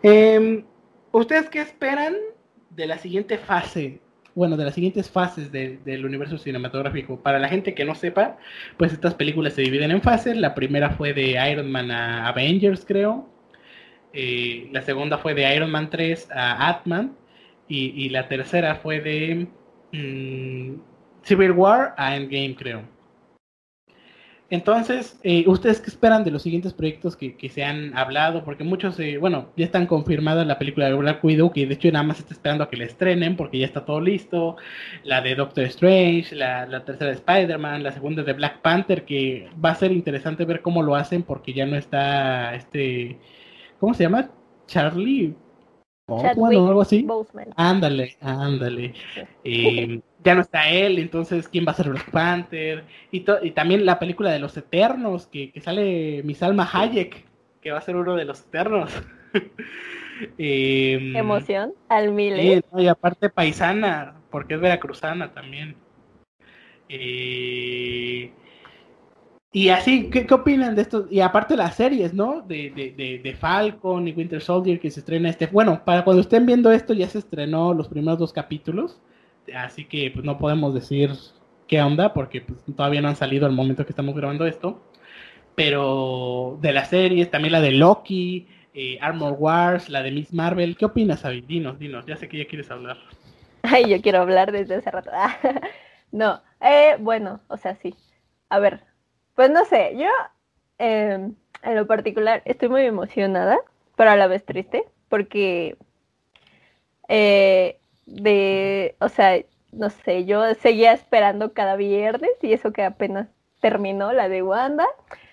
[0.01, 0.63] Eh,
[1.11, 2.15] ¿Ustedes qué esperan
[2.71, 4.01] de la siguiente fase?
[4.39, 7.19] Bueno, de las siguientes fases de, del universo cinematográfico.
[7.21, 8.37] Para la gente que no sepa,
[8.77, 10.37] pues estas películas se dividen en fases.
[10.37, 13.27] La primera fue de Iron Man a Avengers, creo.
[14.13, 17.17] Eh, la segunda fue de Iron Man 3 a Atman.
[17.67, 19.49] Y, y la tercera fue de
[19.91, 20.79] mmm,
[21.23, 22.83] Civil War a Endgame, creo.
[24.51, 28.43] Entonces, eh, ¿ustedes qué esperan de los siguientes proyectos que, que se han hablado?
[28.43, 31.91] Porque muchos, eh, bueno, ya están confirmadas la película de Black Widow, que de hecho
[31.91, 34.57] nada más está esperando a que la estrenen, porque ya está todo listo.
[35.03, 39.49] La de Doctor Strange, la, la tercera de Spider-Man, la segunda de Black Panther, que
[39.63, 43.19] va a ser interesante ver cómo lo hacen, porque ya no está este.
[43.79, 44.31] ¿Cómo se llama?
[44.65, 45.35] Charlie.
[46.07, 47.03] O algo así.
[47.03, 47.49] Boseman.
[47.55, 48.93] Ándale, ándale.
[49.43, 52.83] Eh, ya no está él, entonces ¿quién va a ser Black Panther?
[53.11, 57.25] Y, y también la película de los Eternos, que, que sale Misalma Hayek,
[57.61, 58.91] que va a ser uno de los Eternos.
[60.37, 62.63] eh, Emoción al mil.
[62.71, 65.75] No, y aparte paisana, porque es veracruzana también.
[66.89, 68.31] Eh,
[69.51, 71.07] y así, ¿qué, ¿qué, opinan de esto?
[71.09, 72.41] Y aparte las series, ¿no?
[72.41, 75.47] De, de, de, de, Falcon y Winter Soldier que se estrena este...
[75.47, 79.01] Bueno, para cuando estén viendo esto ya se estrenó los primeros dos capítulos,
[79.55, 81.11] así que pues no podemos decir
[81.67, 84.81] qué onda porque pues, todavía no han salido al momento que estamos grabando esto.
[85.55, 90.77] Pero de las series, también la de Loki, eh, Armor Wars, la de Miss Marvel,
[90.77, 91.41] ¿qué opinas, Abby?
[91.41, 92.97] Dinos, dinos, ya sé que ya quieres hablar.
[93.63, 95.11] Ay, yo quiero hablar desde hace rato.
[96.11, 97.93] no, eh, bueno, o sea, sí.
[98.47, 98.81] A ver,
[99.35, 100.07] pues no sé, yo
[100.79, 101.29] eh,
[101.63, 103.59] en lo particular estoy muy emocionada,
[103.95, 105.77] pero a la vez triste, porque
[107.09, 107.78] eh,
[108.09, 113.27] de, o sea, no sé, yo seguía esperando cada viernes y eso que apenas
[113.61, 114.87] terminó la de Wanda.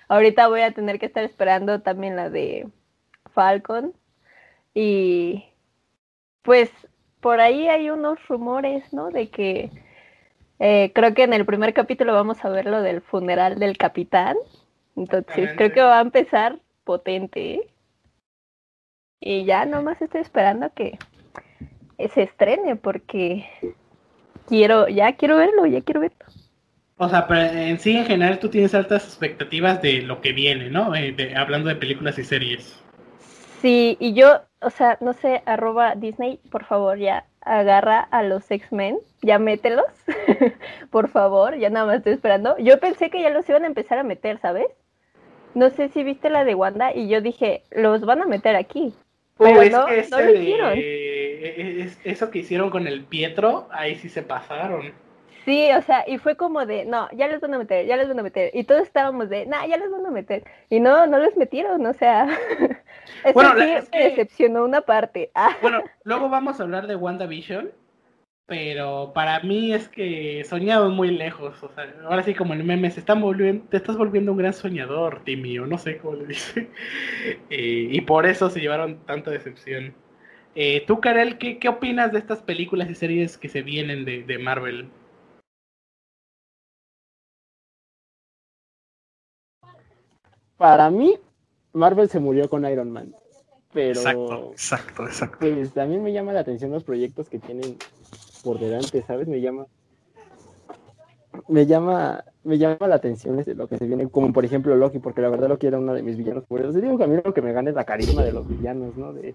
[0.08, 2.68] Ahorita voy a tener que estar esperando también la de
[3.32, 3.94] Falcon.
[4.74, 5.44] Y
[6.42, 6.70] pues
[7.20, 9.10] por ahí hay unos rumores, ¿no?
[9.10, 9.70] De que
[10.58, 14.36] eh, creo que en el primer capítulo vamos a ver lo del funeral del capitán.
[14.96, 17.54] Entonces creo que va a empezar potente.
[17.54, 17.70] ¿eh?
[19.20, 20.98] Y ya nomás estoy esperando que
[22.12, 23.48] se estrene porque
[24.46, 26.24] quiero, ya quiero verlo, ya quiero verlo.
[26.98, 30.70] O sea, pero en sí, en general, tú tienes altas expectativas de lo que viene,
[30.70, 30.94] ¿no?
[30.94, 32.80] Eh, de, hablando de películas y series.
[33.60, 38.50] Sí, y yo, o sea, no sé, arroba Disney, por favor, ya agarra a los
[38.50, 39.86] X-Men, ya mételos,
[40.90, 42.56] por favor, ya nada más estoy esperando.
[42.58, 44.66] Yo pensé que ya los iban a empezar a meter, ¿sabes?
[45.54, 48.94] No sé si viste la de Wanda y yo dije, los van a meter aquí.
[49.38, 50.74] Pero uh, es no, este no lo hicieron.
[50.74, 54.92] De, es, eso que hicieron con el Pietro, ahí sí se pasaron.
[55.44, 58.08] Sí, o sea, y fue como de, no, ya les van a meter, ya les
[58.08, 58.50] van a meter.
[58.52, 60.42] Y todos estábamos de, no, ya les van a meter.
[60.70, 62.26] Y no, no los metieron, o sea.
[63.24, 65.30] Eso bueno, sí la, es que, decepcionó una parte.
[65.34, 65.56] Ah.
[65.62, 67.70] Bueno, luego vamos a hablar de WandaVision.
[68.46, 71.60] Pero para mí es que soñado muy lejos.
[71.64, 74.52] O sea, ahora sí, como el meme, se están volviendo, te estás volviendo un gran
[74.52, 76.70] soñador, Timmy, o no sé cómo le dice.
[77.50, 79.94] Eh, y por eso se llevaron tanta decepción.
[80.54, 84.22] Eh, Tú, Karel, ¿qué, ¿qué, opinas de estas películas y series que se vienen de,
[84.22, 84.88] de Marvel?
[90.56, 91.18] Para mí,
[91.72, 93.14] Marvel se murió con Iron Man.
[93.72, 95.38] Pero exacto, exacto, exacto.
[95.40, 97.76] Pues también me llama la atención los proyectos que tienen
[98.46, 99.26] por delante, ¿sabes?
[99.26, 99.66] Me llama
[101.48, 105.00] me llama me llama la atención es lo que se viene, como por ejemplo Loki,
[105.00, 106.72] porque la verdad Loki era uno de mis villanos por eso.
[106.72, 109.12] Digo que a mí lo que me gane es la carisma de los villanos, ¿no?
[109.12, 109.34] De,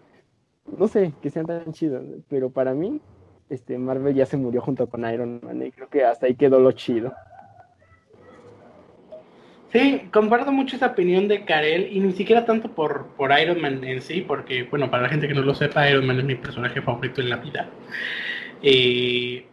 [0.78, 3.02] no sé, que sean tan chidos, pero para mí,
[3.50, 6.60] este, Marvel ya se murió junto con Iron Man y creo que hasta ahí quedó
[6.60, 7.12] lo chido.
[9.74, 13.84] Sí, comparto mucho esa opinión de Karel y ni siquiera tanto por, por Iron Man
[13.84, 16.36] en sí, porque, bueno, para la gente que no lo sepa, Iron Man es mi
[16.36, 17.70] personaje favorito en la vida.
[18.64, 19.46] Eh,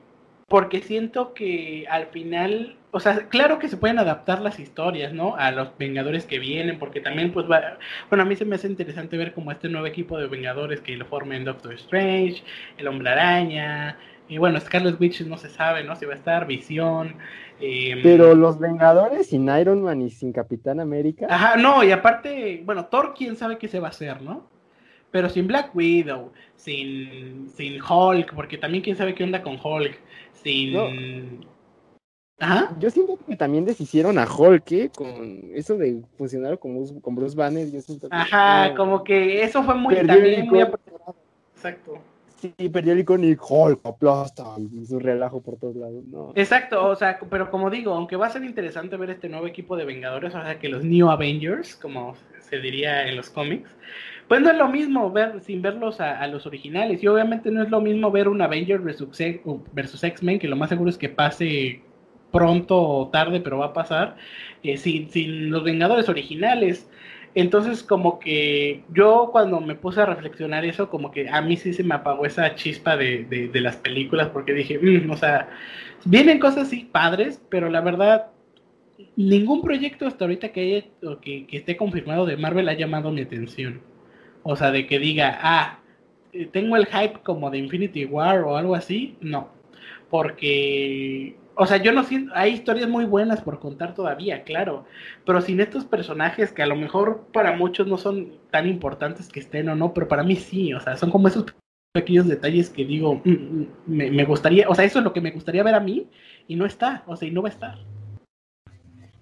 [0.49, 5.37] porque siento que al final, o sea, claro que se pueden adaptar las historias, ¿no?
[5.37, 7.79] A los Vengadores que vienen, porque también, pues, va,
[8.09, 10.97] bueno, a mí se me hace interesante ver como este nuevo equipo de Vengadores que
[10.97, 12.43] lo formen Doctor Strange,
[12.79, 13.99] el Hombre Araña,
[14.29, 15.97] y bueno, Scarlet Witch no se sabe, ¿no?
[15.97, 17.15] Si va a estar, Visión.
[17.61, 21.27] Em, Pero los Vengadores sin Iron Man y sin Capitán América.
[21.31, 24.49] Ajá, no, y aparte, bueno, Thor, quién sabe qué se va a hacer, ¿no?
[25.11, 29.99] Pero sin Black Widow, sin, sin Hulk, porque también quién sabe qué onda con Hulk,
[30.33, 31.47] sin...
[32.41, 32.77] Ajá.
[32.79, 34.91] Yo siento que también deshicieron a Hulk, ¿eh?
[34.95, 37.69] Con eso de funcionar con, con Bruce Banner.
[37.69, 40.65] Yo siento Ajá, como que eso fue muy, también muy
[41.53, 42.01] Exacto.
[42.41, 46.05] Sí, perdió el icónico Hulk, aplasta, y su relajo por todos lados.
[46.07, 46.33] No.
[46.37, 49.77] Exacto, o sea, pero como digo, aunque va a ser interesante ver este nuevo equipo
[49.77, 53.69] de Vengadores, o sea, que los New Avengers, como se diría en los cómics,
[54.29, 57.03] pues no es lo mismo ver sin verlos a, los originales.
[57.03, 60.91] Y obviamente no es lo mismo ver un Avengers versus X-Men, que lo más seguro
[60.91, 61.81] es que pase
[62.31, 64.16] pronto o tarde, pero va a pasar,
[64.62, 66.89] eh, sin, sin los Vengadores originales.
[67.35, 71.72] Entonces, como que yo cuando me puse a reflexionar eso, como que a mí sí
[71.72, 75.49] se me apagó esa chispa de, de, las películas, porque dije, mm, o sea,
[76.05, 78.26] vienen cosas así padres, pero la verdad,
[79.16, 83.22] ningún proyecto hasta ahorita que, haya, que, que esté confirmado de Marvel ha llamado mi
[83.22, 83.88] atención.
[84.51, 85.80] O sea, de que diga, ah,
[86.32, 89.51] eh, tengo el hype como de Infinity War o algo así, no.
[90.09, 94.86] Porque o sea, yo no siento, hay historias muy buenas por contar todavía, claro,
[95.26, 99.40] pero sin estos personajes que a lo mejor para muchos no son tan importantes que
[99.40, 101.46] estén o no, pero para mí sí, o sea, son como esos
[101.92, 105.32] pequeños detalles que digo, mm, mm, me, gustaría, o sea, eso es lo que me
[105.32, 106.07] gustaría ver a mí
[106.46, 107.78] y no está, o sea, y no va a estar.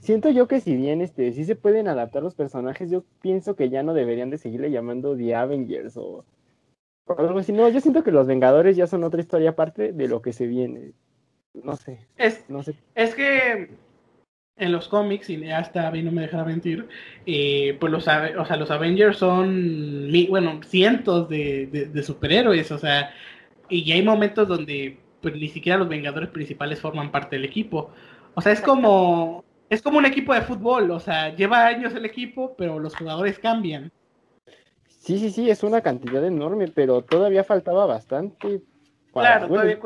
[0.01, 3.70] Siento yo que si bien este sí se pueden adaptar los personajes, yo pienso que
[3.70, 6.24] ya no deberían de seguirle llamando The Avengers o,
[7.07, 7.53] o algo así.
[7.53, 10.47] No, yo siento que los Vengadores ya son otra historia aparte de lo que se
[10.47, 10.92] viene
[11.62, 12.07] no sé.
[12.16, 12.74] Es, no sé.
[12.94, 13.70] es que
[14.59, 16.88] en los cómics, y hasta a mí no me dejará mentir,
[17.26, 23.12] eh, pues los, o sea, los Avengers son, bueno, cientos de, de, superhéroes, o sea,
[23.68, 27.90] y hay momentos donde pues ni siquiera los Vengadores principales forman parte del equipo.
[28.34, 32.04] O sea, es como, es como un equipo de fútbol, o sea, lleva años el
[32.04, 33.90] equipo, pero los jugadores cambian.
[34.86, 38.62] Sí, sí, sí, es una cantidad enorme, pero todavía faltaba bastante.
[39.12, 39.78] claro, todavía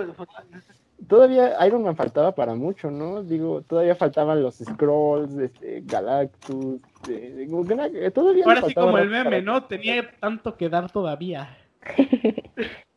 [1.07, 3.23] todavía Iron Man faltaba para mucho, ¿no?
[3.23, 9.65] Digo, todavía faltaban los Scrolls, este, Galactus, eh, todavía Ahora sí como el meme, ¿no?
[9.65, 11.57] Tenía tanto que dar todavía.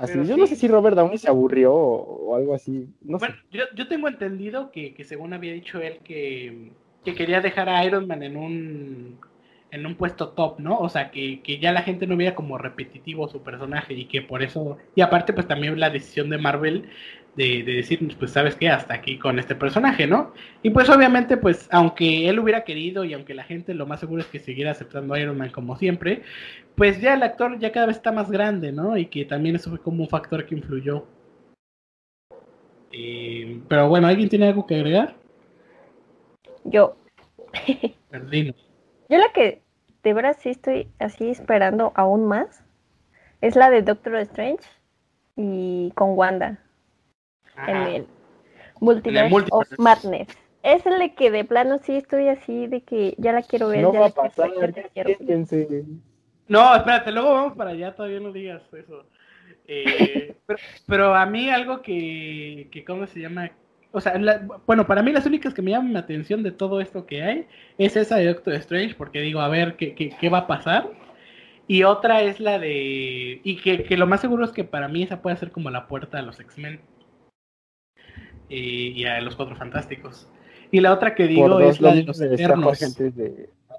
[0.00, 2.88] así, yo no sé si Robert Downey se aburrió o, algo así.
[3.02, 6.72] No bueno, Yo, yo, tengo entendido que, que, según había dicho él que,
[7.04, 9.18] que quería dejar a Iron Man en un
[9.70, 10.78] en un puesto top, ¿no?
[10.78, 14.22] O sea, que, que, ya la gente no veía como repetitivo su personaje y que
[14.22, 16.88] por eso, y aparte pues también la decisión de Marvel
[17.36, 20.32] de, de decir, pues sabes qué, hasta aquí con este personaje, ¿no?
[20.62, 24.22] Y pues obviamente pues aunque él hubiera querido y aunque la gente lo más seguro
[24.22, 26.22] es que siguiera aceptando a Iron Man como siempre,
[26.74, 28.96] pues ya el actor ya cada vez está más grande, ¿no?
[28.96, 31.06] Y que también eso fue como un factor que influyó.
[32.92, 35.14] Eh, pero bueno, ¿alguien tiene algo que agregar?
[36.64, 36.96] Yo.
[38.10, 38.54] Perdino.
[39.08, 39.62] Yo la que
[40.02, 42.64] de verdad sí estoy así esperando aún más
[43.40, 44.64] es la de Doctor Strange
[45.36, 46.58] y con Wanda
[47.66, 48.06] en el
[48.80, 50.28] Multiverse, of Madness.
[50.62, 53.82] Es el de que de plano sí estoy así de que ya la quiero ver.
[53.82, 54.50] No ya va a pasar,
[56.48, 59.06] No, espérate, luego vamos para allá, todavía no digas eso.
[59.66, 63.50] Eh, pero, pero, a mí algo que, que, ¿cómo se llama?
[63.92, 64.20] o sea,
[64.66, 67.46] bueno, para mí las únicas que me llaman la atención de todo esto que hay
[67.76, 70.90] es esa de Doctor Strange, porque digo, a ver qué, qué, va a pasar.
[71.66, 73.40] Y otra es la de.
[73.42, 75.86] Y que, que, lo más seguro es que para mí esa puede ser como la
[75.88, 76.80] puerta a los X-Men.
[78.50, 80.28] Y, a los Cuatro Fantásticos.
[80.70, 82.78] Y la otra que digo es la de los Eternos.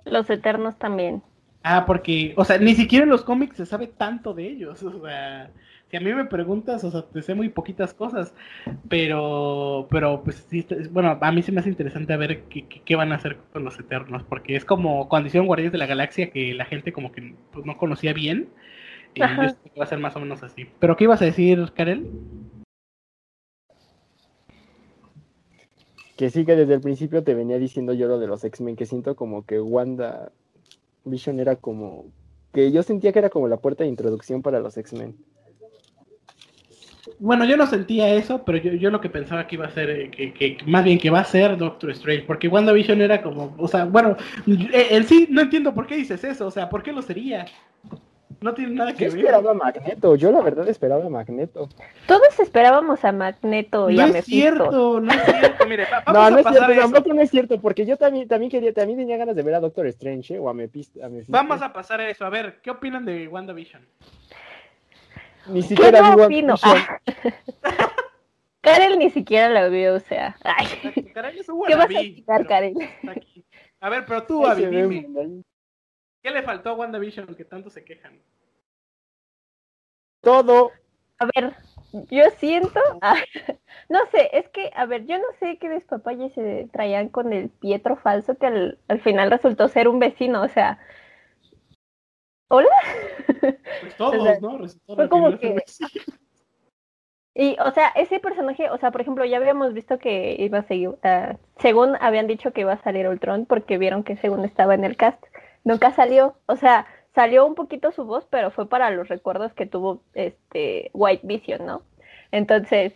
[0.05, 1.21] Los Eternos también.
[1.63, 4.81] Ah, porque, o sea, ni siquiera en los cómics se sabe tanto de ellos.
[4.81, 5.51] O sea,
[5.91, 8.33] si a mí me preguntas, o sea, te sé muy poquitas cosas,
[8.87, 13.11] pero, pero pues sí, bueno, a mí sí me hace interesante a ver qué, van
[13.11, 16.53] a hacer con los Eternos, porque es como cuando hicieron Guardianes de la Galaxia que
[16.53, 18.47] la gente como que pues, no conocía bien,
[19.13, 19.27] y yo
[19.77, 20.67] va a ser más o menos así.
[20.79, 22.07] ¿Pero qué ibas a decir, Karel?
[26.21, 28.85] Que sí que desde el principio te venía diciendo yo lo de los X-Men, que
[28.85, 30.31] siento como que Wanda
[31.03, 32.11] Vision era como,
[32.53, 35.15] que yo sentía que era como la puerta de introducción para los X-Men.
[37.17, 39.89] Bueno, yo no sentía eso, pero yo, yo lo que pensaba que iba a ser,
[39.89, 43.67] eh, que, más bien que va a ser Doctor Strange, porque WandaVision era como, o
[43.67, 44.15] sea, bueno,
[44.45, 47.47] en sí no entiendo por qué dices eso, o sea, ¿por qué lo sería?
[48.41, 49.19] No tiene nada que yo ver.
[49.19, 51.69] esperaba a Magneto, yo la verdad esperaba a Magneto.
[52.07, 54.31] Todos esperábamos a Magneto y no a es Mephisto.
[54.31, 57.21] cierto, no es cierto, mire, va- No, vamos no a es pasar cierto, tampoco no
[57.21, 60.33] es cierto, porque yo también, también quería, también tenía ganas de ver a Doctor Strange,
[60.35, 60.39] ¿eh?
[60.39, 61.05] o a Mephisto.
[61.05, 61.31] a Mephisto.
[61.31, 63.85] Vamos a pasar a eso, a ver, ¿qué opinan de WandaVision?
[65.47, 66.55] Ni Yo siquiera no vi opino.
[66.55, 67.35] WandaVision.
[67.63, 67.91] Ah.
[68.61, 70.35] Karel ni siquiera la vio, o sea.
[70.43, 70.67] Ay.
[70.93, 72.73] ¿Qué vas a pero Karel?
[73.79, 75.07] A ver, pero tú, Abby, dime,
[76.21, 78.21] ¿qué le faltó a WandaVision que tanto se quejan?
[80.21, 80.71] Todo.
[81.19, 81.53] A ver,
[82.09, 82.79] yo siento.
[83.01, 83.15] ah,
[83.89, 87.49] no sé, es que, a ver, yo no sé qué despapalles se traían con el
[87.49, 90.79] Pietro falso que al, al final resultó ser un vecino, o sea.
[92.49, 92.69] ¿Hola?
[93.81, 94.57] Pues todos, O sea, ¿no?
[94.57, 95.63] Resultó fue como que-.
[97.33, 100.63] Y, o sea, ese personaje, o sea, por ejemplo, ya habíamos visto que iba a
[100.63, 104.75] seguir, ah, según habían dicho que iba a salir Ultron, porque vieron que según estaba
[104.75, 105.23] en el cast,
[105.63, 109.65] nunca salió, o sea, salió un poquito su voz, pero fue para los recuerdos que
[109.65, 111.83] tuvo este White Vision, ¿no?
[112.31, 112.93] Entonces,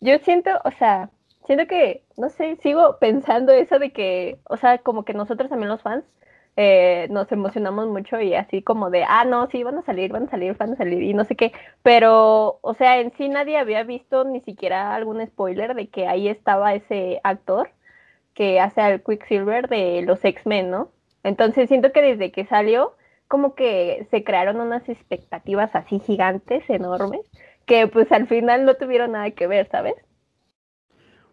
[0.00, 1.10] yo siento, o sea,
[1.46, 5.68] siento que, no sé, sigo pensando eso de que, o sea, como que nosotros también
[5.70, 6.04] los fans
[6.56, 10.24] eh, nos emocionamos mucho y así como de, ah, no, sí, van a salir, van
[10.24, 11.52] a salir, van a salir y no sé qué,
[11.82, 16.28] pero, o sea, en sí nadie había visto ni siquiera algún spoiler de que ahí
[16.28, 17.70] estaba ese actor
[18.34, 20.90] que hace al Quicksilver de los X-Men, ¿no?
[21.26, 22.94] Entonces siento que desde que salió,
[23.28, 27.20] como que se crearon unas expectativas así gigantes, enormes,
[27.66, 29.94] que pues al final no tuvieron nada que ver, ¿sabes?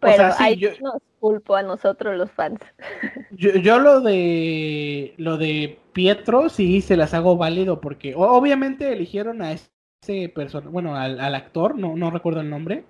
[0.00, 2.60] Pero sea, sí, ahí yo- nos culpo a nosotros los fans.
[3.30, 8.92] Yo, yo lo de lo de Pietro sí se las hago válido porque o- obviamente
[8.92, 12.84] eligieron a ese persona, bueno, al, al actor, no, no recuerdo el nombre,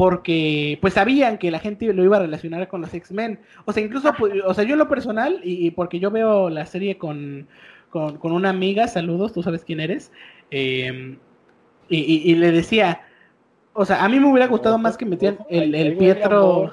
[0.00, 3.38] porque pues sabían que la gente lo iba a relacionar con los X-Men.
[3.66, 6.48] O sea, incluso, pues, o sea, yo en lo personal, y, y porque yo veo
[6.48, 7.46] la serie con,
[7.90, 10.10] con, con una amiga, saludos, tú sabes quién eres,
[10.50, 11.18] eh,
[11.90, 13.02] y, y- y le decía,
[13.74, 16.72] o sea, a mí me hubiera gustado más que metieran el, Pietro...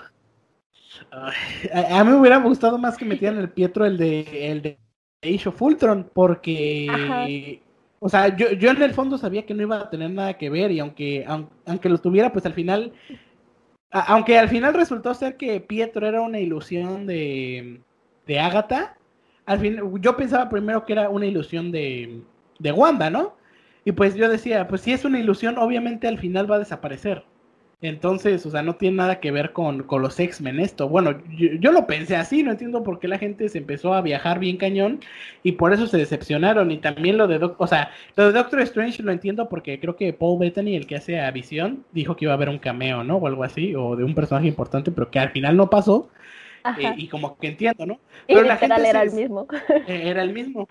[1.11, 4.79] A, a mí me hubiera gustado más que metieran el Pietro el de el de
[5.21, 7.66] Age of Ultron, porque Ajá.
[7.99, 10.49] O sea, yo, yo en el fondo sabía que no iba a tener nada que
[10.49, 12.93] ver, y aunque, aun- aunque lo tuviera, pues al final,
[13.91, 17.81] aunque al final resultó ser que Pietro era una ilusión de,
[18.25, 18.97] de Agatha,
[19.45, 22.21] al fin, yo pensaba primero que era una ilusión de,
[22.59, 23.35] de Wanda, ¿no?
[23.85, 27.23] Y pues yo decía, pues si es una ilusión, obviamente al final va a desaparecer.
[27.79, 30.89] Entonces, o sea, no tiene nada que ver con, con los X-Men esto.
[30.89, 34.01] Bueno, yo, yo lo pensé así, no entiendo por qué la gente se empezó a
[34.01, 34.99] viajar bien cañón
[35.43, 36.71] y por eso se decepcionaron.
[36.71, 39.95] Y también lo de, Doc- o sea, lo de Doctor Strange lo entiendo porque creo
[39.95, 43.03] que Paul Bettany, el que hace a Visión, dijo que iba a haber un cameo,
[43.03, 43.17] ¿no?
[43.17, 46.09] O algo así, o de un personaje importante, pero que al final no pasó.
[46.75, 47.99] Eh, y como que entiendo, ¿no?
[48.27, 49.47] y pero la literal gente era se- el mismo.
[49.85, 50.67] Eh, era el mismo.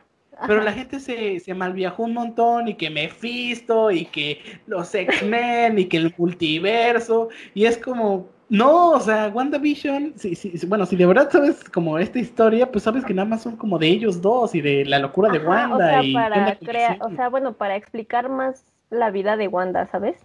[0.47, 5.79] Pero la gente se, se malviajó un montón y que Mephisto y que los X-Men
[5.79, 10.87] y que el multiverso y es como, no, o sea, WandaVision, sí, sí, sí, bueno,
[10.87, 13.89] si de verdad sabes como esta historia, pues sabes que nada más son como de
[13.89, 16.99] ellos dos y de la locura de Wanda o sea, y para Visión.
[17.01, 20.17] o sea, bueno, para explicar más la vida de Wanda, ¿sabes?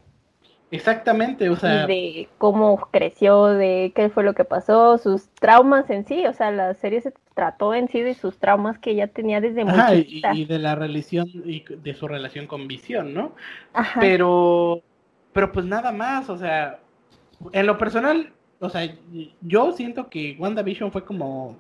[0.72, 5.90] Exactamente, o sea, y de cómo creció, de qué fue lo que pasó, sus traumas
[5.90, 9.08] en sí, o sea, la serie se trató en sí de sus traumas que ella
[9.08, 13.14] tenía desde muy ajá, y, y de la relación y de su relación con Visión,
[13.14, 13.36] ¿no?
[13.74, 14.00] Ajá.
[14.00, 14.82] Pero,
[15.34, 16.80] pero pues nada más, o sea,
[17.52, 18.90] en lo personal, o sea,
[19.42, 21.58] yo siento que WandaVision fue como,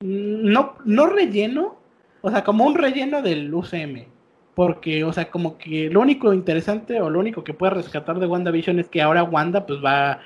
[0.00, 1.76] no, no relleno,
[2.20, 4.13] o sea, como un relleno del UCM.
[4.54, 8.26] Porque, o sea, como que lo único interesante o lo único que puede rescatar de
[8.26, 10.20] WandaVision es que ahora Wanda pues va,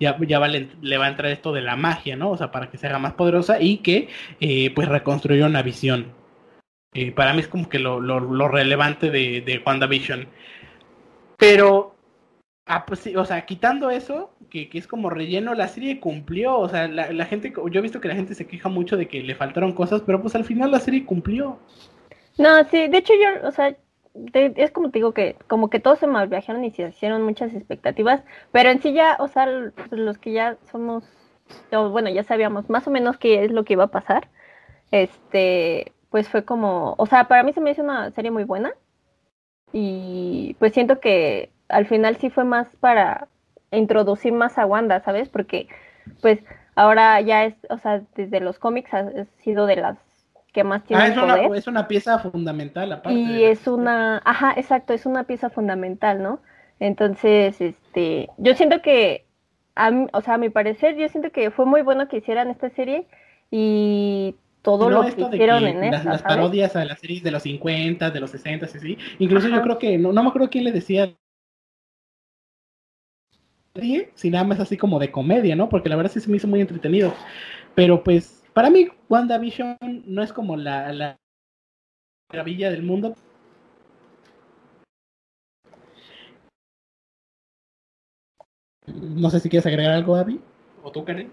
[0.00, 2.30] ya, ya va, le, va a entrar esto de la magia, ¿no?
[2.30, 4.08] O sea, para que se haga más poderosa y que
[4.40, 6.12] eh, pues reconstruyó una visión.
[6.94, 10.28] Eh, para mí es como que lo, lo, lo relevante de, de WandaVision.
[11.36, 11.94] Pero,
[12.66, 16.58] ah, pues o sea, quitando eso, que, que es como relleno, la serie cumplió.
[16.58, 19.08] O sea, la, la gente, yo he visto que la gente se queja mucho de
[19.08, 21.58] que le faltaron cosas, pero pues al final la serie cumplió.
[22.38, 23.76] No, sí, de hecho yo, o sea,
[24.34, 28.22] es como te digo que como que todos se malviajaron y se hicieron muchas expectativas,
[28.52, 31.04] pero en sí ya, o sea, l- los que ya somos,
[31.70, 34.28] bueno, ya sabíamos más o menos qué es lo que iba a pasar,
[34.92, 38.74] este, pues fue como, o sea, para mí se me hizo una serie muy buena
[39.72, 43.28] y pues siento que al final sí fue más para
[43.72, 45.28] introducir más a Wanda, ¿sabes?
[45.28, 45.68] Porque,
[46.20, 46.40] pues,
[46.76, 49.98] ahora ya es, o sea, desde los cómics ha sido de las
[50.54, 51.46] que más tienen Ah, es poder.
[51.46, 53.12] una, es una pieza fundamental aparte.
[53.20, 56.40] Y es una, ajá, exacto, es una pieza fundamental, ¿no?
[56.80, 59.26] Entonces, este, yo siento que,
[59.76, 62.70] a o sea, a mi parecer, yo siento que fue muy bueno que hicieran esta
[62.70, 63.06] serie
[63.50, 66.36] y todo No, lo que hicieron que en las, esta, las ¿sabes?
[66.36, 68.98] parodias a las series de los 50, de los 60, sí, sí.
[69.18, 71.14] Incluso yo creo que, no, no me acuerdo quién le decía
[74.14, 75.68] si nada más así como de comedia, ¿no?
[75.68, 77.12] Porque la verdad sí se me hizo muy entretenido.
[77.74, 79.76] Pero pues, para mí, WandaVision
[80.06, 81.16] no es como la, la
[82.30, 83.14] maravilla del mundo.
[88.86, 90.40] No sé si quieres agregar algo, Abby.
[90.82, 91.32] ¿O tú, Karen?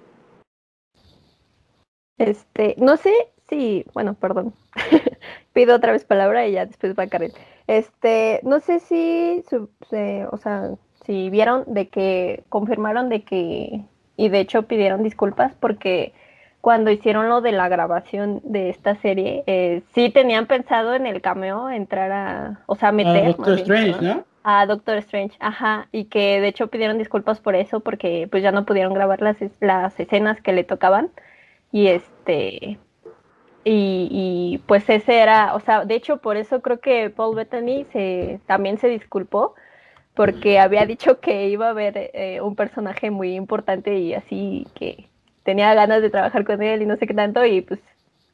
[2.18, 3.12] Este, no sé
[3.50, 4.54] si, bueno, perdón,
[5.54, 7.32] pido otra vez palabra y ya después va Karen.
[7.68, 9.44] Este, no sé si,
[9.90, 10.72] se- o sea,
[11.06, 13.86] si vieron de que confirmaron de que,
[14.18, 16.14] y de hecho pidieron disculpas porque
[16.62, 21.22] cuando hicieron lo de la grabación de esta serie, eh, sí tenían pensado en el
[21.22, 24.14] cameo entrar a, o sea, meter Doctor más bien, Strange, ¿no?
[24.16, 24.26] ¿no?
[24.44, 28.52] a Doctor Strange, ajá, y que de hecho pidieron disculpas por eso porque pues ya
[28.52, 31.10] no pudieron grabar las, las escenas que le tocaban
[31.72, 32.80] y este
[33.64, 37.86] y, y, pues ese era, o sea, de hecho por eso creo que Paul Bettany
[37.94, 39.54] se también se disculpó
[40.16, 45.11] porque había dicho que iba a haber eh, un personaje muy importante y así que
[45.44, 47.80] tenía ganas de trabajar con él y no sé qué tanto y pues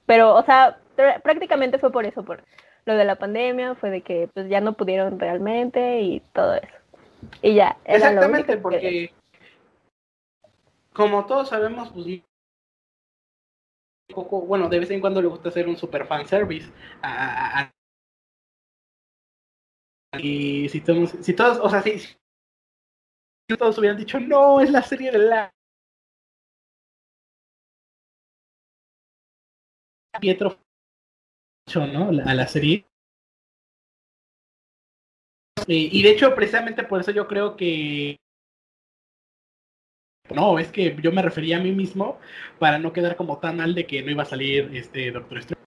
[0.06, 2.42] pero o sea, pr- prácticamente fue por eso, por
[2.86, 6.74] lo de la pandemia, fue de que pues ya no pudieron realmente y todo eso.
[7.42, 9.12] Y ya, era lo único Exactamente, que- porque
[10.94, 12.06] como todos sabemos, pues
[14.14, 17.72] Coco, bueno, de vez en cuando le gusta hacer un super fan service a, a-
[20.14, 22.16] a- y si todos, si todos, o sea, si, si
[23.58, 25.52] todos hubieran dicho no, es la serie de la
[30.20, 30.58] Pietro
[31.76, 32.10] ¿no?
[32.10, 32.86] a la serie
[35.68, 38.20] Eh, y de hecho, precisamente por eso yo creo que.
[40.30, 42.20] No, es que yo me refería a mí mismo
[42.60, 45.64] para no quedar como tan mal de que no iba a salir este Doctor Strange.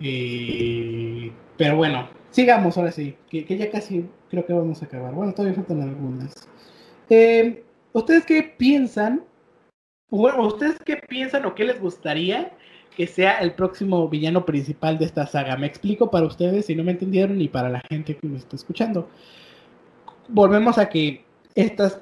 [0.00, 5.14] Eh, pero bueno, sigamos ahora sí, que, ya casi creo que vamos a acabar.
[5.14, 6.48] Bueno, todavía faltan algunas.
[7.08, 9.24] Eh, ¿Ustedes qué piensan?
[10.10, 12.56] Bueno, ¿ustedes qué piensan o qué les gustaría
[12.96, 15.56] que sea el próximo villano principal de esta saga.
[15.56, 18.56] Me explico para ustedes si no me entendieron y para la gente que me está
[18.56, 19.08] escuchando.
[20.28, 21.24] Volvemos a que
[21.54, 22.00] estas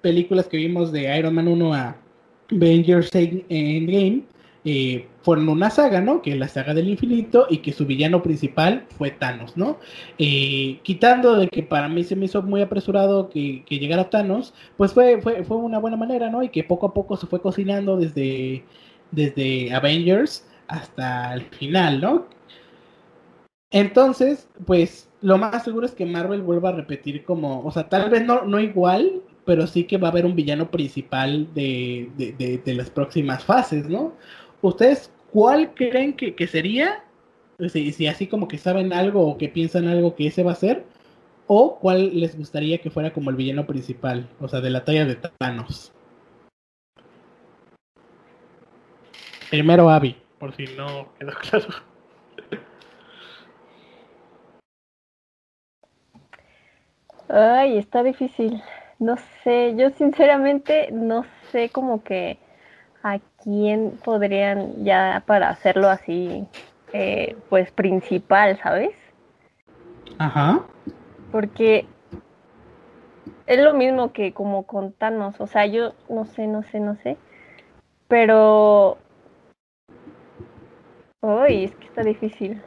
[0.00, 1.96] películas que vimos de Iron Man 1 a
[2.50, 4.22] Avengers Endgame
[4.64, 6.20] eh, fueron una saga, ¿no?
[6.20, 9.78] Que es la saga del infinito y que su villano principal fue Thanos, ¿no?
[10.18, 14.54] Eh, quitando de que para mí se me hizo muy apresurado que, que llegara Thanos,
[14.76, 16.42] pues fue, fue, fue una buena manera, ¿no?
[16.42, 18.64] Y que poco a poco se fue cocinando desde
[19.10, 22.26] desde Avengers hasta el final, ¿no?
[23.70, 28.10] Entonces, pues lo más seguro es que Marvel vuelva a repetir como, o sea, tal
[28.10, 32.32] vez no, no igual, pero sí que va a haber un villano principal de, de,
[32.32, 34.14] de, de las próximas fases, ¿no?
[34.62, 37.04] ¿Ustedes cuál creen que, que sería?
[37.72, 40.56] Si, si, así como que saben algo o que piensan algo que ese va a
[40.56, 40.84] ser,
[41.46, 45.04] o cuál les gustaría que fuera como el villano principal, o sea, de la talla
[45.06, 45.92] de Thanos.
[49.50, 51.66] Primero Abby, por si no quedó claro.
[57.28, 58.62] Ay, está difícil.
[58.98, 62.38] No sé, yo sinceramente no sé como que
[63.02, 66.46] a quién podrían ya para hacerlo así,
[66.92, 68.90] eh, pues principal, ¿sabes?
[70.18, 70.64] Ajá.
[71.30, 71.86] Porque
[73.46, 76.96] es lo mismo que como con Thanos, o sea, yo no sé, no sé, no
[76.96, 77.16] sé,
[78.08, 78.98] pero
[81.20, 82.62] Uy, es que está difícil.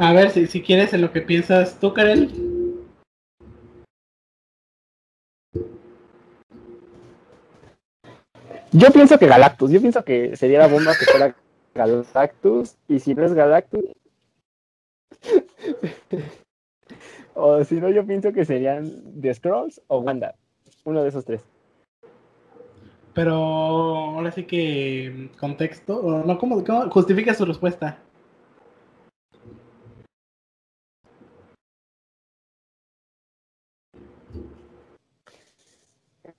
[0.00, 2.30] A ver, si, si quieres en lo que piensas tú, Karen.
[8.72, 11.34] Yo pienso que Galactus, yo pienso que sería la bomba que fuera
[11.74, 13.84] Galactus, y si no es Galactus,
[17.34, 20.34] o si no, yo pienso que serían The Scrolls o Wanda,
[20.84, 21.42] uno de esos tres.
[23.16, 27.98] Pero ahora sí que contexto, o no, ¿cómo, cómo justifica su respuesta?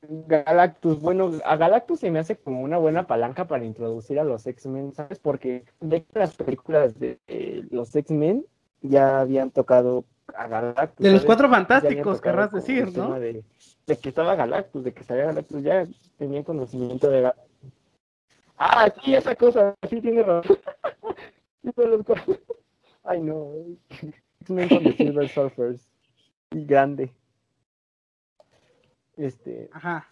[0.07, 4.45] Galactus, bueno, a Galactus se me hace como una buena palanca para introducir a los
[4.45, 5.17] X-Men, ¿sabes?
[5.17, 8.45] Porque de que las películas de eh, los X-Men
[8.83, 10.05] ya habían tocado
[10.35, 11.03] a Galactus.
[11.03, 11.25] De los ¿sabes?
[11.25, 13.19] cuatro fantásticos, querrás decir, ¿no?
[13.19, 13.43] De,
[13.87, 17.35] de que estaba Galactus, de que salía Galactus, ya tenían conocimiento de Ga-
[18.57, 20.57] Ah, sí, esa cosa, sí tiene razón.
[23.03, 23.51] Ay, no.
[23.89, 25.89] X-Men con Silver Surfers.
[26.51, 27.11] Y grande.
[29.15, 29.69] Este.
[29.71, 30.07] Ajá.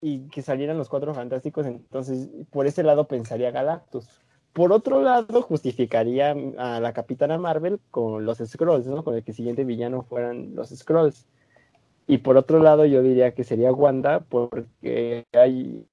[0.00, 4.08] Y que salieran los cuatro fantásticos, entonces por ese lado pensaría Galactus.
[4.54, 9.04] Por otro lado, justificaría a la Capitana Marvel con los Scrolls, ¿no?
[9.04, 11.26] Con el que el siguiente villano fueran los Scrolls.
[12.10, 15.86] Y por otro lado, yo diría que sería Wanda, porque hay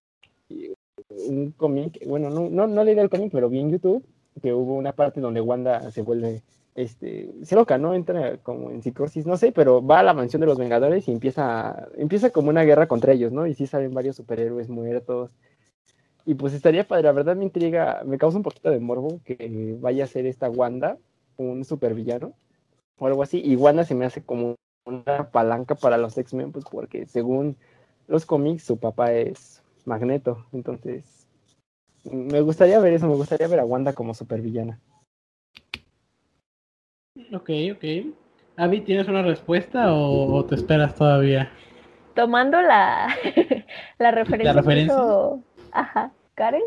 [1.27, 4.03] un cómic, bueno, no, no, no leí el cómic, pero vi en YouTube
[4.41, 6.41] que hubo una parte donde Wanda se vuelve,
[6.73, 7.93] este, se loca, ¿no?
[7.93, 11.11] Entra como en psicosis, no sé, pero va a la mansión de los Vengadores y
[11.11, 13.45] empieza, empieza como una guerra contra ellos, ¿no?
[13.45, 15.29] Y sí salen varios superhéroes muertos.
[16.25, 19.77] Y pues estaría padre, la verdad me intriga, me causa un poquito de morbo que
[19.79, 20.97] vaya a ser esta Wanda
[21.37, 22.33] un supervillano
[22.97, 23.39] o algo así.
[23.45, 24.55] Y Wanda se me hace como
[24.87, 27.57] una palanca para los X-Men, pues porque según
[28.07, 30.45] los cómics su papá es Magneto.
[30.53, 31.27] Entonces,
[32.03, 34.79] me gustaría ver eso, me gustaría ver a Wanda como supervillana.
[37.33, 38.13] Ok, ok.
[38.55, 41.51] Avi, ¿tienes una respuesta o, te esperas todavía?
[42.15, 43.07] Tomando la,
[43.99, 44.95] la referencia, ¿La referencia?
[45.71, 46.63] ajá, Karen,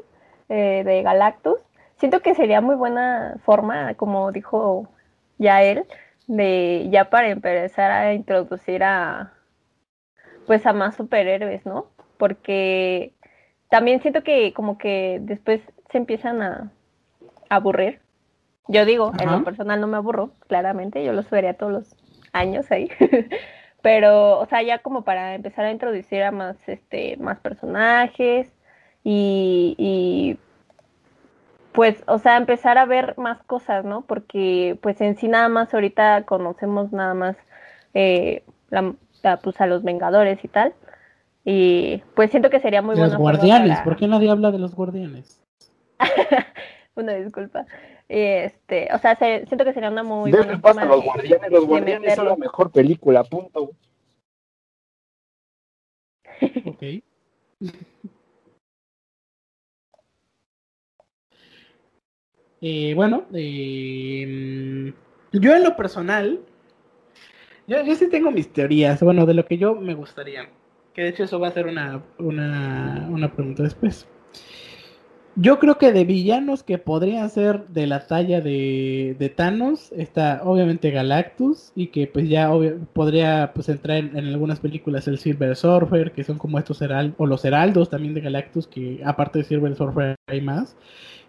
[0.48, 1.58] eh, de Galactus,
[1.96, 4.88] siento que sería muy buena forma, como dijo
[5.38, 5.84] ya él,
[6.26, 9.32] de ya para empezar a introducir a
[10.46, 11.86] pues a más superhéroes, ¿no?
[12.18, 13.14] Porque
[13.68, 15.60] también siento que como que después
[15.90, 16.72] se empiezan a,
[17.48, 18.00] aburrir.
[18.68, 21.96] Yo digo, en lo personal no me aburro, claramente, yo los vería todos los
[22.32, 22.88] años ahí.
[23.82, 28.52] Pero, o sea, ya como para empezar a introducir a más, este, más personajes
[29.02, 30.38] y, y
[31.80, 34.02] pues, o sea, empezar a ver más cosas, ¿no?
[34.02, 37.38] Porque, pues, en sí nada más ahorita conocemos nada más,
[37.94, 38.92] eh, la,
[39.38, 40.74] pues, a los Vengadores y tal.
[41.42, 43.12] Y, pues, siento que sería muy bueno.
[43.14, 45.42] Los guardianes, ¿por qué nadie habla de los guardianes?
[46.96, 47.64] una disculpa.
[48.10, 52.28] Este, o sea, siento que sería una muy buena forma los guardianes, los guardianes son
[52.28, 53.70] la mejor película, punto.
[56.66, 56.82] ok.
[62.60, 64.92] Eh, bueno, eh,
[65.32, 66.40] yo en lo personal,
[67.66, 70.48] yo, yo, sí tengo mis teorías, bueno, de lo que yo me gustaría.
[70.94, 74.06] Que de hecho eso va a ser una, una, una pregunta después.
[75.36, 80.42] Yo creo que de villanos que podrían ser de la talla de, de Thanos está
[80.44, 82.50] obviamente Galactus y que pues ya
[82.92, 87.14] podría pues entrar en, en, algunas películas el Silver Surfer que son como estos heraldos
[87.16, 90.76] o los heraldos también de Galactus que aparte de Silver Surfer hay más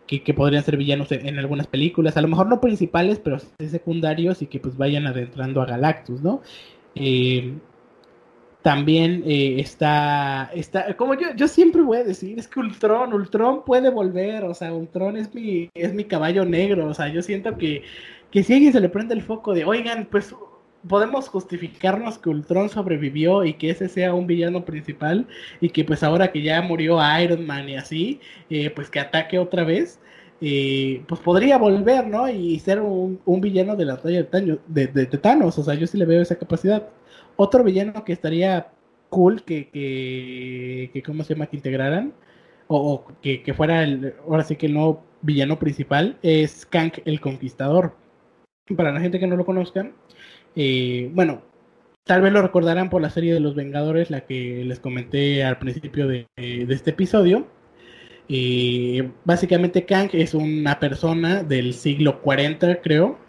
[0.08, 4.48] que, podrían ser villanos en, algunas películas, a lo mejor no principales, pero secundarios y
[4.48, 6.42] que pues vayan adentrando a Galactus, ¿no?
[6.96, 7.54] Eh,
[8.62, 13.64] también eh, está, está, como yo, yo siempre voy a decir, es que Ultron, Ultron
[13.64, 17.58] puede volver, o sea, Ultron es mi, es mi caballo negro, o sea, yo siento
[17.58, 17.84] que,
[18.30, 20.36] que si alguien se le prende el foco de, oigan, pues
[20.88, 25.28] podemos justificarnos que Ultron sobrevivió y que ese sea un villano principal
[25.60, 28.20] y que pues ahora que ya murió Iron Man y así,
[28.50, 30.00] eh, pues que ataque otra vez,
[30.42, 32.28] eh, pues podría volver, ¿no?
[32.28, 36.06] Y ser un, villano de la talla de, de, Thanos, o sea, yo sí le
[36.06, 36.90] veo esa capacidad.
[37.36, 38.72] Otro villano que estaría
[39.10, 41.48] cool que, que, que ¿cómo se llama?
[41.48, 42.14] Que integraran,
[42.68, 47.22] o, que, que, fuera el, ahora sí que el nuevo villano principal, es Kang el
[47.22, 47.96] Conquistador.
[48.76, 49.94] Para la gente que no lo conozcan,
[50.56, 51.42] eh, bueno,
[52.04, 55.58] tal vez lo recordarán por la serie de los Vengadores, la que les comenté al
[55.60, 57.48] principio de, este episodio.
[59.26, 63.20] Básicamente Kang es una persona del siglo 40, creo,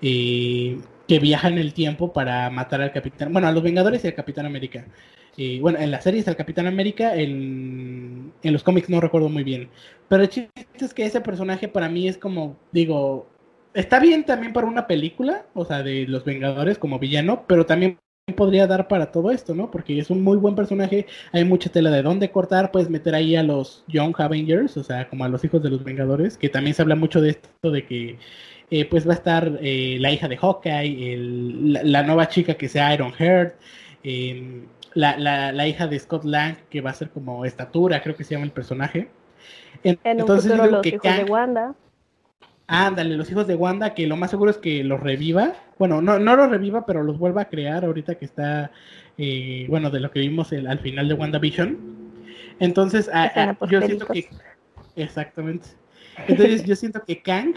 [0.00, 4.14] que viaja en el tiempo para matar al Capitán, bueno, a los Vengadores y al
[4.14, 4.86] Capitán América.
[5.60, 9.44] bueno, en la serie es al Capitán América, en, en los cómics no recuerdo muy
[9.44, 9.68] bien.
[10.08, 13.28] Pero el chiste es que ese personaje para mí es como, digo,
[13.76, 17.98] está bien también para una película, o sea, de los Vengadores como villano, pero también
[18.34, 19.70] podría dar para todo esto, ¿no?
[19.70, 23.36] Porque es un muy buen personaje, hay mucha tela de dónde cortar, puedes meter ahí
[23.36, 26.74] a los Young Avengers, o sea, como a los hijos de los Vengadores, que también
[26.74, 28.18] se habla mucho de esto de que
[28.70, 31.16] eh, pues va a estar eh, la hija de Hawkeye,
[31.84, 33.54] la, nueva chica que sea Iron Heart,
[34.02, 38.34] em, la, hija de Scott Lang, que va a ser como estatura, creo que se
[38.34, 39.08] llama el personaje.
[39.84, 41.74] Entonces, en los hijos de Wanda.
[42.68, 45.54] Ándale, los hijos de Wanda, que lo más seguro es que los reviva.
[45.78, 48.72] Bueno, no, no los reviva, pero los vuelva a crear ahorita que está,
[49.18, 51.78] eh, bueno, de lo que vimos al final de WandaVision.
[52.58, 53.08] Entonces,
[53.68, 54.28] yo siento que...
[54.96, 55.68] Exactamente.
[56.26, 57.54] Entonces, yo siento que Kang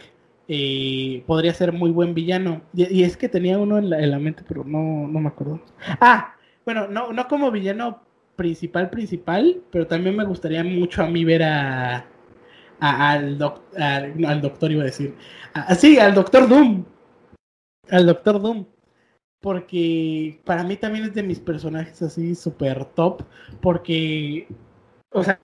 [0.47, 2.61] eh, podría ser muy buen villano.
[2.73, 5.61] Y, es que tenía uno en la, mente, pero no, no me acuerdo.
[6.01, 8.03] Ah, bueno, no, no como villano
[8.35, 12.05] principal, principal, pero también me gustaría mucho a mí ver a
[12.79, 13.37] al,
[13.77, 15.15] al, doctor, iba a decir.
[15.77, 16.85] sí, al doctor Doom.
[17.89, 18.65] Al doctor Doom.
[19.41, 23.23] Porque para mí también es de mis personajes así super top.
[23.61, 24.47] Porque,
[25.11, 25.39] o sea,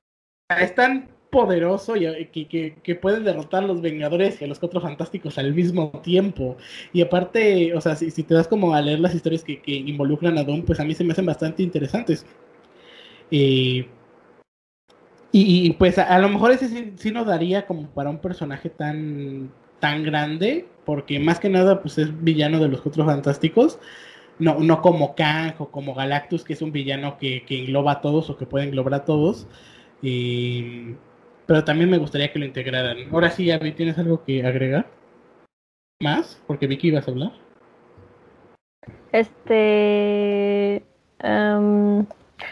[0.60, 4.60] es tan poderoso y que, que, que, puede derrotar a los Vengadores y a los
[4.60, 6.56] Cuatro Fantásticos al mismo tiempo.
[6.94, 9.74] Y aparte, o sea, si, si te das como a leer las historias que, que,
[9.74, 12.26] involucran a Doom, pues a mí se me hacen bastante interesantes.
[13.32, 13.88] Eh,
[15.38, 19.52] y, pues a, lo mejor ese sí, sí, nos daría como para un personaje tan,
[19.82, 23.78] tan grande, porque más que nada pues es villano de los Cuatro Fantásticos,
[24.40, 28.02] no, no como Kang o como Galactus, que es un villano que, que engloba a
[28.02, 29.48] todos o que puede englobar a todos.
[31.46, 32.98] pero también me gustaría que lo integraran.
[33.12, 34.90] Ahora sí, Abby, ¿tienes algo que agregar?
[36.02, 36.42] ¿Más?
[36.48, 37.32] Porque Vicky ibas a hablar.
[39.12, 40.84] Este...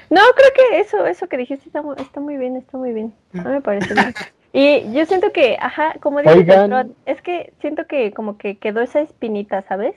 [0.10, 3.14] No, creo que eso, eso que dijiste está, está muy bien, está muy bien.
[3.34, 4.14] A me parece bien.
[4.56, 6.46] Y yo siento que, ajá, como dice
[7.08, 9.96] es que siento que como que quedó esa espinita, ¿sabes?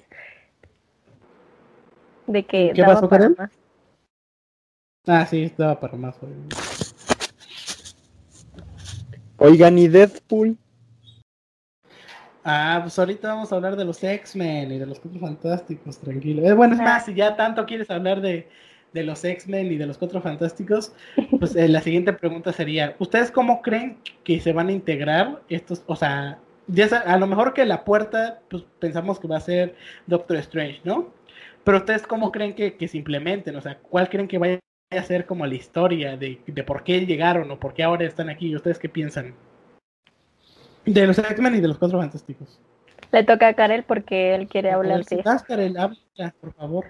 [2.27, 3.51] De que ¿Qué pasó, para Más.
[5.07, 6.17] Ah, sí, estaba para más.
[9.37, 10.57] Oigan, ¿y Deadpool?
[12.43, 16.43] Ah, pues ahorita vamos a hablar de los X-Men y de los Cuatro Fantásticos, tranquilo.
[16.49, 18.49] Eh, bueno, es más, si ya tanto quieres hablar de,
[18.97, 20.93] de los X-Men y de los Cuatro Fantásticos,
[21.39, 25.85] pues eh, la siguiente pregunta sería, ¿ustedes cómo creen que se van a integrar estos,
[25.87, 29.77] o sea, ya a lo mejor que la puerta, pues pensamos que va a ser
[30.07, 31.13] Doctor Strange, ¿no?
[31.63, 34.59] Pero ustedes cómo creen que, que se implementen, o sea, ¿cuál creen que vaya
[34.91, 38.31] a ser como la historia de, de por qué llegaron o por qué ahora están
[38.31, 38.57] aquí?
[38.57, 39.35] ¿Ustedes qué piensan?
[40.87, 42.59] De los X-Men y de los Cuatro Fantásticos.
[43.13, 45.05] Le toca a Karel porque él quiere hablar.
[45.47, 46.87] Karel, habla, por favor.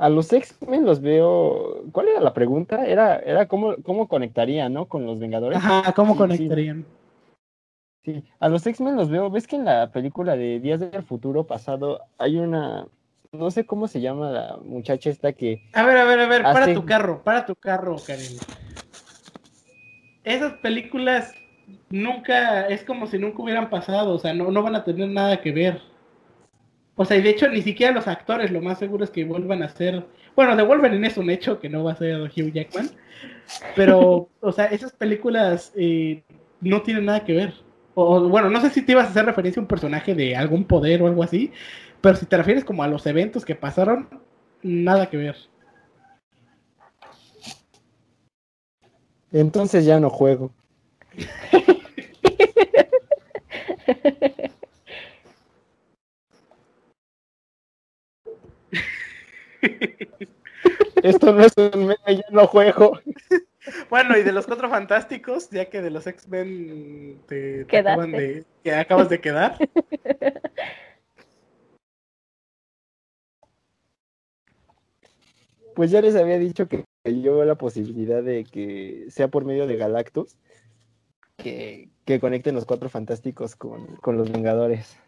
[0.00, 1.84] A los X-Men los veo.
[1.92, 2.86] ¿Cuál era la pregunta?
[2.86, 4.86] Era, era cómo, cómo conectarían, ¿no?
[4.86, 5.58] Con los Vengadores.
[5.58, 6.86] Ajá, ¿cómo conectarían?
[8.02, 8.24] Sí.
[8.38, 9.30] a los X-Men los veo.
[9.30, 12.86] ¿Ves que en la película de Días del Futuro Pasado hay una.
[13.30, 15.62] No sé cómo se llama la muchacha esta que.
[15.74, 18.38] A ver, a ver, a ver, para tu carro, para tu carro, Karen.
[20.24, 21.34] Esas películas
[21.90, 22.68] nunca.
[22.68, 25.52] Es como si nunca hubieran pasado, o sea, no, no van a tener nada que
[25.52, 25.89] ver.
[27.00, 29.62] O sea, y de hecho ni siquiera los actores, lo más seguro es que vuelvan
[29.62, 30.04] a ser,
[30.36, 32.90] bueno, de Wolverine es un hecho que no va a ser Hugh Jackman,
[33.74, 36.22] pero, o sea, esas películas eh,
[36.60, 37.54] no tienen nada que ver.
[37.94, 40.66] O, bueno, no sé si te ibas a hacer referencia a un personaje de algún
[40.66, 41.52] poder o algo así,
[42.02, 44.06] pero si te refieres como a los eventos que pasaron,
[44.62, 45.36] nada que ver.
[49.32, 50.52] Entonces ya no juego.
[61.02, 62.98] Esto no es un meme, ya no juego.
[63.88, 68.74] Bueno, y de los cuatro fantásticos, ya que de los X-Men te, acaban de, que
[68.74, 69.56] acabas de quedar.
[75.74, 79.66] Pues ya les había dicho que yo veo la posibilidad de que sea por medio
[79.66, 80.36] de Galactus
[81.36, 84.98] que, que conecten los cuatro fantásticos con, con los Vengadores.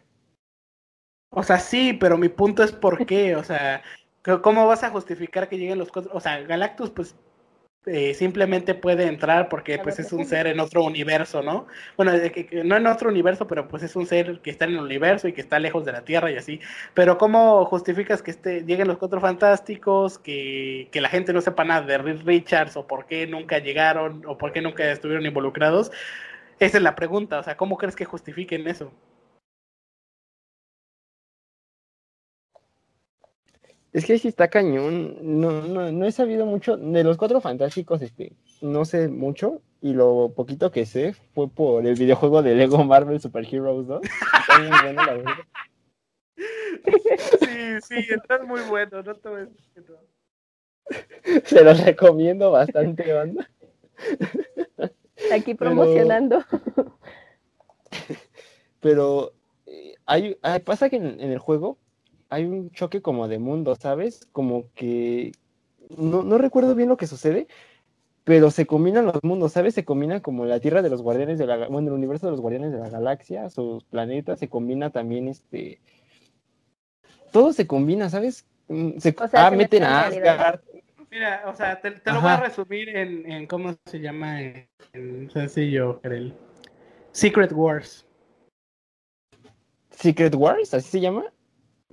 [1.29, 3.81] O sea, sí, pero mi punto es por qué, o sea,
[4.41, 6.11] ¿Cómo vas a justificar que lleguen los cuatro?
[6.13, 7.15] O sea, Galactus, pues
[7.85, 11.67] eh, simplemente puede entrar porque pues es un ser en otro universo, ¿no?
[11.97, 12.13] Bueno,
[12.63, 15.33] no en otro universo, pero pues es un ser que está en el universo y
[15.33, 16.61] que está lejos de la Tierra y así.
[16.93, 21.65] Pero ¿cómo justificas que este, lleguen los cuatro fantásticos, que, que la gente no sepa
[21.65, 25.91] nada de Reed Richards o por qué nunca llegaron o por qué nunca estuvieron involucrados?
[26.59, 28.93] Esa es la pregunta, o sea, ¿cómo crees que justifiquen eso?
[33.93, 35.17] Es que sí está cañón.
[35.21, 36.77] No, no, no he sabido mucho.
[36.77, 39.61] De los cuatro fantásticos, este, no sé mucho.
[39.81, 44.01] Y lo poquito que sé fue por el videojuego de Lego Marvel Super Heroes 2.
[44.03, 45.33] Está bien bueno, la verdad.
[46.35, 49.85] Sí, sí, está muy bueno, no te voy a decir
[51.45, 53.49] Se los recomiendo bastante, banda.
[55.31, 56.43] Aquí promocionando.
[58.79, 59.33] Pero,
[59.65, 61.77] eh, hay, pasa que en, el juego
[62.33, 64.27] hay un choque como de mundo, ¿sabes?
[64.31, 65.33] Como que
[65.97, 67.47] no, no recuerdo bien lo que sucede,
[68.23, 69.75] pero se combinan los mundos, ¿sabes?
[69.75, 72.41] Se combina como la Tierra de los Guardianes de la bueno, el universo de los
[72.41, 75.79] Guardianes de la Galaxia, sus planetas, se combina también este
[77.31, 78.45] todo se combina, ¿sabes?
[78.67, 80.61] Mm, se, ah, meten a Asgard.
[81.11, 85.29] Mira, o sea, te, lo voy a resumir en, en cómo se llama en, en
[85.29, 86.33] sencillo, el
[87.11, 88.07] Secret Wars.
[89.91, 91.25] Secret Wars, así se llama.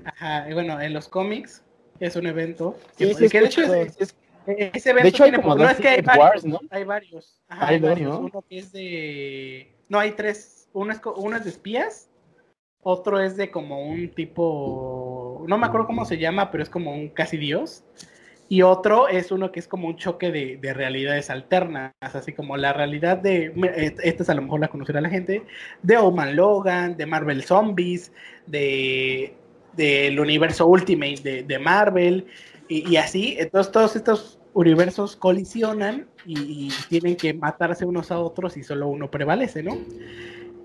[0.05, 1.62] Ajá, y bueno, en los cómics
[1.98, 3.97] es un evento que, de hecho es,
[4.47, 6.60] ese De hecho, hay como no es que hay varios, Wars, ¿no?
[6.70, 7.40] Hay varios.
[7.48, 8.10] Ajá, Hay varios.
[8.10, 8.20] ¿no?
[8.20, 9.72] Uno que es de.
[9.89, 10.68] No, hay tres.
[10.72, 12.09] Uno es, uno es de espías.
[12.82, 15.44] Otro es de como un tipo.
[15.47, 17.85] No me acuerdo cómo se llama, pero es como un casi dios.
[18.48, 22.56] Y otro es uno que es como un choque de, de realidades alternas, así como
[22.56, 25.44] la realidad de, mira, et- esta es a lo mejor la conocerá la gente,
[25.85, 28.12] de Oman Logan, de Marvel Zombies,
[28.47, 29.35] de
[29.76, 32.26] del universo Ultimate de, de Marvel,
[32.70, 38.62] y, así, entonces todos estos universos colisionan y, tienen que matarse unos a otros y
[38.62, 39.76] solo uno prevalece, ¿no?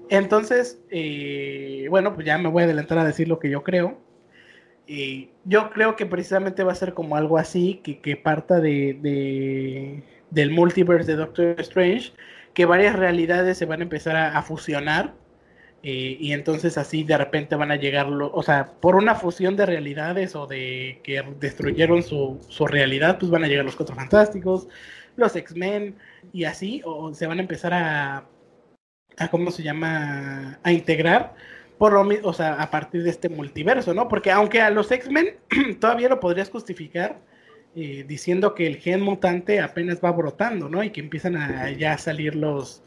[0.10, 3.99] Entonces, eh, bueno, pues ya me voy a adelantar a decir lo que yo creo.
[4.86, 8.99] Y yo creo que precisamente va a ser como algo así, que, que parta de,
[9.02, 12.14] de- del multiverse de Doctor Strange,
[12.53, 15.15] que varias realidades se van a empezar a fusionar,
[15.86, 19.56] eh, y entonces así de repente van a llegar, lo- o sea, por una fusión
[19.57, 23.95] de realidades o de que destruyeron su, su realidad, pues van a llegar los Cuatro
[23.95, 24.68] Fantásticos,
[25.18, 25.95] los X-Men,
[26.34, 28.26] y así, o se van a empezar a,
[29.18, 30.60] a ¿cómo se llama?
[30.64, 31.36] A integrar
[31.78, 34.07] por lo mi- o sea, a partir de este multiverso, ¿no?
[34.07, 35.36] Porque aunque a los X-Men
[35.80, 37.20] todavía lo podrías justificar
[37.76, 40.84] eh, diciendo que el gen mutante apenas va brotando, ¿no?
[40.84, 42.82] Y que empiezan a ya salir los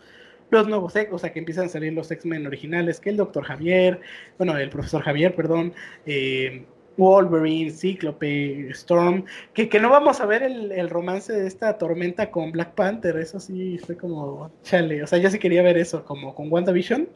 [0.50, 4.00] los nuevos o sea, que empiezan a salir los X-Men originales, que el Doctor Javier,
[4.38, 5.72] bueno, el profesor Javier, perdón,
[6.06, 6.64] eh,
[6.96, 12.30] Wolverine, Cíclope, Storm, que, que no vamos a ver el, el romance de esta tormenta
[12.30, 16.04] con Black Panther, eso sí fue como, chale, o sea, yo sí quería ver eso,
[16.04, 17.08] como con WandaVision,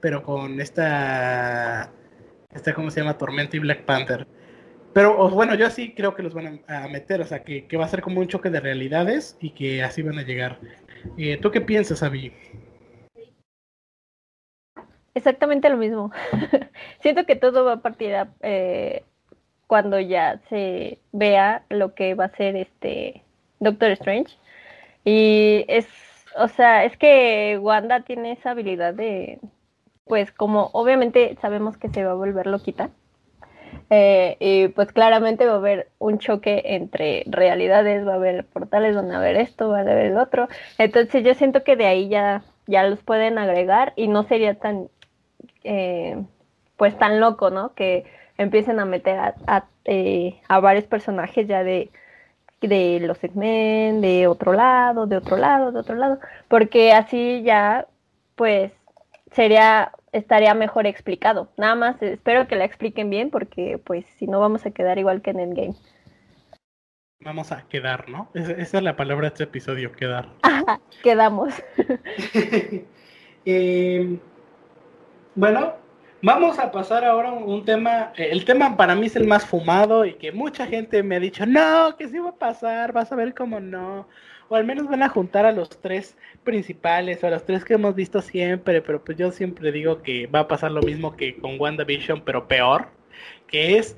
[0.00, 1.92] pero con esta,
[2.52, 3.16] esta ¿cómo se llama?
[3.16, 4.26] Tormenta y Black Panther.
[4.92, 7.76] Pero bueno, yo sí creo que los van a, a meter, o sea, que, que
[7.78, 10.58] va a ser como un choque de realidades y que así van a llegar.
[11.16, 12.32] Eh, ¿Tú qué piensas, Abby?
[15.14, 16.10] Exactamente lo mismo.
[17.00, 19.04] Siento que todo va a partir eh,
[19.66, 23.22] cuando ya se vea lo que va a ser este
[23.60, 24.36] Doctor Strange.
[25.04, 25.86] Y es,
[26.36, 29.40] o sea, es que Wanda tiene esa habilidad de,
[30.04, 32.90] pues como obviamente sabemos que se va a volver loquita.
[33.94, 38.96] Eh, y pues claramente va a haber un choque entre realidades, va a haber portales,
[38.96, 40.48] van a haber esto, va a haber el otro.
[40.78, 44.88] Entonces yo siento que de ahí ya, ya los pueden agregar y no sería tan
[45.64, 46.16] eh,
[46.78, 47.74] pues tan loco, ¿no?
[47.74, 48.06] Que
[48.38, 51.90] empiecen a meter a, a, eh, a varios personajes ya de,
[52.62, 57.86] de los X-Men, de otro lado, de otro lado, de otro lado, porque así ya,
[58.36, 58.72] pues,
[59.32, 61.48] sería, estaría mejor explicado.
[61.56, 65.22] Nada más espero que la expliquen bien, porque pues si no vamos a quedar igual
[65.22, 65.74] que en Endgame.
[67.20, 68.28] Vamos a quedar, ¿no?
[68.34, 70.28] Esa, esa es la palabra de este episodio, quedar.
[71.02, 71.54] Quedamos.
[73.44, 74.20] Eh,
[75.34, 75.72] bueno,
[76.22, 78.12] vamos a pasar ahora a un tema.
[78.16, 81.20] eh, El tema para mí es el más fumado y que mucha gente me ha
[81.20, 84.06] dicho, no, que sí va a pasar, vas a ver cómo no.
[84.52, 86.14] O al menos van a juntar a los tres
[86.44, 90.26] principales o a los tres que hemos visto siempre, pero pues yo siempre digo que
[90.26, 92.88] va a pasar lo mismo que con WandaVision, pero peor,
[93.46, 93.96] que es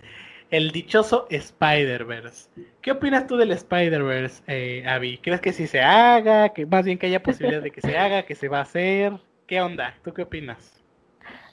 [0.53, 2.51] el dichoso Spider-Verse.
[2.83, 5.19] ¿Qué opinas tú del Spider-Verse, eh, Abby?
[5.19, 6.51] ¿Crees que sí se haga?
[6.51, 9.13] Que más bien que haya posibilidad de que se haga, que se va a hacer?
[9.49, 9.97] ¿Qué onda?
[10.05, 10.81] ¿Tú qué opinas?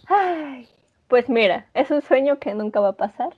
[0.05, 0.67] Ay,
[1.07, 3.29] pues mira, es un sueño que nunca va a pasar.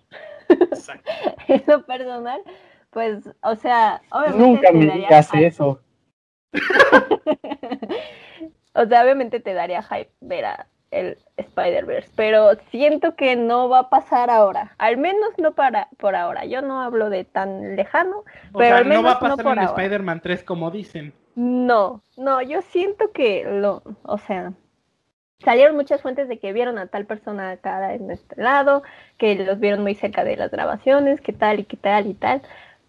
[0.50, 1.10] Exacto.
[1.48, 2.42] En lo personal,
[2.94, 5.48] pues, o sea, obviamente Nunca me digas hype.
[5.48, 5.80] eso.
[8.74, 13.80] o sea, obviamente te daría hype ver a el Spider-Verse, pero siento que no va
[13.80, 16.46] a pasar ahora, al menos no para por ahora.
[16.46, 18.18] Yo no hablo de tan lejano,
[18.54, 19.64] O pero sea, al no menos va a no pasar por en.
[19.64, 21.14] Spider-Man 3 como dicen.
[21.36, 24.54] No, no, yo siento que lo, o sea,
[25.40, 28.84] salieron muchas fuentes de que vieron a tal persona acá en este lado,
[29.18, 32.44] que los vieron muy cerca de las grabaciones, que tal y que tal y tal,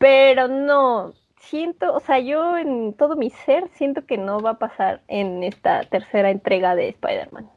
[0.05, 4.59] pero no, siento, o sea, yo en todo mi ser siento que no va a
[4.59, 7.49] pasar en esta tercera entrega de Spider-Man.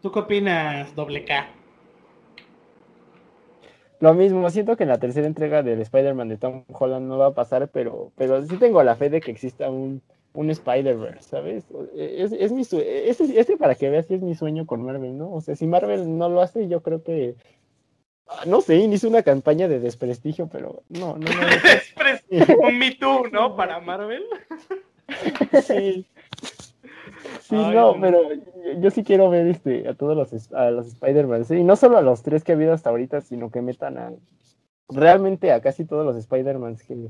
[0.00, 1.48] ¿Tú qué opinas, doble K?
[3.98, 7.26] Lo mismo, siento que en la tercera entrega del Spider-Man de Tom Holland no va
[7.26, 10.00] a pasar, pero, pero sí tengo la fe de que exista un,
[10.32, 11.64] un Spider-Verse, ¿sabes?
[11.96, 15.18] Es, es mi sue- este, este para que veas si es mi sueño con Marvel,
[15.18, 15.32] ¿no?
[15.32, 17.34] O sea, si Marvel no lo hace, yo creo que,
[18.46, 22.66] no sé, inicio una campaña de desprestigio, pero no, no, no.
[22.68, 23.54] Un Me Too, ¿no?
[23.56, 24.24] Para Marvel.
[25.62, 26.06] Sí.
[27.40, 30.86] Sí, Ay, no, pero yo- yo sí quiero ver este, a todos los, a los
[30.88, 33.98] Spider-Man, y no solo a los tres que ha habido hasta ahorita, sino que metan
[33.98, 34.12] a
[34.88, 37.08] realmente a casi todos los Spider-Man que,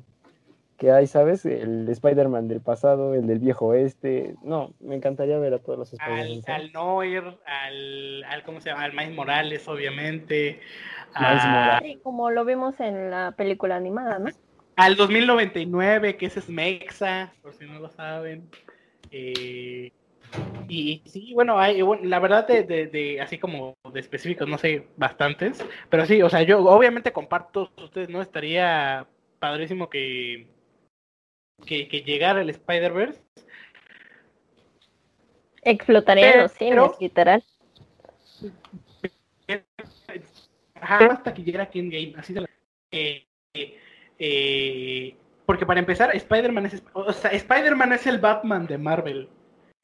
[0.77, 1.45] que hay, ¿sabes?
[1.47, 5.93] El Spider-Man del pasado, el del viejo oeste, no, me encantaría ver a todos los
[5.95, 6.43] Al, Spider-Man.
[6.43, 6.61] ¿sabes?
[6.65, 8.85] al Noir, al, al, ¿cómo se llama?
[8.85, 10.61] Al Miles Morales, obviamente.
[11.19, 11.93] Miles a- Morales.
[11.93, 14.31] Sí, como lo vimos en la película animada, ¿no?
[14.77, 18.49] al 2099, que ese es Mexa, por si no lo saben.
[19.11, 19.93] Eh,
[20.69, 25.65] y sí, bueno, hay, la verdad de, de, así como de específicos, no sé, bastantes,
[25.91, 28.21] pero sí, o sea, yo obviamente comparto ustedes, ¿no?
[28.21, 29.07] Estaría
[29.39, 30.49] padrísimo que,
[31.65, 33.21] que, llegara el Spider-Verse.
[35.63, 37.43] Explotaría los cines, literal.
[40.75, 42.51] Ajá, taquillera que en game, así de la...
[42.91, 43.27] Eh,
[44.19, 45.17] eh,
[45.47, 49.29] porque para empezar, Spider-Man es, o sea, es el Batman de Marvel.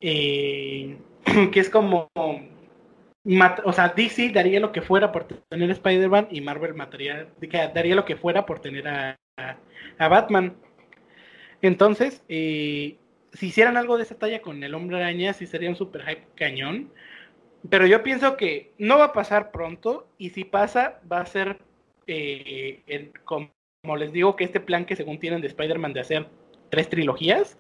[0.01, 0.97] Eh,
[1.53, 6.75] que es como, o sea, DC daría lo que fuera por tener Spider-Man y Marvel
[6.75, 7.29] mataría,
[7.75, 9.19] daría lo que fuera por tener a,
[9.99, 10.57] a, Batman.
[11.63, 12.97] Entonces, eh,
[13.33, 16.27] si hicieran algo de esa talla con el hombre araña, sí sería un super hype
[16.35, 16.93] cañón.
[17.69, 21.59] Pero yo pienso que no va a pasar pronto y si pasa va a ser,
[22.07, 23.51] eh, como
[23.99, 26.27] les digo, que este plan que según tienen de Spider-Man de hacer
[26.71, 27.59] tres trilogías,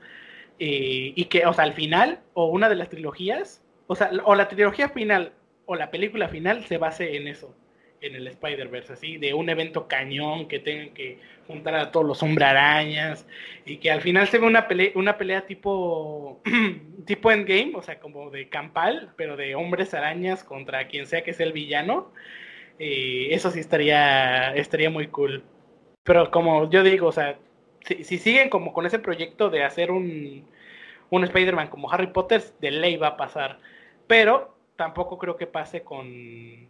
[0.63, 4.35] eh, y que, o sea, al final, o una de las trilogías, o sea, o
[4.35, 5.33] la trilogía final
[5.65, 7.55] o la película final se base en eso,
[8.01, 12.23] en el Spider-Verse, así, de un evento cañón que tengan que juntar a todos los
[12.23, 13.27] hombre arañas
[13.67, 16.41] y que al final se ve una pelea, una pelea tipo,
[17.07, 21.33] tipo Endgame, o sea, como de campal, pero de hombres arañas contra quien sea que
[21.35, 22.13] sea el villano.
[22.79, 25.45] Eso sí estaría, estaría muy cool.
[26.03, 27.39] Pero como yo digo, o sea,
[27.85, 30.47] si, siguen como con ese proyecto de hacer un,
[31.11, 33.59] un Spider-Man como Harry Potter, de ley va a pasar.
[34.07, 36.69] Pero tampoco creo que pase con,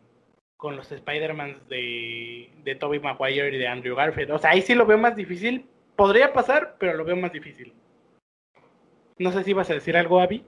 [0.60, 4.30] con los Spider-Man de, de Tobey Maguire y de Andrew Garfield.
[4.30, 5.66] O sea, ahí sí lo veo más difícil.
[5.96, 7.72] Podría pasar, pero lo veo más difícil.
[9.18, 10.44] No sé si vas a decir algo, Abby.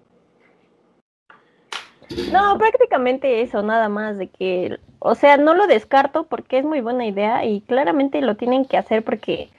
[2.31, 6.81] No, prácticamente eso, nada más de que, o sea, no lo descarto porque es muy
[6.81, 9.51] buena idea y claramente lo tienen que hacer porque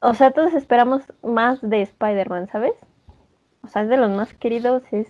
[0.00, 2.72] o sea, todos esperamos más de Spider-Man, ¿sabes?
[3.62, 5.06] O sea, es de los más queridos, es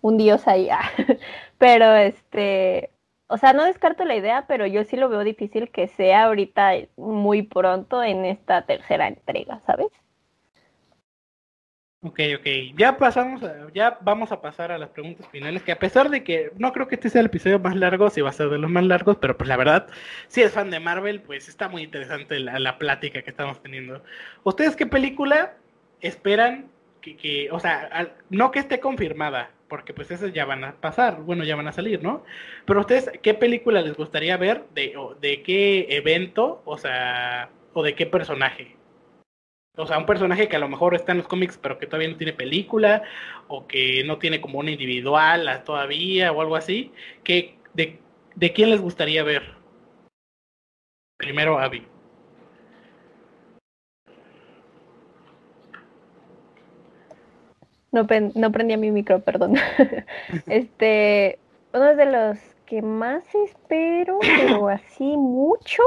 [0.00, 0.68] un dios ahí.
[0.72, 0.90] Ah.
[1.58, 2.90] pero este,
[3.30, 6.72] o sea, no descarto la idea, pero yo sí lo veo difícil que sea ahorita
[6.96, 9.86] muy pronto en esta tercera entrega, ¿sabes?
[12.02, 12.46] Ok, ok.
[12.76, 13.40] Ya pasamos,
[13.72, 16.88] ya vamos a pasar a las preguntas finales, que a pesar de que no creo
[16.88, 19.18] que este sea el episodio más largo, sí va a ser de los más largos,
[19.20, 19.86] pero pues la verdad,
[20.26, 24.02] si es fan de Marvel, pues está muy interesante la, plática que estamos teniendo.
[24.42, 25.54] ¿Ustedes qué película
[26.00, 26.68] esperan
[27.00, 31.22] que, que, o sea, no que esté confirmada, porque pues esas ya van a pasar,
[31.22, 32.24] bueno, ya van a salir, ¿no?
[32.66, 34.64] Pero ustedes, ¿qué película les gustaría ver?
[34.74, 36.60] ¿De, de qué evento?
[36.66, 38.76] O sea, o de qué personaje?
[39.76, 42.10] O sea, un personaje que a lo mejor está en los cómics, pero que todavía
[42.10, 43.04] no tiene película,
[43.48, 46.92] o que no tiene como una individual todavía, o algo así.
[47.24, 48.00] Que, de,
[48.34, 49.54] ¿De quién les gustaría ver?
[51.16, 51.86] Primero, Abby.
[57.92, 59.54] No, no prendía mi micro, perdón.
[60.46, 61.38] este,
[61.72, 65.82] uno de los que más espero, pero así mucho,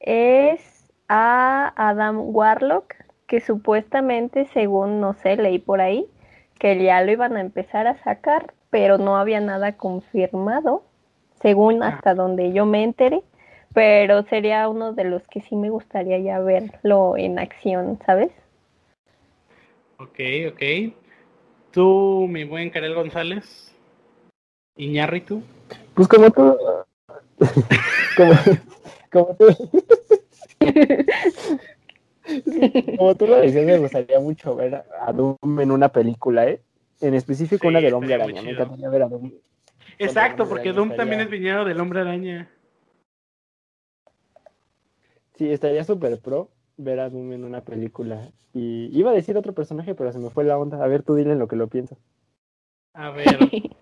[0.00, 2.94] es a Adam Warlock,
[3.26, 6.06] que supuestamente, según no sé, leí por ahí,
[6.58, 10.84] que ya lo iban a empezar a sacar, pero no había nada confirmado,
[11.40, 11.88] según ah.
[11.88, 13.22] hasta donde yo me enteré,
[13.74, 18.30] pero sería uno de los que sí me gustaría ya verlo en acción, ¿sabes?
[20.00, 20.20] Ok,
[20.52, 20.62] ok.
[21.72, 23.74] Tú, mi buen Karel González,
[24.76, 25.42] Iñárritu.
[25.94, 26.56] Pues como tú,
[28.16, 28.32] como,
[29.10, 29.46] como tú.
[32.96, 36.60] Como tú lo decías, me gustaría mucho ver a Doom en una película, ¿eh?
[37.00, 38.42] En específico una del Hombre Araña.
[38.42, 39.32] Me encantaría ver a Doom.
[39.98, 42.48] Exacto, porque Doom también es viñado del Hombre Araña.
[45.34, 48.30] Sí, estaría súper pro ver a Doom en una película.
[48.54, 50.82] Y iba a decir otro personaje, pero se me fue la onda.
[50.82, 51.98] A ver, tú dile lo que lo pienso.
[52.94, 53.38] A ver.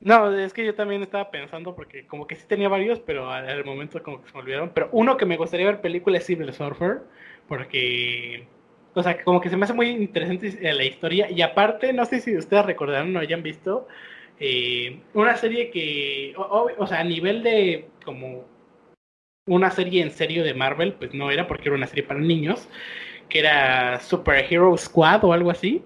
[0.00, 3.64] No, es que yo también estaba pensando porque como que sí tenía varios, pero al
[3.64, 4.70] momento como que se me olvidaron.
[4.72, 7.00] Pero uno que me gustaría ver película es Civil Surfer,
[7.48, 8.46] porque,
[8.94, 11.30] o sea, como que se me hace muy interesante la historia.
[11.30, 13.88] Y aparte, no sé si ustedes recordaron o hayan visto,
[14.38, 18.44] eh, una serie que, o, sea, a nivel de como
[19.48, 22.68] una serie en serio de Marvel, pues no era porque era una serie para niños,
[23.28, 25.82] que era Super Hero Squad o algo así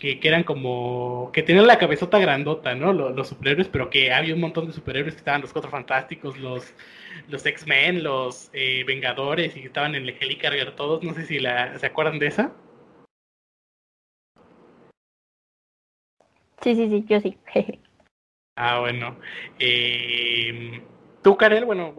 [0.00, 2.92] que, eran como, que tenían la cabezota grandota, ¿no?
[2.92, 6.74] Los, superhéroes, pero que había un montón de superhéroes que estaban los Cuatro Fantásticos, los,
[7.28, 11.38] los X-Men, los eh, Vengadores y que estaban en el Helicarrier todos, no sé si
[11.38, 12.52] la, se acuerdan de esa.
[16.62, 17.38] Sí, sí, sí, yo sí.
[18.56, 19.18] ah, bueno.
[19.58, 20.82] Eh,
[21.22, 21.94] Tú, Karel, bueno,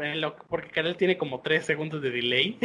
[0.49, 2.57] porque Karel tiene como tres segundos de delay.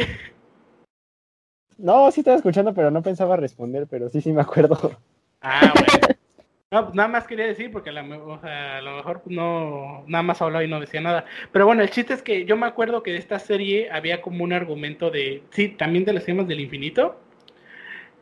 [1.77, 4.99] No, sí estaba escuchando, pero no pensaba responder, pero sí, sí me acuerdo.
[5.41, 6.17] Ah, bueno.
[6.69, 10.03] No, pues nada más quería decir, porque a, la, o sea, a lo mejor no,
[10.05, 11.23] nada más hablaba y no decía nada.
[11.53, 14.43] Pero bueno, el chiste es que yo me acuerdo que de esta serie había como
[14.43, 17.21] un argumento de, sí, también de las gemas del infinito.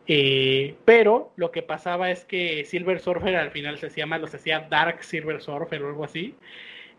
[0.05, 4.37] Eh, pero lo que pasaba es que Silver Surfer al final se hacía malo, se
[4.37, 6.35] hacía Dark Silver Surfer o algo así.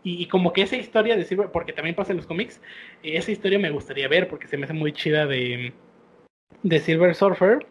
[0.09, 2.61] Y, como que esa historia de Silver, porque también pasa en los cómics,
[3.03, 5.73] eh, esa historia me gustaría ver porque se me hace muy chida de,
[6.63, 7.67] de Silver Surfer.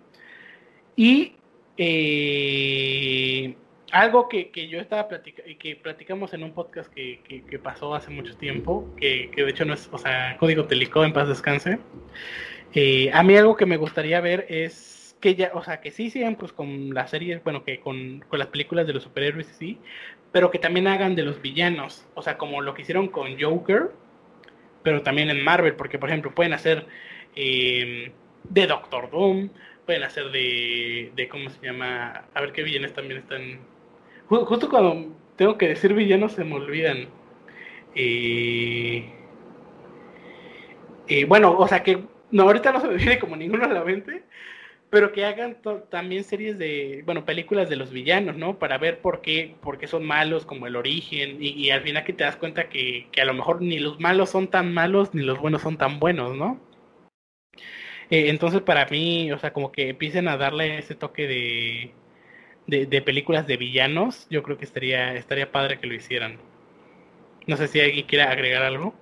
[0.96, 1.36] Y
[1.78, 3.56] eh,
[3.90, 8.36] algo que, yo estaba platicando y que platicamos en un podcast que, pasó hace mucho
[8.36, 11.78] tiempo, que, de hecho no es, o sea, Código Telicó, en paz descanse.
[12.74, 16.10] Eh, a mí algo que me gustaría ver es que ya, o sea, que sí
[16.10, 19.78] sigan pues con las series, bueno, que con, las películas de los superhéroes y sí,
[20.36, 23.90] pero que también hagan de los villanos, o sea, como lo que hicieron con Joker,
[24.82, 26.84] pero también en Marvel, porque por ejemplo pueden hacer
[27.34, 28.12] eh,
[28.44, 29.48] de Doctor Doom,
[29.86, 32.26] pueden hacer de, de, ¿cómo se llama?
[32.34, 33.60] A ver qué villanos también están
[34.28, 37.08] justo cuando tengo que decir villanos se me olvidan.
[37.94, 39.10] Eh,
[41.08, 43.84] eh, bueno, o sea que no, ahorita no se me viene como ninguno a la
[43.84, 44.24] mente,
[44.90, 45.58] pero que hagan
[45.90, 48.58] también series de, bueno, películas de los villanos, ¿no?
[48.58, 52.12] Para ver por qué, por qué son malos, como el origen, y, al final que
[52.12, 55.22] te das cuenta que, que, a lo mejor ni los malos son tan malos, ni
[55.22, 56.60] los buenos son tan buenos, ¿no?
[58.10, 63.02] Eh, entonces para mí, o sea, como que empiecen a darle ese toque de, de,
[63.02, 66.38] películas de villanos, yo creo que estaría, estaría padre que lo hicieran.
[67.46, 68.94] No sé si alguien quiere agregar algo.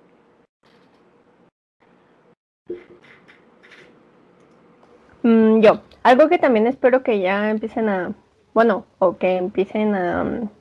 [5.25, 8.13] Mm, yo, algo que también espero que ya empiecen a,
[8.53, 10.51] bueno, o que empiecen a,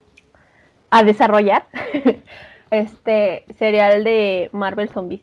[0.88, 1.66] a desarrollar,
[2.70, 5.20] este serial de Marvel Zombies.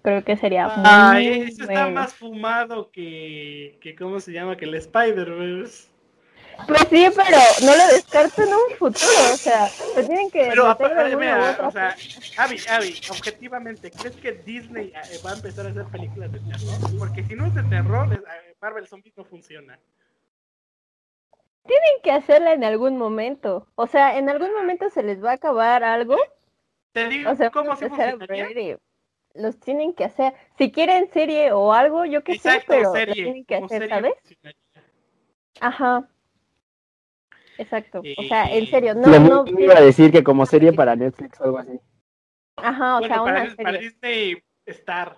[0.00, 4.56] Creo que sería ah, eso está más fumado que, que, ¿cómo se llama?
[4.56, 5.89] Que el Spider-Verse.
[6.66, 10.46] Pues sí, pero no lo descarto en un futuro, o sea, se tienen que...
[10.48, 11.96] Pero aparte, mira, o sea,
[12.38, 16.98] Avi, Avi, objetivamente, ¿crees que Disney eh, va a empezar a hacer películas de terror?
[16.98, 19.78] Porque si no es de terror, eh, Marvel Zombies no funciona.
[21.66, 25.34] Tienen que hacerla en algún momento, o sea, en algún momento se les va a
[25.34, 26.16] acabar algo.
[26.92, 28.78] Te digo, ¿cómo se funcionaría?
[29.34, 33.44] Los tienen que hacer, si quieren serie o algo, yo qué sé, pero serie, tienen
[33.44, 34.14] que hacer, ¿sabes?
[35.60, 36.08] Ajá.
[37.60, 38.00] Exacto.
[38.16, 39.44] O sea, en serio, no.
[39.44, 41.78] no iba a decir que como serie para Netflix o algo así.
[42.56, 45.16] Ajá, o sea, para, una para Disney Star,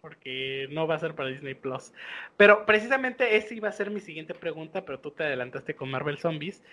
[0.00, 1.92] porque no va a ser para Disney Plus.
[2.36, 6.18] Pero precisamente esa iba a ser mi siguiente pregunta, pero tú te adelantaste con Marvel
[6.18, 6.64] Zombies.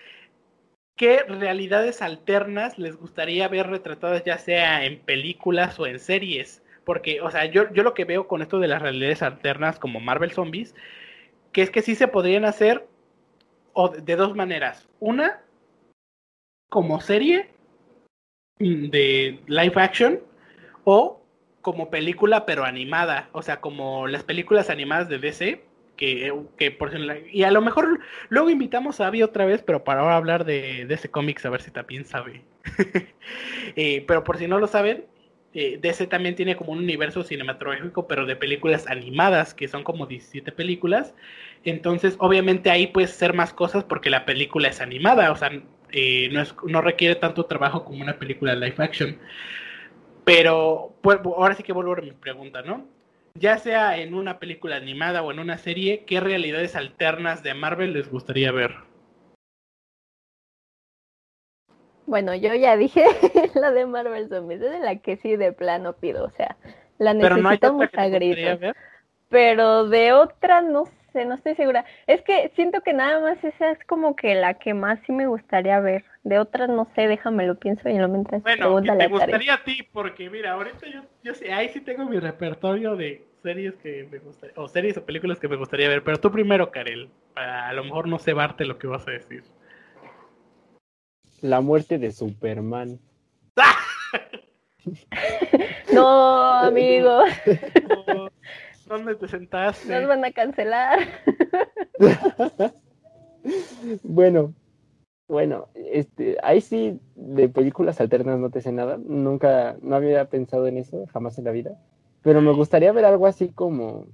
[0.96, 6.64] ¿Qué realidades alternas les gustaría ver retratadas ya sea en películas o en series?
[6.84, 10.00] Porque, o sea, yo, yo lo que veo con esto de las realidades alternas como
[10.00, 10.74] Marvel Zombies,
[11.52, 12.88] que es que sí se podrían hacer
[13.72, 14.88] o de dos maneras.
[15.00, 15.40] Una,
[16.68, 17.50] como serie
[18.58, 20.20] de live action
[20.84, 21.20] o
[21.60, 25.64] como película pero animada, o sea, como las películas animadas de DC,
[25.96, 26.90] que, que por
[27.30, 30.86] y a lo mejor luego invitamos a Abby otra vez, pero para ahora hablar de,
[30.86, 32.42] de ese cómics, a ver si también sabe.
[33.74, 35.06] Eh, pero por si no lo saben,
[35.54, 40.06] eh, DC también tiene como un universo cinematográfico, pero de películas animadas, que son como
[40.06, 41.14] 17 películas.
[41.64, 45.50] Entonces, obviamente ahí puedes hacer más cosas porque la película es animada, o sea,
[45.90, 49.18] eh, no, es, no requiere tanto trabajo como una película live action.
[50.24, 52.86] Pero pues, ahora sí que vuelvo a mi pregunta, ¿no?
[53.34, 57.92] Ya sea en una película animada o en una serie, ¿qué realidades alternas de Marvel
[57.92, 58.74] les gustaría ver?
[62.06, 63.04] Bueno, yo ya dije
[63.54, 66.56] la de Marvel Zombies, es de la que sí de plano pido, o sea,
[66.98, 68.58] la necesitamos a gritos.
[69.28, 71.84] Pero de otra no sé, no estoy segura.
[72.06, 75.26] Es que siento que nada más esa es como que la que más sí me
[75.26, 76.04] gustaría ver.
[76.24, 79.82] De otras no sé, déjame lo pienso y lo mientras Bueno, me gustaría a ti,
[79.92, 84.18] porque mira, ahorita yo, yo sé, ahí sí tengo mi repertorio de series que me
[84.18, 87.72] gustaría, o series o películas que me gustaría ver, pero tú primero, Karel, para a
[87.72, 89.42] lo mejor no cebarte lo que vas a decir.
[91.40, 93.00] La muerte de Superman.
[95.92, 97.24] no, amigo.
[98.92, 99.88] ¿Dónde te sentaste?
[99.90, 100.98] Nos van a cancelar.
[104.02, 104.52] bueno,
[105.28, 108.98] bueno, este, ahí sí de películas alternas no te sé nada.
[108.98, 111.80] Nunca, no había pensado en eso, jamás en la vida.
[112.20, 114.08] Pero me gustaría ver algo así como,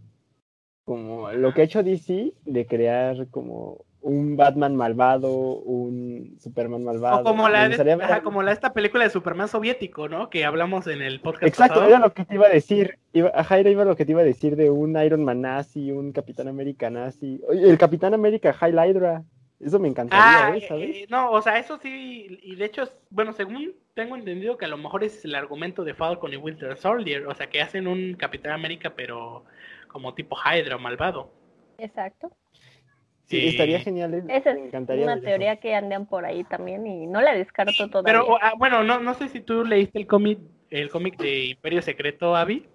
[0.84, 7.20] como lo que ha hecho DC de crear como un Batman malvado, un Superman malvado.
[7.20, 10.30] O como la, de, ajá, como la esta película de Superman soviético, ¿no?
[10.30, 11.88] Que hablamos en el podcast Exacto, pasado.
[11.90, 12.98] era lo que te iba a decir.
[13.12, 15.90] Iba, ajá, era iba lo que te iba a decir de un Iron Man nazi,
[15.92, 17.40] un Capitán América nazi.
[17.48, 19.22] Oye, el Capitán América High Hydra.
[19.60, 20.64] Eso me encantaría, Ah, ¿eh?
[20.68, 20.96] ¿sabes?
[20.96, 24.66] eh, no, o sea, eso sí, y de hecho, es- bueno, según tengo entendido que
[24.66, 27.88] a lo mejor es el argumento de Falcon y Winter Soldier, o sea, que hacen
[27.88, 29.44] un Capitán América, pero
[29.88, 31.32] como tipo Hydra, malvado.
[31.78, 32.30] Exacto.
[33.28, 34.14] Sí, estaría genial.
[34.14, 34.24] ¿eh?
[34.28, 35.24] Esa es encantaría una eso.
[35.24, 38.22] teoría que andan por ahí también y no la descarto todavía.
[38.22, 40.38] Pero, ah, bueno, no, no sé si tú leíste el cómic,
[40.70, 42.66] el cómic de Imperio Secreto, Abby.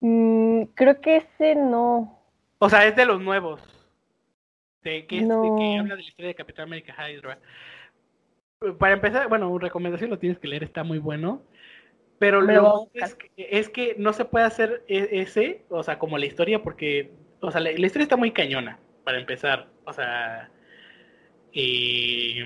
[0.00, 2.18] Mm, creo que ese no.
[2.58, 3.60] O sea, es de los nuevos.
[4.82, 7.38] De, que, de habla de la historia de Capitán América Hydra.
[8.78, 11.42] Para empezar, bueno, recomendación lo tienes que leer, está muy bueno.
[12.18, 15.98] Pero Me lo es que, es que no se puede hacer e- ese, o sea,
[15.98, 17.12] como la historia, porque,
[17.46, 19.68] o sea, la, historia está muy cañona, para empezar.
[19.84, 20.50] O sea,
[21.52, 22.42] y...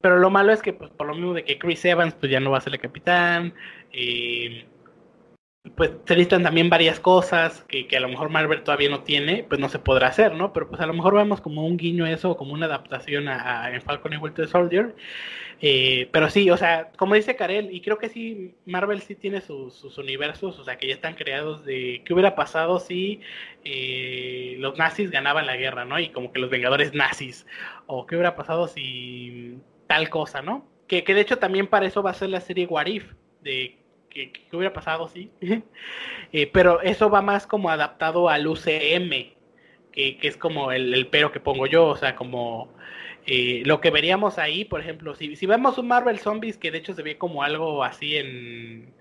[0.00, 2.40] Pero lo malo es que, pues, por lo mismo de que Chris Evans, pues ya
[2.40, 3.54] no va a ser el capitán.
[3.92, 4.64] y
[5.76, 9.44] pues se necesitan también varias cosas que, que a lo mejor Marvel todavía no tiene,
[9.44, 10.54] pues no se podrá hacer, ¿no?
[10.54, 13.66] Pero pues a lo mejor vemos como un guiño a eso, como una adaptación a,
[13.66, 14.94] a Falcon y Winter Soldier.
[15.60, 19.42] Eh, pero sí, o sea, como dice Karel, y creo que sí, Marvel sí tiene
[19.42, 23.20] sus, sus universos, o sea, que ya están creados de qué hubiera pasado si
[23.64, 25.98] eh, los nazis ganaban la guerra, ¿no?
[25.98, 27.46] Y como que los Vengadores nazis,
[27.86, 30.66] o qué hubiera pasado si tal cosa, ¿no?
[30.86, 33.12] Que, que de hecho también para eso va a ser la serie What If,
[33.42, 33.79] de
[34.10, 35.30] que, que hubiera pasado, sí.
[36.32, 39.34] Eh, pero eso va más como adaptado al UCM,
[39.90, 42.72] que, que es como el, el pero que pongo yo, o sea, como
[43.26, 46.78] eh, lo que veríamos ahí, por ejemplo, si, si vemos un Marvel Zombies, que de
[46.78, 48.94] hecho se ve como algo así en,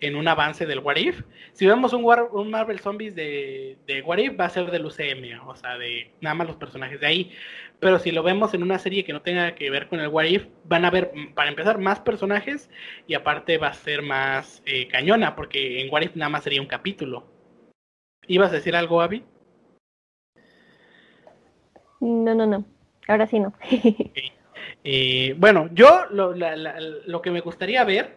[0.00, 1.22] en un avance del What If,
[1.52, 4.86] si vemos un, War- un Marvel Zombies de, de What If, va a ser del
[4.86, 7.32] UCM, o sea, de nada más los personajes de ahí.
[7.80, 10.24] Pero si lo vemos en una serie que no tenga que ver con el What
[10.24, 12.70] If, van a haber, para empezar, más personajes
[13.06, 16.60] y aparte va a ser más eh, cañona, porque en What If nada más sería
[16.60, 17.26] un capítulo.
[18.26, 19.24] ¿Ibas a decir algo, Abby?
[22.00, 22.64] No, no, no.
[23.08, 23.52] Ahora sí no.
[24.82, 28.16] Eh, bueno, yo lo, la- la- lo que me gustaría ver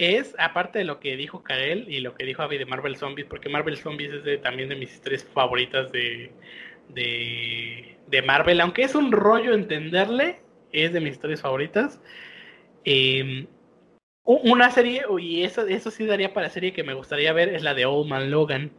[0.00, 3.26] es, aparte de lo que dijo Kael y lo que dijo Abby de Marvel Zombies,
[3.28, 6.30] porque Marvel Zombies es también de mis historias favoritas de,
[6.88, 10.40] de, de Marvel, aunque es un rollo entenderle,
[10.72, 12.00] es de mis historias favoritas.
[14.24, 17.62] U- una serie, y eso, eso sí daría para serie que me gustaría ver, es
[17.62, 18.70] la de Old Man Logan.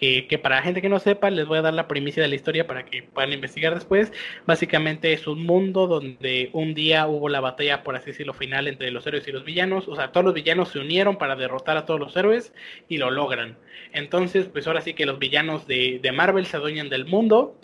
[0.00, 2.34] Que, para la gente que no sepa, les voy a dar la primicia de la
[2.34, 4.12] historia para que puedan investigar después.
[4.46, 8.90] Básicamente es un mundo donde un día hubo la batalla, por así decirlo, final entre
[8.90, 9.88] los héroes y los villanos.
[9.88, 12.54] O sea, todos los villanos se unieron para derrotar a todos los héroes
[12.88, 13.58] y lo logran.
[13.92, 17.58] Entonces, pues ahora sí que los villanos de, de Marvel se adueñan del mundo.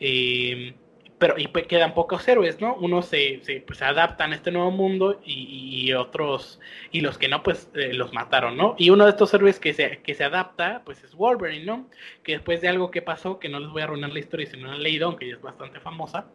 [0.00, 0.74] eh,
[1.18, 2.74] pero y pues quedan pocos héroes, ¿no?
[2.74, 6.60] Unos se, se, pues, adaptan a este nuevo mundo y, y otros,
[6.92, 8.74] y los que no, pues eh, los mataron, ¿no?
[8.78, 11.88] Y uno de estos héroes que se, que se adapta, pues es Wolverine, ¿no?
[12.22, 14.56] Que después de algo que pasó, que no les voy a arruinar la historia si
[14.58, 16.26] no la han leído, aunque ya es bastante famosa,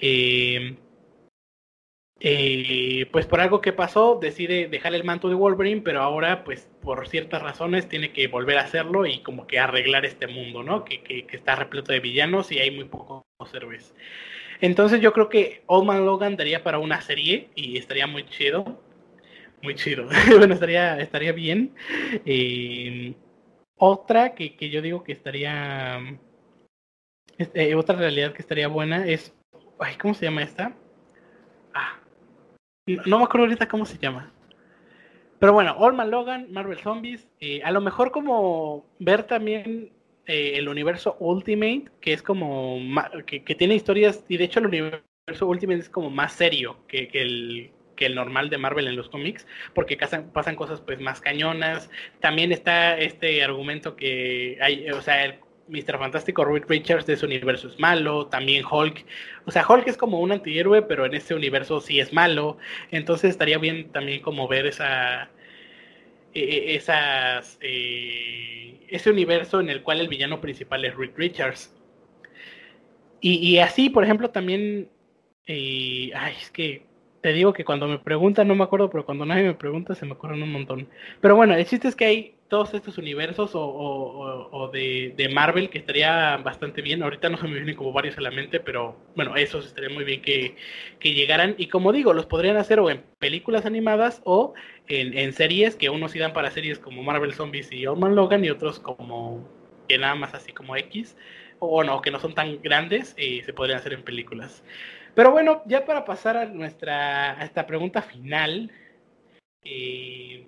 [0.00, 0.76] eh,
[2.18, 6.70] eh, pues por algo que pasó decide dejar el manto de Wolverine, pero ahora pues
[6.80, 10.84] por ciertas razones tiene que volver a hacerlo y como que arreglar este mundo, ¿no?
[10.84, 13.94] Que, que, está repleto de villanos y hay muy pocos héroes.
[14.62, 18.82] Entonces yo creo que Old Man Logan daría para una serie y estaría muy chido.
[19.62, 20.08] Muy chido.
[20.38, 21.74] bueno, estaría, estaría bien.
[22.24, 23.14] Eh,
[23.76, 26.00] otra que, que, yo digo que estaría...
[27.38, 29.34] Eh, otra realidad que estaría buena es...
[29.78, 30.74] Ay, ¿Cómo se llama esta?
[32.86, 34.32] No, me acuerdo ahorita cómo se llama.
[35.40, 39.90] Pero bueno, Old Man Logan, Marvel Zombies, eh, a lo mejor como ver también
[40.26, 42.78] eh, el universo Ultimate, que es como,
[43.26, 47.08] que, que, tiene historias, y de hecho el universo Ultimate es como más serio que,
[47.08, 51.00] que, el, que el normal de Marvel en los cómics, porque pasan, pasan cosas pues
[51.00, 51.90] más cañonas.
[52.20, 55.98] También está este argumento que hay, o sea, el, Mr.
[55.98, 59.04] Fantástico Reed Richards de ese universo es malo, también Hulk,
[59.44, 62.58] o sea, Hulk es como un antihéroe, pero en este universo sí es malo,
[62.90, 65.30] entonces estaría bien también como ver esa,
[66.34, 71.72] eh, esas, eh, ese universo en el cual el villano principal es Reed Richards.
[73.20, 74.90] Y, y así, por ejemplo, también,
[75.46, 76.85] eh, ay, es que
[77.26, 80.06] te digo que cuando me preguntan no me acuerdo, pero cuando nadie me pregunta se
[80.06, 80.88] me acuerdan un montón.
[81.20, 85.78] Pero bueno, el chiste es que hay todos estos universos o, o, de, Marvel que
[85.78, 87.02] estaría bastante bien.
[87.02, 90.04] Ahorita no se me vienen como varios a la mente, pero bueno, esos estaría muy
[90.04, 90.54] bien que,
[91.00, 91.56] que llegaran.
[91.58, 94.54] Y como digo, los podrían hacer o en películas animadas o
[94.86, 98.14] en, en series, que unos sí dan para series como Marvel Zombies y Old Man
[98.14, 99.44] Logan y otros como
[99.88, 101.16] que nada más así como X,
[101.58, 104.62] o no, que no son tan grandes, eh, se podrían hacer en películas.
[105.16, 108.70] Pero bueno, ya para pasar a nuestra a esta pregunta final,
[109.64, 110.46] eh,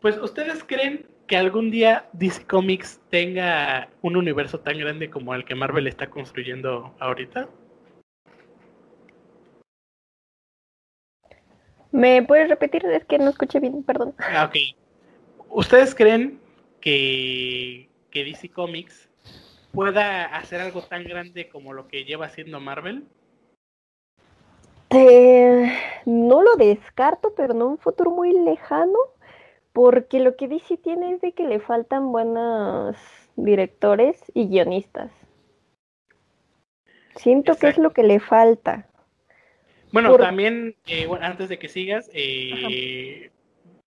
[0.00, 5.44] pues ¿ustedes creen que algún día DC Comics tenga un universo tan grande como el
[5.44, 7.48] que Marvel está construyendo ahorita?
[11.90, 12.86] ¿Me puedes repetir?
[12.86, 14.14] Es que no escuché bien, perdón.
[14.18, 14.58] Ah, ok.
[15.48, 16.38] ¿Ustedes creen
[16.80, 19.10] que, que DC Comics
[19.72, 23.08] pueda hacer algo tan grande como lo que lleva haciendo Marvel?
[24.94, 25.72] Eh,
[26.04, 28.98] no lo descarto, pero no un futuro muy lejano,
[29.72, 32.96] porque lo que DC tiene es de que le faltan buenos
[33.36, 35.10] directores y guionistas.
[37.16, 38.88] Siento que es lo que le falta.
[39.92, 43.30] Bueno, también, eh, antes de que sigas, eh,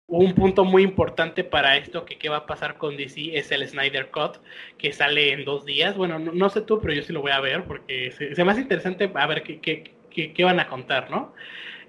[0.07, 3.68] un punto muy importante para esto que qué va a pasar con DC es el
[3.68, 4.38] Snyder Cut
[4.77, 5.98] que sale en dos días.
[5.98, 8.61] Bueno, no, sé tú, pero yo sí lo voy a ver porque se, me hace
[8.61, 11.34] interesante a ver qué, qué, qué, van a contar, ¿no?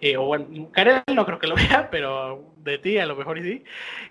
[0.00, 3.40] Eh, o bueno, Karel no creo que lo vea, pero de ti a lo mejor
[3.40, 3.64] sí.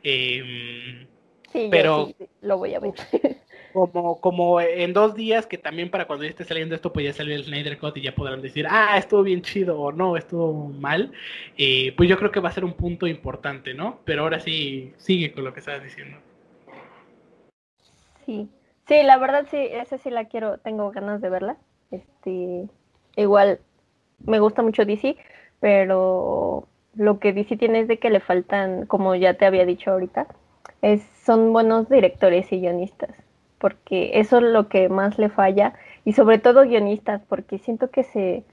[0.03, 1.07] Eh,
[1.51, 2.93] sí, pero sí, lo voy a ver.
[3.75, 7.11] como, como en dos días, que también para cuando ya esté saliendo esto, pues ya
[7.11, 10.69] salió el Snyder Cut y ya podrán decir, ah, estuvo bien chido o no, estuvo
[10.69, 11.11] mal,
[11.57, 13.99] eh, pues yo creo que va a ser un punto importante, ¿no?
[14.05, 16.17] Pero ahora sí, sigue con lo que estabas diciendo.
[18.25, 18.47] Sí,
[18.87, 21.57] sí, la verdad sí, esa sí la quiero, tengo ganas de verla.
[21.91, 22.69] Este,
[23.17, 23.59] igual
[24.25, 25.17] me gusta mucho DC,
[25.59, 29.91] pero lo que DC tiene es de que le faltan, como ya te había dicho
[29.91, 30.27] ahorita,
[30.81, 33.25] es, son buenos directores y guionistas
[33.65, 35.73] porque eso es lo que más le falla
[36.03, 38.43] y sobre todo guionistas, porque siento que se,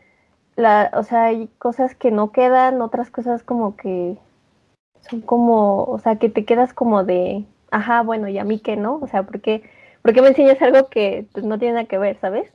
[0.57, 4.17] la, o sea, hay cosas que no quedan, otras cosas como que
[5.11, 8.77] son como, o sea, que te quedas como de, ajá, bueno, y a mí que
[8.77, 9.63] no, o sea, ¿por qué,
[10.03, 12.51] me enseñas algo que pues, no tiene nada que ver, ¿sabes?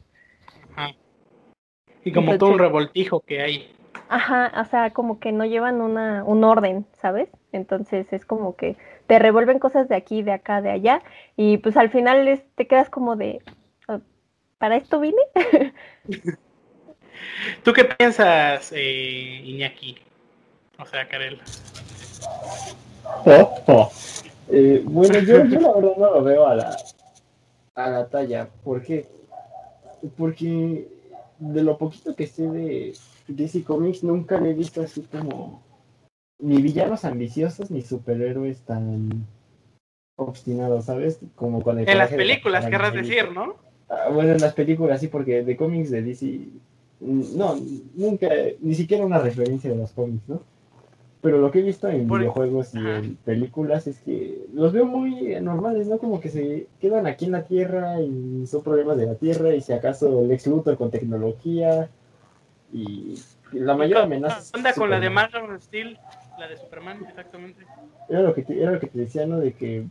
[2.08, 3.70] Y como todo un revoltijo que hay.
[4.08, 7.28] Ajá, o sea, como que no llevan una, un orden, ¿sabes?
[7.52, 8.78] Entonces es como que
[9.08, 11.02] te revuelven cosas de aquí, de acá, de allá,
[11.36, 13.42] y pues al final te quedas como de,
[13.90, 14.00] oh,
[14.58, 15.22] ¿para esto vine?
[17.64, 19.98] ¿Tú qué piensas, eh, Iñaki?
[20.80, 21.42] O sea, Karel.
[23.26, 23.92] Oh, oh.
[24.50, 26.78] Eh, bueno, yo, yo, la verdad no lo veo a la,
[27.76, 28.48] a la talla.
[28.64, 29.06] ¿Por qué?
[30.18, 30.88] Porque
[31.40, 32.94] de lo poquito que sé de
[33.28, 35.64] DC Comics nunca le he visto así como
[36.40, 39.26] ni villanos ambiciosos ni superhéroes tan
[40.18, 41.20] obstinados, ¿sabes?
[41.36, 43.56] Como con el En las películas, querrás decir, ¿no?
[43.90, 46.26] Ah, bueno, en las películas sí, porque de cómics de DC,
[47.00, 47.56] mm, no,
[47.96, 48.28] nunca,
[48.60, 50.42] ni siquiera una referencia de los cómics, ¿no?
[51.28, 55.38] Pero lo que he visto en videojuegos y en películas es que los veo muy
[55.41, 55.98] normales, ¿no?
[55.98, 59.60] Como que se quedan aquí en la Tierra y son problemas de la Tierra y
[59.60, 61.90] si acaso el ex Luthor con tecnología
[62.72, 63.16] y
[63.52, 64.58] la mayor amenaza...
[64.58, 65.99] Anda con la de Marvel Steel
[66.40, 67.66] la de Superman, exactamente.
[68.08, 69.38] Era lo que te, era lo que te decía, ¿no?
[69.41, 69.86] De que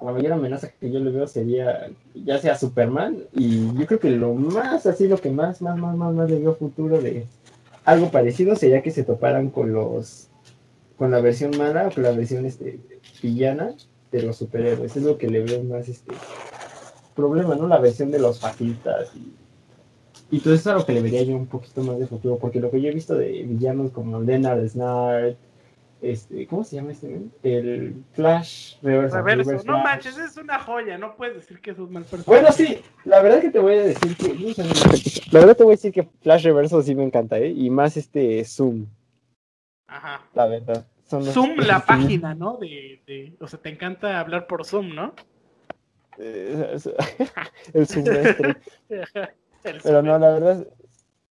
[0.00, 4.08] la mayor amenaza que yo le veo sería ya sea Superman y yo creo que
[4.08, 7.26] lo más así lo que más más más más, más le veo futuro de
[7.84, 10.29] algo parecido sería que se toparan con los
[11.00, 12.78] con la versión mala o con la versión este
[13.22, 13.74] villana
[14.12, 16.14] de los superhéroes es lo que le veo más este
[17.16, 19.32] problema no la versión de los fascistas y
[20.30, 22.60] y todo eso es algo que le vería yo un poquito más de futuro porque
[22.60, 25.38] lo que yo he visto de villanos como Leonard Snart
[26.02, 27.18] este, ¿cómo se llama este?
[27.42, 29.22] El Flash Reverso.
[29.22, 29.64] Reverso.
[29.66, 32.30] no manches, es una joya, no puedes decir que es un mal personaje.
[32.30, 34.54] Bueno, sí, la verdad que te voy a decir que,
[35.30, 37.50] la verdad te voy a decir que Flash Reverso sí me encanta, ¿eh?
[37.50, 38.86] Y más este Zoom.
[39.90, 40.24] Ajá.
[40.34, 40.86] La verdad.
[41.04, 42.56] Zoom, la página, ¿no?
[42.56, 45.14] De, de, o sea, te encanta hablar por Zoom, ¿no?
[46.18, 46.78] Eh,
[47.74, 48.04] el Zoom
[49.62, 50.66] Pero no, la verdad,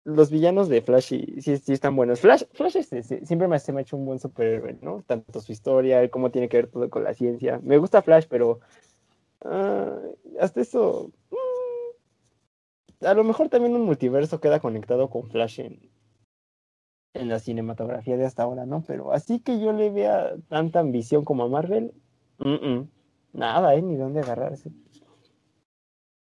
[0.05, 2.21] los villanos de Flash sí, sí, están buenos.
[2.21, 5.03] Flash, Flash este, siempre me, se me ha hecho un buen superhéroe, ¿no?
[5.07, 7.61] Tanto su historia, cómo tiene que ver todo con la ciencia.
[7.63, 8.61] Me gusta Flash, pero
[9.45, 9.97] ah,
[10.41, 11.13] hasta eso...
[11.31, 15.81] Mm, a lo mejor también un multiverso queda conectado con Flash en,
[17.15, 18.85] en la cinematografía de hasta ahora, ¿no?
[18.87, 21.93] Pero así que yo le vea tanta ambición como a Marvel,
[23.33, 23.83] nada, ¿eh?
[23.83, 24.71] Ni dónde agarrarse.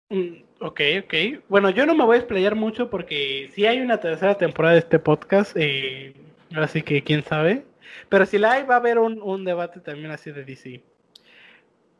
[0.09, 1.13] Mm, ok, ok.
[1.49, 4.79] Bueno, yo no me voy a explayar mucho porque si hay una tercera temporada de
[4.79, 6.13] este podcast, eh,
[6.55, 7.65] así que quién sabe.
[8.09, 10.81] Pero si la hay, va a haber un, debate también así de DC.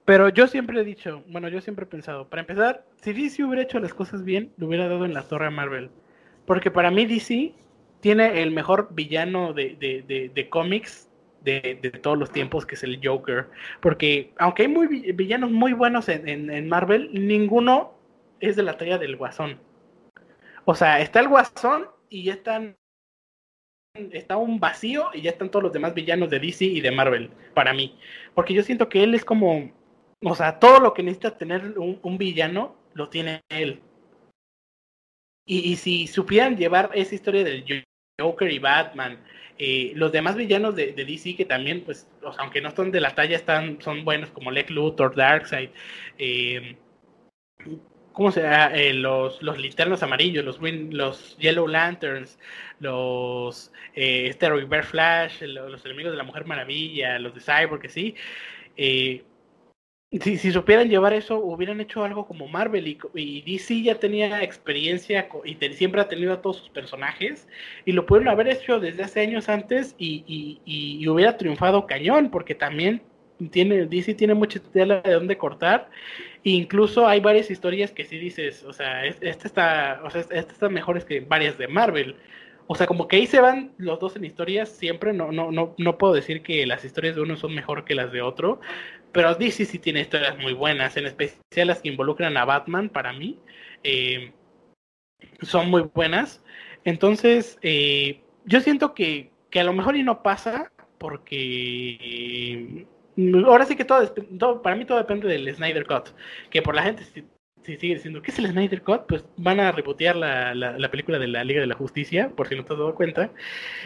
[0.05, 3.63] Pero yo siempre he dicho, bueno, yo siempre he pensado, para empezar, si DC hubiera
[3.63, 5.89] hecho las cosas bien, lo hubiera dado en la torre a Marvel.
[6.45, 7.53] Porque para mí DC
[8.07, 11.09] tiene el mejor villano de, de, de, cómics
[11.41, 13.49] de, de, todos los tiempos, que es el Joker.
[13.81, 17.95] Porque aunque hay muy villanos muy buenos en, en, Marvel, ninguno
[18.39, 19.59] es de la talla del Guasón.
[20.63, 22.77] O sea, está el Guasón y ya están
[24.13, 27.29] está un vacío y ya están todos los demás villanos de DC y de Marvel,
[27.53, 27.99] para mí.
[28.35, 29.69] Porque yo siento que él es como,
[30.23, 33.81] o sea, todo lo que necesita tener un, un villano, lo tiene él.
[35.45, 37.65] Y, y, si supieran llevar esa historia del
[38.19, 39.19] Joker y Batman,
[39.59, 43.35] eh, los demás villanos de, DC que también, pues, aunque no son de la talla,
[43.35, 45.69] están, son buenos como Lex Luthor, Darkseid,
[46.17, 46.75] eh,
[48.13, 48.75] ¿cómo se llama?
[48.75, 52.39] Eh, los, los linternos amarillos, los, Yellow Lanterns,
[52.79, 57.81] los eh, este River Flash, los, los, enemigos de la Mujer Maravilla, los de Cyborg,
[57.81, 58.15] que sí.
[60.21, 64.43] Si, si, supieran llevar eso, hubieran hecho algo como Marvel y, y DC ya tenía
[64.43, 67.47] experiencia y siempre ha tenido a todos sus personajes
[67.85, 72.29] y lo pudieron haber hecho desde hace años antes y, y, y hubiera triunfado cañón
[72.31, 73.01] porque también
[73.51, 75.89] tiene DC tiene mucha tela de dónde cortar
[76.43, 80.39] e incluso hay varias historias que sí dices, o sea, esta está, o sea, esta
[80.39, 82.15] está mejores que varias de Marvel.
[82.69, 85.73] O sea, como que ahí se van los dos en historias siempre, no, no, no,
[85.77, 88.59] no puedo decir que las historias de uno son mejor que las de otro,
[89.11, 93.13] pero DC sí tiene historias muy buenas, en especial las que involucran a Batman, para
[93.13, 93.39] mí,
[93.83, 94.33] eh,
[95.41, 96.43] son muy buenas.
[96.83, 102.87] Entonces, eh, yo siento que, que, a lo mejor y no pasa, porque eh,
[103.45, 106.09] ahora sí que todo, todo, para mí todo depende del Snyder Cut,
[106.49, 107.25] que por la gente si,
[107.63, 109.05] si sigue diciendo, ¿qué es el Snyder Cut?
[109.07, 112.47] Pues van a rebotear la, la, la, película de la Liga de la Justicia, por
[112.47, 113.31] si no te has dado cuenta,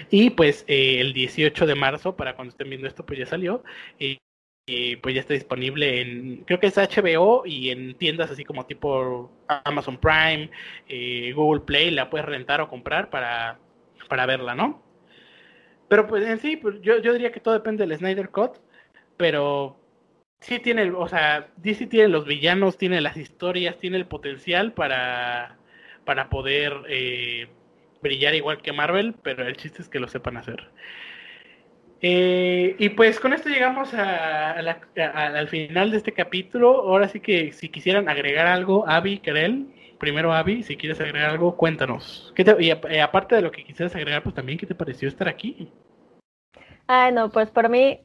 [0.09, 3.63] y pues eh, el 18 de marzo, para cuando estén viendo esto, pues ya salió,
[3.97, 4.19] y
[4.65, 8.65] y pues ya está disponible en, creo que es HBO y en tiendas así como
[8.65, 10.49] tipo Amazon Prime,
[10.87, 13.59] eh, Google Play, la puedes rentar o comprar para,
[14.07, 14.81] para verla, ¿no?
[15.89, 18.53] Pero pues en sí, pues yo, yo diría que todo depende del Snyder Cut,
[19.17, 19.77] pero
[20.39, 25.57] sí tiene, o sea, DC tiene los villanos, tiene las historias, tiene el potencial para,
[26.05, 27.47] para poder eh,
[28.01, 30.69] brillar igual que Marvel, pero el chiste es que lo sepan hacer.
[32.03, 36.81] Eh, y pues con esto llegamos a, al final de este capítulo.
[36.81, 39.67] Ahora sí que si quisieran agregar algo, Avi, Karel,
[39.99, 42.33] primero Avi, si quieres agregar algo, cuéntanos.
[42.35, 45.07] ¿Qué te, y, y, aparte de lo que quisieras agregar, pues también, ¿qué te pareció
[45.07, 45.71] estar aquí?
[46.87, 48.01] Ah, no, pues para mí,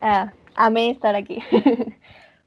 [0.00, 1.40] ah, amé estar aquí.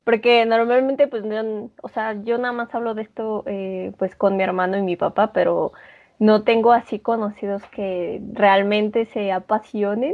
[0.04, 4.36] Porque normalmente, pues, no, o sea, yo nada más hablo de esto, eh, pues, con
[4.36, 5.72] mi hermano y mi papá, pero
[6.20, 10.14] no tengo así conocidos que realmente se apasionen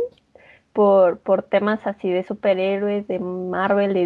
[0.80, 4.06] por, temas así de superhéroes, de Marvel, de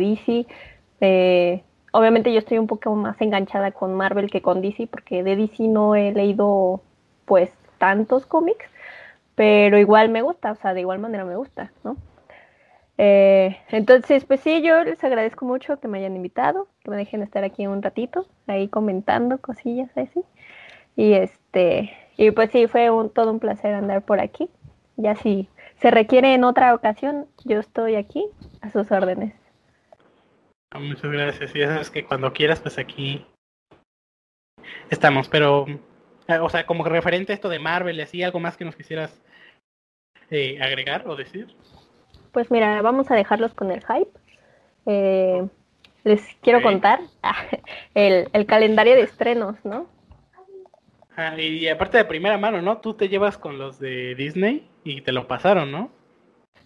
[1.00, 1.64] DC.
[1.92, 5.68] Obviamente yo estoy un poco más enganchada con Marvel que con DC, porque de DC
[5.68, 6.82] no he leído
[7.26, 8.66] pues tantos cómics,
[9.36, 11.96] pero igual me gusta, o sea, de igual manera me gusta, ¿no?
[12.98, 17.22] Eh, entonces, pues sí, yo les agradezco mucho que me hayan invitado, que me dejen
[17.22, 20.24] estar aquí un ratito, ahí comentando cosillas así.
[20.96, 24.50] Y este, y pues sí, fue todo un placer andar por aquí.
[24.98, 25.50] Ya sí
[25.84, 28.26] se requiere en otra ocasión, yo estoy aquí
[28.62, 29.34] a sus órdenes.
[30.80, 31.54] Muchas gracias.
[31.54, 33.26] Y ya sabes que cuando quieras, pues aquí
[34.90, 35.28] estamos.
[35.28, 35.66] Pero,
[36.42, 39.22] o sea, como referente a esto de Marvel así, ¿algo más que nos quisieras
[40.32, 41.54] eh, agregar o decir?
[42.32, 44.18] Pues mira, vamos a dejarlos con el hype.
[44.86, 45.46] Eh,
[46.06, 46.72] les quiero okay.
[46.72, 47.02] contar
[47.94, 49.88] el, el calendario de estrenos, ¿no?
[51.38, 52.80] Y aparte de primera mano, ¿no?
[52.80, 55.92] Tú te llevas con los de Disney y te lo pasaron, ¿no?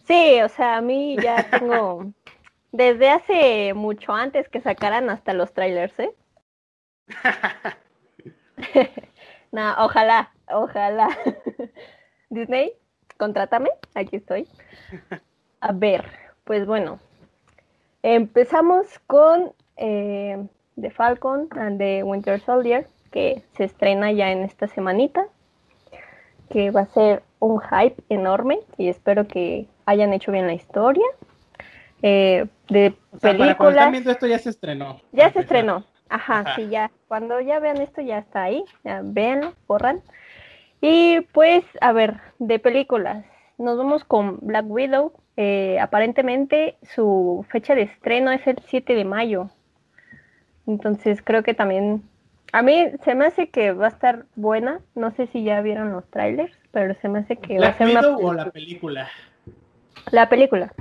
[0.05, 2.13] Sí, o sea, a mí ya tengo
[2.71, 6.13] desde hace mucho antes que sacaran hasta los trailers, ¿eh?
[9.51, 11.09] no, ojalá, ojalá.
[12.29, 12.71] Disney,
[13.17, 14.47] contrátame, aquí estoy.
[15.59, 16.05] A ver,
[16.45, 16.99] pues bueno,
[18.01, 20.41] empezamos con eh,
[20.79, 22.87] The Falcon and the Winter Soldier
[23.17, 25.25] que se estrena ya en esta semanita,
[26.51, 31.05] que va a ser un hype enorme y espero que hayan hecho bien la historia.
[32.03, 33.57] Eh, de o sea, películas.
[33.57, 35.01] Para están viendo esto ya se estrenó.
[35.13, 35.83] Ya se estrenó.
[36.09, 36.91] Ajá, Ajá, sí, ya.
[37.07, 38.63] Cuando ya vean esto ya está ahí.
[38.83, 40.03] Ya véanlo, borran.
[40.79, 43.25] Y pues, a ver, de películas.
[43.57, 45.11] Nos vamos con Black Widow.
[45.37, 49.49] Eh, aparentemente su fecha de estreno es el 7 de mayo.
[50.67, 52.03] Entonces creo que también
[52.53, 54.81] a mí se me hace que va a estar buena.
[54.95, 57.89] No sé si ya vieron los trailers, pero se me hace que va a ser
[57.89, 58.07] una.
[58.17, 59.09] o la película?
[60.11, 60.73] La película.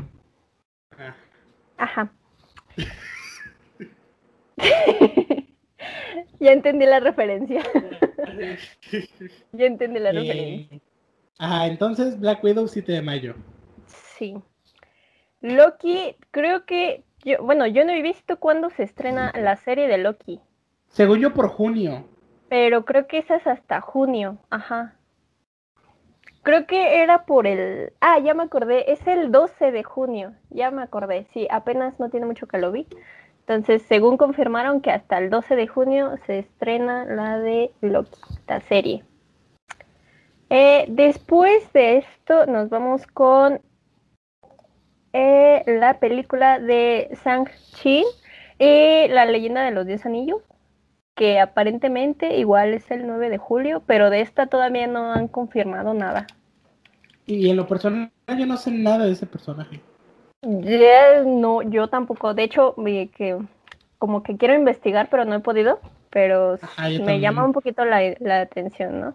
[0.98, 1.14] Ah.
[1.78, 2.10] Ajá.
[6.40, 7.62] ya entendí la referencia.
[9.52, 10.80] ya entendí la referencia.
[11.38, 13.34] Ah, entonces Black Widow 7 de mayo.
[13.86, 14.36] sí.
[15.42, 19.98] Loki, creo que yo, bueno, yo no he visto cuándo se estrena la serie de
[19.98, 20.40] Loki.
[20.88, 22.04] Según yo por junio.
[22.48, 24.94] Pero creo que esa es hasta junio, ajá.
[26.42, 27.92] Creo que era por el...
[28.00, 32.08] Ah, ya me acordé, es el 12 de junio, ya me acordé, sí, apenas no
[32.08, 32.86] tiene mucho que lo vi.
[33.40, 38.60] Entonces, según confirmaron que hasta el 12 de junio se estrena la de Loki, la
[38.60, 39.04] serie.
[40.50, 43.60] Eh, después de esto nos vamos con
[45.12, 48.04] eh, la película de Shang-Chi
[48.58, 50.42] y la leyenda de los 10 anillos,
[51.16, 55.94] que aparentemente igual es el 9 de julio, pero de esta todavía no han confirmado
[55.94, 56.26] nada.
[57.26, 59.80] Y en lo personal yo no sé nada de ese personaje.
[60.42, 62.34] no, yo tampoco.
[62.34, 63.38] De hecho, que
[63.98, 65.80] como que quiero investigar, pero no he podido.
[66.10, 66.58] Pero
[67.04, 69.14] me llama un poquito la, la atención, ¿no?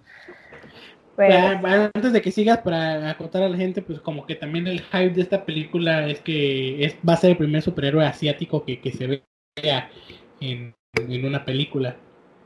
[1.18, 5.12] Antes de que sigas, para acotar a la gente, pues como que también el hype
[5.12, 8.92] de esta película es que es, va a ser el primer superhéroe asiático que, que
[8.92, 9.24] se
[9.56, 9.90] vea
[10.40, 11.96] en, en, una película.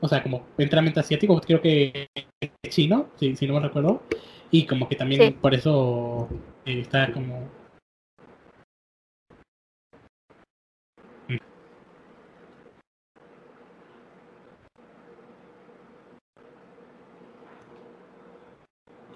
[0.00, 2.08] O sea, como enteramente asiático, creo que
[2.68, 4.02] chino, si, si no me recuerdo.
[4.50, 6.28] Y como que también por eso
[6.64, 7.48] eh, está como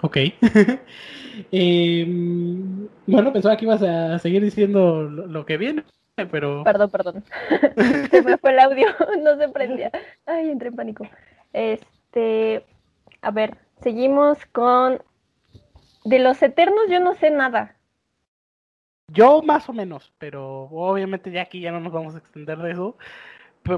[0.02, 0.16] Ok.
[1.52, 5.84] Em, bueno, pensaba que ibas a seguir diciendo lo, que viene,
[6.30, 6.64] pero...
[6.64, 7.24] Perdón, perdón.
[8.10, 8.86] se me fue el audio,
[9.22, 9.90] no se prendía.
[10.26, 11.06] Ay, entré en pánico.
[11.52, 12.64] Este,
[13.22, 15.02] a ver, seguimos con...
[16.04, 17.76] De los Eternos yo no sé nada.
[19.08, 22.72] Yo más o menos, pero obviamente ya aquí ya no nos vamos a extender de
[22.72, 22.96] eso.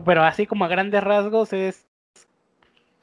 [0.04, 1.88] pero así como a grandes rasgos es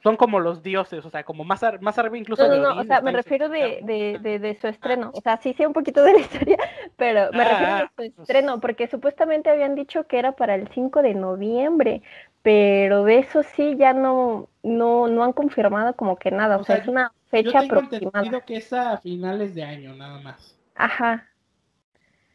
[0.02, 2.46] son como los dioses, o sea, como más, más arriba incluso.
[2.46, 5.10] No, no, no, o sea, me refiero de, de, de, su estreno.
[5.14, 6.58] O sea, sí sé un poquito de la historia,
[6.96, 10.68] pero me refiero a su pues estreno, porque supuestamente habían dicho que era para el
[10.68, 12.02] 5 de noviembre,
[12.42, 16.76] pero de eso sí ya no, no, no han confirmado como que nada, o, sea,
[16.76, 18.40] es una fecha yo tengo aproximada.
[18.40, 20.56] que es a finales de año, nada más.
[20.76, 21.26] Ajá.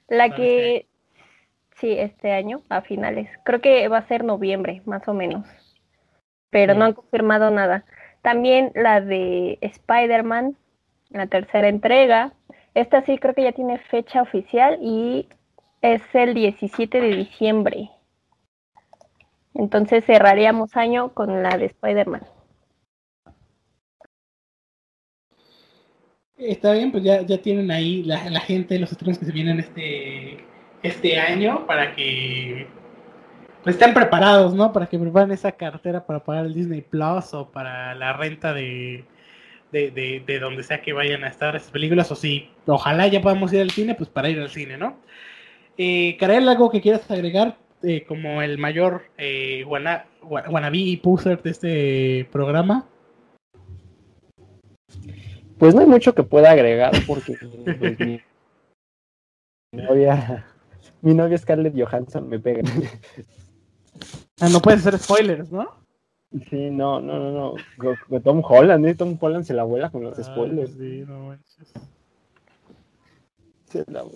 [0.07, 0.87] La que,
[1.77, 3.27] sí, este año, a finales.
[3.43, 5.47] Creo que va a ser noviembre, más o menos
[6.55, 7.83] pero no han confirmado nada.
[8.21, 10.55] También la de Spider-Man,
[11.09, 12.31] la tercera entrega.
[12.73, 15.27] Esta sí creo que ya tiene fecha oficial y
[15.81, 17.89] es el 17 de diciembre.
[19.53, 22.25] Entonces cerraríamos año con la de Spider-Man.
[26.37, 29.59] Está bien, pues ya, ya tienen ahí la, la gente, los estrenos que se vienen
[29.59, 30.37] este,
[30.83, 32.65] este año para que
[33.65, 34.71] estén preparados, ¿no?
[34.71, 39.03] Para que preparen esa cartera para pagar el Disney Plus o para la renta de,
[39.71, 43.51] de, de, donde sea que vayan a estar esas películas, o si ojalá ya podamos
[43.53, 44.97] ir al cine, pues para ir al cine, ¿no?
[45.77, 52.29] Eh, ¿algo que quieras agregar eh, como el mayor eh, wannabe y puser de este
[52.31, 52.87] programa?
[55.57, 57.35] Pues no hay mucho que pueda agregar porque
[57.79, 58.21] pues, mi,
[59.71, 60.45] novia,
[61.01, 62.61] mi novia Scarlett Johansson me pega.
[64.41, 65.69] Ah, no puedes hacer spoilers, ¿no?
[66.49, 68.21] Sí, no, no, no, no.
[68.21, 68.95] Tom Holland, ¿eh?
[68.95, 70.71] Tom Holland se la vuela con los spoilers.
[70.71, 71.73] Sí, no manches.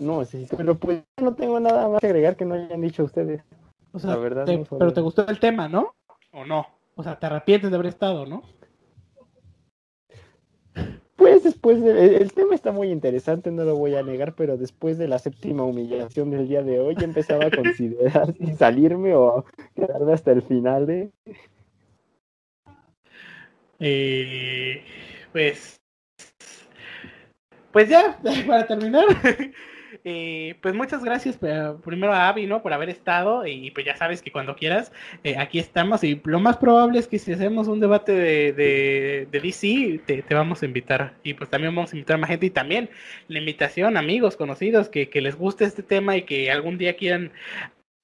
[0.01, 3.41] no, sí, pero pues no tengo nada más que agregar que no hayan dicho ustedes.
[3.93, 4.45] O sea, la verdad,
[4.77, 5.95] pero te gustó el tema, ¿no?
[6.31, 6.67] ¿O no?
[6.95, 8.43] O sea, te arrepientes de haber estado, ¿no?
[11.19, 15.09] Pues después, el, tema está muy interesante, no lo voy a negar, pero después de
[15.09, 19.43] la séptima humillación del día de hoy empezaba a considerar si salirme o
[19.75, 20.89] quedarme hasta el final.
[20.89, 21.09] ¿eh?
[23.81, 24.81] Eh,
[25.33, 25.81] pues,
[27.73, 28.17] pues ya,
[28.47, 29.03] para terminar,
[30.05, 32.61] eh, pues muchas gracias eh, primero a Avi, ¿no?
[32.61, 34.91] Por haber estado y pues ya sabes que cuando quieras,
[35.23, 38.53] eh, aquí estamos y lo más probable es que si hacemos un debate de,
[39.29, 42.45] de, DC, te, vamos a invitar y pues también vamos a invitar a más gente
[42.45, 42.89] y también
[43.27, 47.31] la invitación, amigos, conocidos, que, les guste este tema y que algún día quieran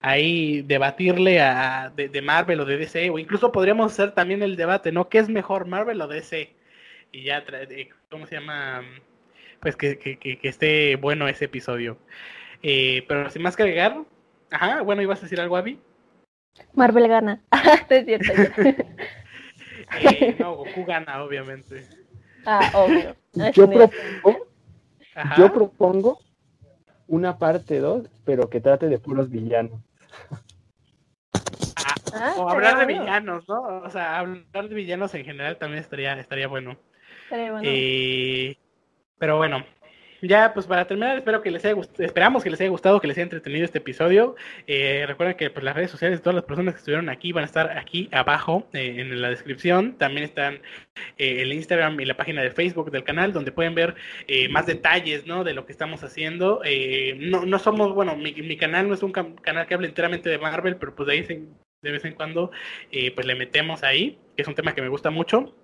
[0.02, 4.92] ahí debatirle a, de, Marvel o de DC, o incluso podríamos hacer también el debate,
[4.92, 5.10] ¿no?
[5.10, 6.54] ¿Qué es mejor, Marvel o DC?
[7.12, 7.44] Y ya,
[8.10, 8.84] ¿cómo se llama?
[9.60, 11.98] Pues que, que, que, esté bueno ese episodio.
[12.64, 13.98] Eh, pero sin más que agregar,
[14.52, 15.80] ajá, bueno, ibas a decir algo, Abby.
[16.74, 17.42] Marvel gana.
[17.90, 18.32] es cierto.
[20.02, 21.88] eh, no, Goku gana, obviamente.
[22.46, 23.16] Ah, obvio.
[23.54, 24.48] Yo propongo,
[25.38, 26.20] yo propongo
[27.08, 29.82] una parte 2, pero que trate de puros villanos.
[31.76, 33.62] Ah, ah, o hablar de villanos, ¿no?
[33.62, 36.78] O sea, hablar de villanos en general también estaría, estaría bueno.
[37.24, 37.68] Estaría bueno.
[37.70, 38.58] Eh,
[39.26, 39.66] pero bueno,
[40.22, 43.18] ya pues para terminar, espero que les haya esperamos que les haya gustado, que les
[43.18, 44.36] haya entretenido este episodio.
[44.68, 47.42] Eh, recuerden que pues, las redes sociales de todas las personas que estuvieron aquí van
[47.42, 49.98] a estar aquí abajo eh, en la descripción.
[49.98, 50.62] También están
[51.18, 53.96] eh, el Instagram y la página de Facebook del canal, donde pueden ver
[54.52, 55.44] más detalles ¿no?
[55.44, 56.62] de lo que estamos haciendo.
[57.18, 60.38] no, no somos, bueno, mi, mi canal no es un canal que hable enteramente de
[60.38, 61.48] Marvel, pero pues de ahí
[61.82, 62.52] de vez en cuando
[63.16, 65.56] pues le metemos ahí, que es un tema que me gusta mucho.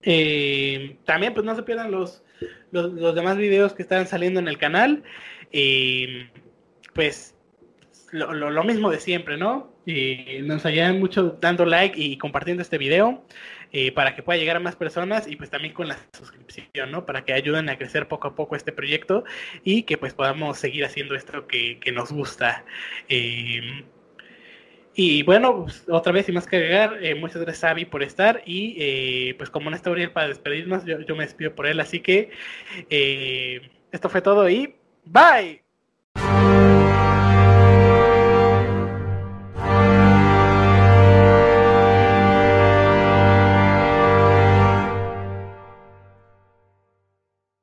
[0.00, 2.22] También pues no se pierdan los
[2.70, 5.02] los, demás videos que están saliendo en el canal.
[6.94, 7.34] Pues
[8.12, 9.72] lo, mismo de siempre, ¿no?
[10.42, 13.24] Nos ayudan mucho dando like y compartiendo este video
[13.72, 17.06] eh, para que pueda llegar a más personas y pues también con la suscripción, ¿no?
[17.06, 19.24] Para que ayuden a crecer poco a poco este proyecto
[19.64, 22.64] y que pues podamos seguir haciendo esto que, nos gusta.
[25.00, 28.42] Y bueno, otra vez, sin más que agregar, eh, muchas gracias Avi por estar.
[28.44, 31.78] Y eh, pues como no está Uriel para despedirnos, yo, me despido por él.
[31.78, 32.30] Así que
[32.90, 35.67] eh, esto fue todo y bye.